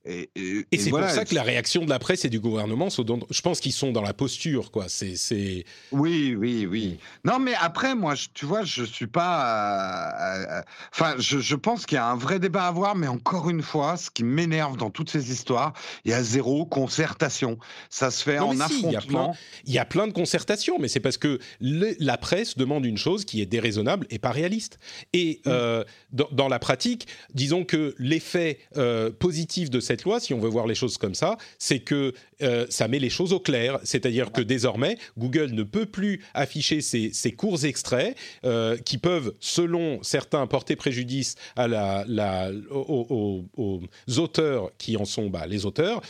[0.06, 0.30] Et,
[0.78, 3.72] c'est pour ça que la réaction de la presse et du gouvernement, je pense qu'ils
[3.72, 4.88] sont dans la posture, quoi.
[4.90, 7.00] C'est, Oui, oui, oui.
[7.24, 10.20] Non, mais après, moi, tu vois, je suis pas.
[10.20, 10.62] Euh, euh,
[10.92, 13.96] enfin, je, pense qu'il y a un vrai débat à avoir, mais encore une fois,
[13.96, 15.72] ce qui m'énerve dans toutes ces histoires,
[16.04, 17.58] il y a zéro concertation.
[17.90, 19.38] Ça se fait en affrontement.
[19.66, 23.24] Il y, a plein de concertations, mais c'est parce que la presse demande une chose
[23.24, 24.80] qui est déraisonnable et pas réaliste.
[25.14, 25.50] Et mm.
[25.50, 28.60] euh, dans, la pratique, disons que l'effet
[29.20, 32.14] positif de cette cette loi, si on veut voir les choses comme ça, c'est que
[32.42, 33.80] euh, ça met les choses au clair.
[33.84, 40.02] C'est-à-dire que désormais, Google ne peut plus afficher ces, courts extraits euh, qui peuvent, selon
[40.02, 43.44] certains, porter préjudice à la, aux,
[44.18, 46.02] auteurs qui en sont bah, les auteurs.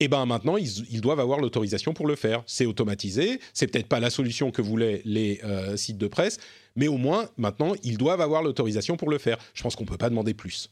[0.00, 2.42] Et ben maintenant, ils, doivent avoir l'autorisation pour le faire.
[2.46, 3.40] C'est automatisé.
[3.54, 6.36] C'est peut-être pas la solution que voulaient les euh, sites de presse,
[6.76, 9.38] mais au moins maintenant, ils doivent avoir l'autorisation pour le faire.
[9.54, 10.70] Je pense qu'on peut pas demander plus.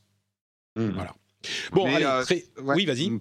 [0.76, 0.88] Mmh.
[0.88, 1.14] Voilà.
[1.72, 2.24] Bon, allez, euh,
[2.62, 3.10] oui, vas-y.
[3.10, 3.20] Mm.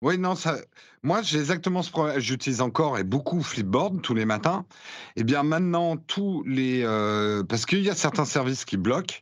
[0.00, 0.58] Oui, non, ça.
[1.02, 2.18] Moi, j'ai exactement ce problème.
[2.20, 4.64] J'utilise encore et beaucoup Flipboard tous les matins.
[5.16, 9.16] Et eh bien maintenant, tous les euh, parce qu'il y a certains services qui bloquent.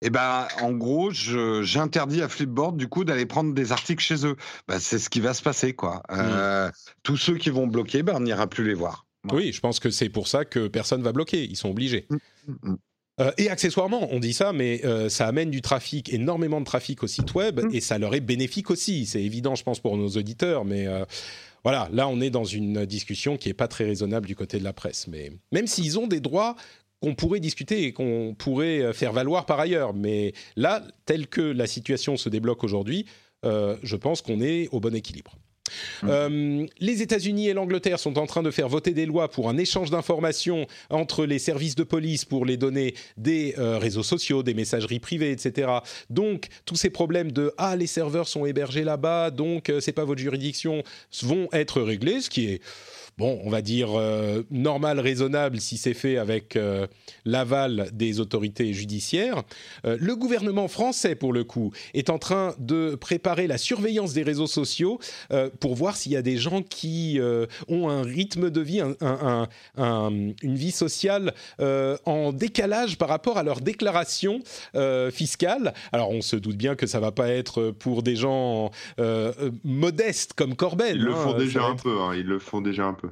[0.00, 4.26] Et eh ben, en gros, j'interdis à Flipboard du coup d'aller prendre des articles chez
[4.26, 4.34] eux.
[4.66, 6.02] Ben, c'est ce qui va se passer, quoi.
[6.08, 6.14] Mm.
[6.18, 6.70] Euh,
[7.04, 9.06] tous ceux qui vont bloquer, ben, on n'ira plus les voir.
[9.30, 11.44] Oui, je pense que c'est pour ça que personne va bloquer.
[11.44, 12.08] Ils sont obligés.
[12.48, 12.74] Mm,
[13.20, 17.02] euh, et accessoirement, on dit ça, mais euh, ça amène du trafic, énormément de trafic
[17.02, 17.74] au site web, mm.
[17.74, 19.06] et ça leur est bénéfique aussi.
[19.06, 21.04] C'est évident, je pense, pour nos auditeurs, mais euh,
[21.62, 24.64] voilà, là, on est dans une discussion qui n'est pas très raisonnable du côté de
[24.64, 25.08] la presse.
[25.08, 26.56] Mais même s'ils ont des droits
[27.00, 31.66] qu'on pourrait discuter et qu'on pourrait faire valoir par ailleurs, mais là, tel que la
[31.66, 33.06] situation se débloque aujourd'hui,
[33.44, 35.36] je pense qu'on est au bon équilibre.
[36.02, 36.08] Mmh.
[36.08, 39.56] Euh, les États-Unis et l'Angleterre sont en train de faire voter des lois pour un
[39.56, 44.54] échange d'informations entre les services de police pour les données des euh, réseaux sociaux, des
[44.54, 45.70] messageries privées, etc.
[46.10, 50.04] Donc tous ces problèmes de ah les serveurs sont hébergés là-bas, donc euh, c'est pas
[50.04, 50.82] votre juridiction,
[51.22, 52.62] vont être réglés, ce qui est
[53.18, 56.86] bon, on va dire euh, normal, raisonnable si c'est fait avec euh,
[57.24, 59.42] l'aval des autorités judiciaires.
[59.84, 64.22] Euh, le gouvernement français, pour le coup, est en train de préparer la surveillance des
[64.22, 64.98] réseaux sociaux
[65.60, 67.18] pour voir s'il y a des gens qui
[67.68, 68.80] ont un rythme de vie,
[69.78, 74.40] une vie sociale en décalage par rapport à leur déclaration
[75.10, 75.74] fiscale.
[75.92, 78.70] Alors, on se doute bien que ça va pas être pour des gens
[79.64, 80.96] modestes comme Corbel.
[80.96, 82.00] Ils le font hein, déjà un peu.
[82.00, 83.11] Hein, ils le font déjà un peu.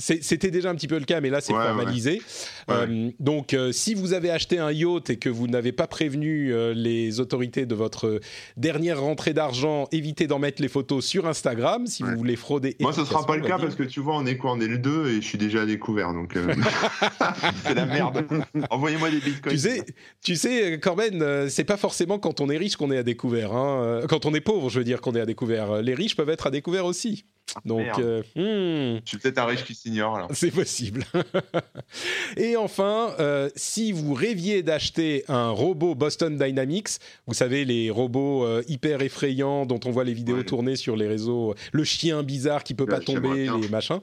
[0.00, 2.22] C'était déjà un petit peu le cas, mais là c'est formalisé.
[2.70, 6.52] Euh, donc, euh, si vous avez acheté un yacht et que vous n'avez pas prévenu
[6.52, 8.20] euh, les autorités de votre
[8.56, 12.76] dernière rentrée d'argent, évitez d'en mettre les photos sur Instagram si vous voulez frauder.
[12.78, 14.52] Moi, ce sera pas le cas parce que tu vois, on est quoi?
[14.52, 16.34] On est le 2 et je suis déjà à découvert, donc
[17.64, 18.24] c'est la merde.
[18.70, 19.52] Envoyez-moi des bitcoins.
[19.52, 19.84] Tu sais,
[20.22, 23.52] tu sais, Corben, c'est pas forcément quand on est riche qu'on est à découvert.
[23.52, 24.02] Hein.
[24.08, 25.82] Quand on est pauvre, je veux dire qu'on est à découvert.
[25.82, 27.24] Les riches peuvent être à découvert aussi.
[27.64, 28.20] Donc, hmm.
[28.36, 29.74] je suis peut-être un riche qui
[30.32, 31.04] C'est possible.
[32.36, 36.88] Et enfin, euh, si vous rêviez d'acheter un robot Boston Dynamics,
[37.26, 40.44] vous savez les robots euh, hyper effrayants dont on voit les vidéos Ouais.
[40.44, 44.00] tourner sur les réseaux, le chien bizarre qui peut Ouais, pas tomber, les machins.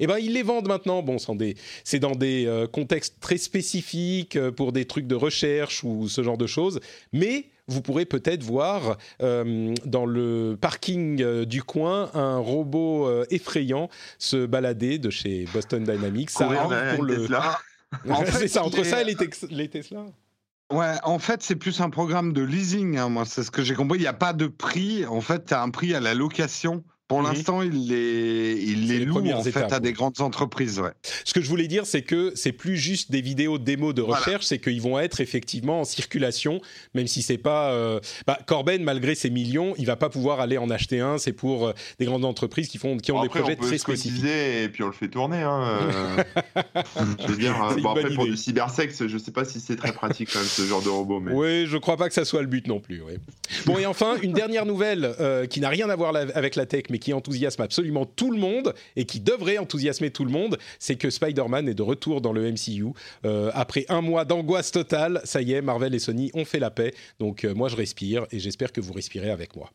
[0.00, 1.02] Eh ben ils les vendent maintenant.
[1.02, 5.14] Bon, c'est dans des, c'est dans des euh, contextes très spécifiques pour des trucs de
[5.14, 6.80] recherche ou ce genre de choses,
[7.12, 13.24] mais vous pourrez peut-être voir euh, dans le parking euh, du coin un robot euh,
[13.30, 13.88] effrayant
[14.18, 16.30] se balader de chez Boston Dynamics.
[16.30, 17.20] Ça Courir rentre derrière pour une le...
[17.22, 17.58] Tesla.
[18.10, 20.04] En fait, c'est ça, entre est- ça et les, Tex- les Tesla.
[20.70, 22.98] Ouais, en fait, c'est plus un programme de leasing.
[22.98, 23.96] hein, moi, c'est ce que j'ai compris.
[23.98, 25.06] Il n'y a pas de prix.
[25.06, 26.84] En fait, tu as un prix à la location.
[27.08, 27.26] Pour Mhm.
[27.32, 29.82] l'instant, il les, il les les loue en fait étapes, à oui.
[29.82, 30.78] des grandes entreprises.
[30.78, 30.90] Ouais.
[31.24, 34.18] Ce que je voulais dire, c'est que c'est plus juste des vidéos démos de Voilà.
[34.20, 36.60] recherche, c'est qu'ils vont être effectivement en circulation,
[36.94, 37.72] même si c'est pas.
[37.72, 41.16] euh, Bah, Corben, malgré ses millions, il va pas pouvoir aller en acheter un.
[41.18, 43.62] C'est pour euh, des grandes entreprises qui font, qui ont Bon, des après, projets on
[43.62, 44.24] peut très spécifiques.
[44.24, 45.38] et puis on le fait tourner.
[45.42, 45.80] Hein,
[46.56, 46.62] euh.
[47.20, 48.32] je veux dire, bon, après, pour idée.
[48.32, 51.20] du cybersexe, je sais pas si c'est très pratique quand même ce genre de robot.
[51.20, 51.32] Mais...
[51.32, 53.02] Oui, je crois pas que ça soit le but non plus.
[53.64, 56.84] Bon, et enfin, une dernière nouvelle euh, qui n'a rien à voir avec la tech,
[56.90, 60.96] mais qui enthousiasme absolument tout le monde et qui devrait enthousiasmer tout le monde, c'est
[60.96, 62.86] que Spider-Man est de retour dans le MCU.
[63.24, 66.70] Euh, après un mois d'angoisse totale, ça y est, Marvel et Sony ont fait la
[66.70, 66.94] paix.
[67.18, 69.70] Donc euh, moi, je respire et j'espère que vous respirez avec moi.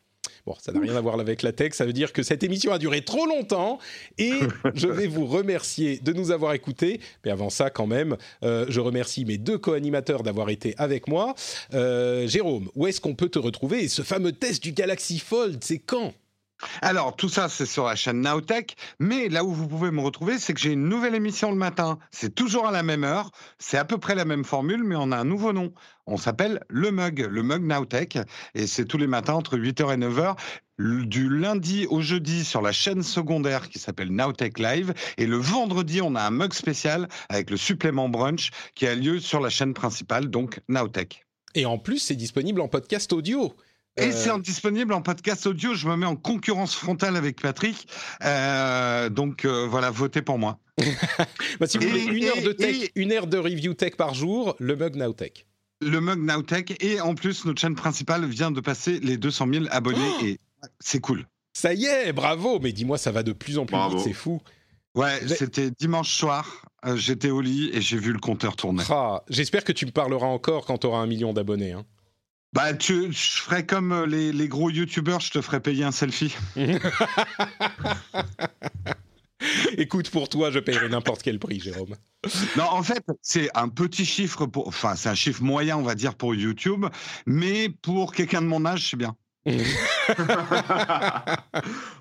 [0.46, 2.74] Bon, ça n'a rien à voir avec la tech, ça veut dire que cette émission
[2.74, 3.80] a duré trop longtemps
[4.18, 4.34] et
[4.76, 7.00] je vais vous remercier de nous avoir écoutés.
[7.24, 11.34] Mais avant ça, quand même, euh, je remercie mes deux co-animateurs d'avoir été avec moi.
[11.74, 13.84] Euh, Jérôme, où est-ce qu'on peut te retrouver?
[13.84, 16.14] Et ce fameux test du Galaxy Fold, c'est quand?
[16.82, 18.76] Alors, tout ça, c'est sur la chaîne Nowtech.
[19.00, 22.00] Mais là où vous pouvez me retrouver, c'est que j'ai une nouvelle émission le matin.
[22.12, 23.32] C'est toujours à la même heure.
[23.60, 25.74] C'est à peu près la même formule, mais on a un nouveau nom.
[26.06, 28.18] On s'appelle Le Mug, le Mug Nowtech.
[28.56, 30.36] Et c'est tous les matins entre 8h et 9h.
[30.80, 34.94] l- Du lundi au jeudi sur la chaîne secondaire qui s'appelle Nowtech Live.
[35.18, 39.20] Et le vendredi, on a un mug spécial avec le supplément brunch qui a lieu
[39.20, 41.26] sur la chaîne principale, donc Nowtech.
[41.56, 43.54] Et en plus, c'est disponible en podcast audio.
[43.98, 45.76] Et Euh, c'est en- disponible en podcast audio.
[45.76, 47.88] Je me mets en concurrence frontale avec Patrick.
[48.24, 50.60] Euh, donc euh, voilà, votez pour moi.
[51.60, 53.96] bah, si vous Et- voulez une heure de tech, et- une heure de review tech
[53.96, 55.46] par jour, le mug Now Tech.
[55.82, 56.82] Le mug Nowtech.
[56.84, 60.00] Et en plus, notre chaîne principale vient de passer les 200 000 abonnés.
[60.22, 60.40] Oh et
[60.80, 61.26] c'est cool.
[61.54, 63.98] Ça y est, bravo Mais dis-moi, ça va de plus en plus Bravo.
[63.98, 64.42] vite, c'est fou.
[64.96, 66.66] Ouais, Mais- c'était dimanche soir.
[66.86, 68.84] euh, J'étais au lit et j'ai vu le compteur tourner.
[68.90, 71.74] Ah, J'espère que tu me parleras encore quand tu auras un million d'abonnés.
[71.74, 71.84] hein.
[72.54, 75.92] Bah, tu, je ferais comme euh, les, les gros youtubeurs, je te ferais payer un
[75.92, 76.36] selfie.
[79.78, 81.96] Écoute, pour toi, je paierai n'importe quel prix, Jérôme.
[82.56, 85.96] Non, en fait, c'est un petit chiffre pour, enfin, c'est un chiffre moyen, on va
[85.96, 86.86] dire, pour YouTube,
[87.26, 89.16] mais pour quelqu'un de mon âge, c'est bien.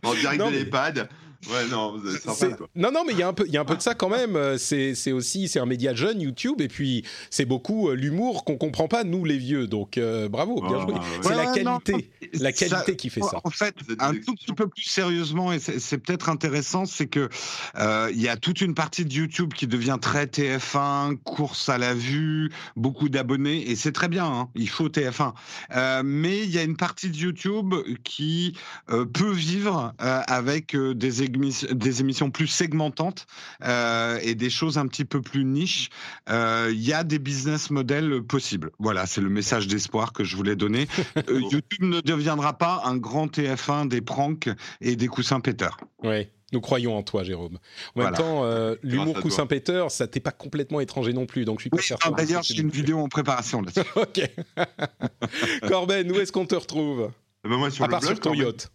[0.04, 1.08] en direct Non, de mais- l'EHPAD.
[1.51, 2.69] Ouais, non, vous êtes C'est- sympa, quoi.
[2.77, 3.94] Non, non, mais il y a un peu, il y a un peu de ça
[3.94, 4.36] quand même.
[4.36, 8.56] Euh, C'est, aussi, c'est un média jeune YouTube, et puis c'est beaucoup euh, l'humour qu'on
[8.56, 9.66] comprend pas nous les vieux.
[9.66, 10.93] Donc euh, bravo, bien Ah, joué.
[10.94, 11.01] ouais.
[11.23, 13.40] C'est Ouais, la non, qualité, la Ça- qualité qui fait ça.
[13.44, 17.28] En fait, un tout petit peu plus sérieusement, et c'est peut-être intéressant, c'est que
[17.77, 21.78] euh, il y a toute une partie de YouTube qui devient très TF1, course à
[21.78, 24.24] la vue, beaucoup d'abonnés, et c'est très bien.
[24.27, 25.35] hein, il faut TF1,
[25.74, 27.74] Euh, mais il y a une partie de YouTube
[28.05, 28.56] qui
[28.90, 33.26] euh, peut vivre euh, avec euh, des, émis- des émissions plus segmentantes
[33.64, 35.88] euh, et des choses un petit peu plus niches.
[36.28, 38.70] Euh, Il y a des business models possibles.
[38.78, 40.86] Voilà, c'est le message d'espoir que je voulais donner.
[41.28, 44.48] Euh, YouTube ne deviendra pas un grand TF1 des pranks
[44.80, 45.76] et des coussins péteurs.
[46.02, 46.32] Ouais.
[46.52, 47.54] Nous croyons en toi, Jérôme.
[47.94, 48.16] En même Voilà.
[48.18, 51.70] temps, euh, l'humour coussin péteur, ça t'est pas complètement étranger non plus, donc je suis
[51.70, 52.10] pas Oui, certain.
[52.10, 53.88] d'ailleurs, j'ai une vidéo en préparation là-dessus.
[53.96, 54.20] Ok.
[55.68, 57.10] Corben, où est-ce qu'on te retrouve?
[57.44, 58.70] Eh ben, moi, sur À le part blog, sur ton yacht.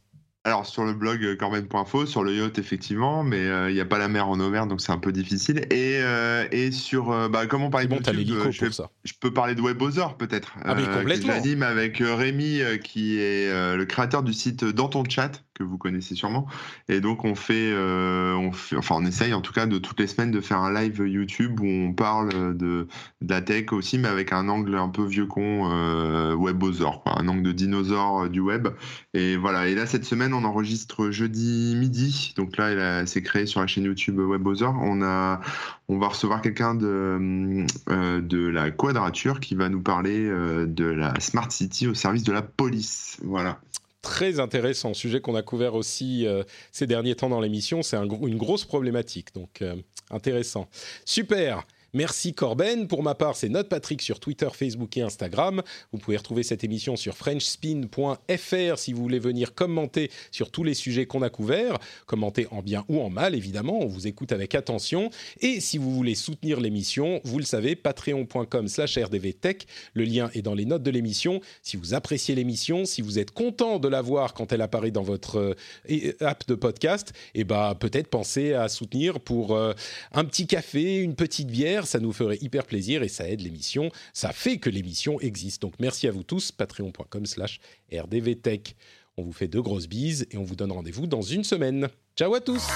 [0.48, 3.86] Alors sur le blog euh, corben.info, sur le yacht effectivement, mais euh, il n'y a
[3.86, 5.66] pas la mer en Auvergne donc c'est un peu difficile.
[5.72, 8.66] Et, euh, et sur, euh, bah, comme on parlait C'est de bon, t'as YouTube, je,
[8.66, 8.90] vais- ça.
[9.04, 10.54] je peux parler de WebOther peut-être.
[10.64, 11.34] Ah, mais complètement.
[11.34, 16.16] J'anime avec Rémi qui est le créateur du site Dans ton chat que vous connaissez
[16.16, 16.48] sûrement.
[16.88, 20.00] Et donc on fait, euh, on fait, enfin on essaye en tout cas de toutes
[20.00, 22.88] les semaines de faire un live YouTube où on parle de,
[23.28, 27.28] la tech aussi, mais avec un angle un peu vieux con euh, WebOther, quoi, un
[27.28, 28.68] angle de dinosaure euh, du web.
[29.14, 29.68] Et voilà.
[29.68, 32.34] Et là cette semaine on enregistre jeudi midi.
[32.38, 34.70] Donc là il a- c'est créé sur la chaîne YouTube WebOther.
[34.82, 35.42] On a,
[35.90, 41.20] on va recevoir quelqu'un de euh, de la Quadrature qui va nous parler de la
[41.20, 43.18] Smart City au service de la police.
[43.24, 43.60] Voilà.
[44.02, 47.82] Très intéressant, sujet qu'on a couvert aussi euh, ces derniers temps dans l'émission.
[47.82, 49.76] C'est une grosse problématique, donc euh,
[50.12, 50.68] intéressant.
[51.06, 51.66] Super.
[51.98, 52.88] Merci Corben.
[52.88, 55.64] Pour ma part, c'est Note Patrick sur Twitter, Facebook et Instagram.
[55.92, 60.76] Vous pouvez retrouver cette émission sur frenchspin.fr si vous voulez venir commenter sur tous les
[60.76, 64.54] sujets qu'on a couverts, commenter en bien ou en mal évidemment, on vous écoute avec
[64.54, 65.10] attention.
[65.42, 69.66] Et si vous voulez soutenir l'émission, vous le savez, patreon.com slash rdvtech,
[69.96, 71.42] le lien est dans les notes de l'émission.
[71.64, 75.02] Si vous appréciez l'émission, si vous êtes content de la voir quand elle apparaît dans
[75.02, 75.56] votre
[75.90, 79.74] euh, app de podcast, et eh ben peut-être pensez à soutenir pour euh,
[80.14, 83.92] un petit café, une petite bière, ça nous ferait hyper plaisir et ça aide l'émission,
[84.14, 85.62] ça fait que l'émission existe.
[85.62, 87.60] Donc merci à vous tous, patreon.com slash
[87.92, 88.76] rdvtech.
[89.18, 91.90] On vous fait de grosses bises et on vous donne rendez-vous dans une semaine.
[92.16, 92.68] Ciao à tous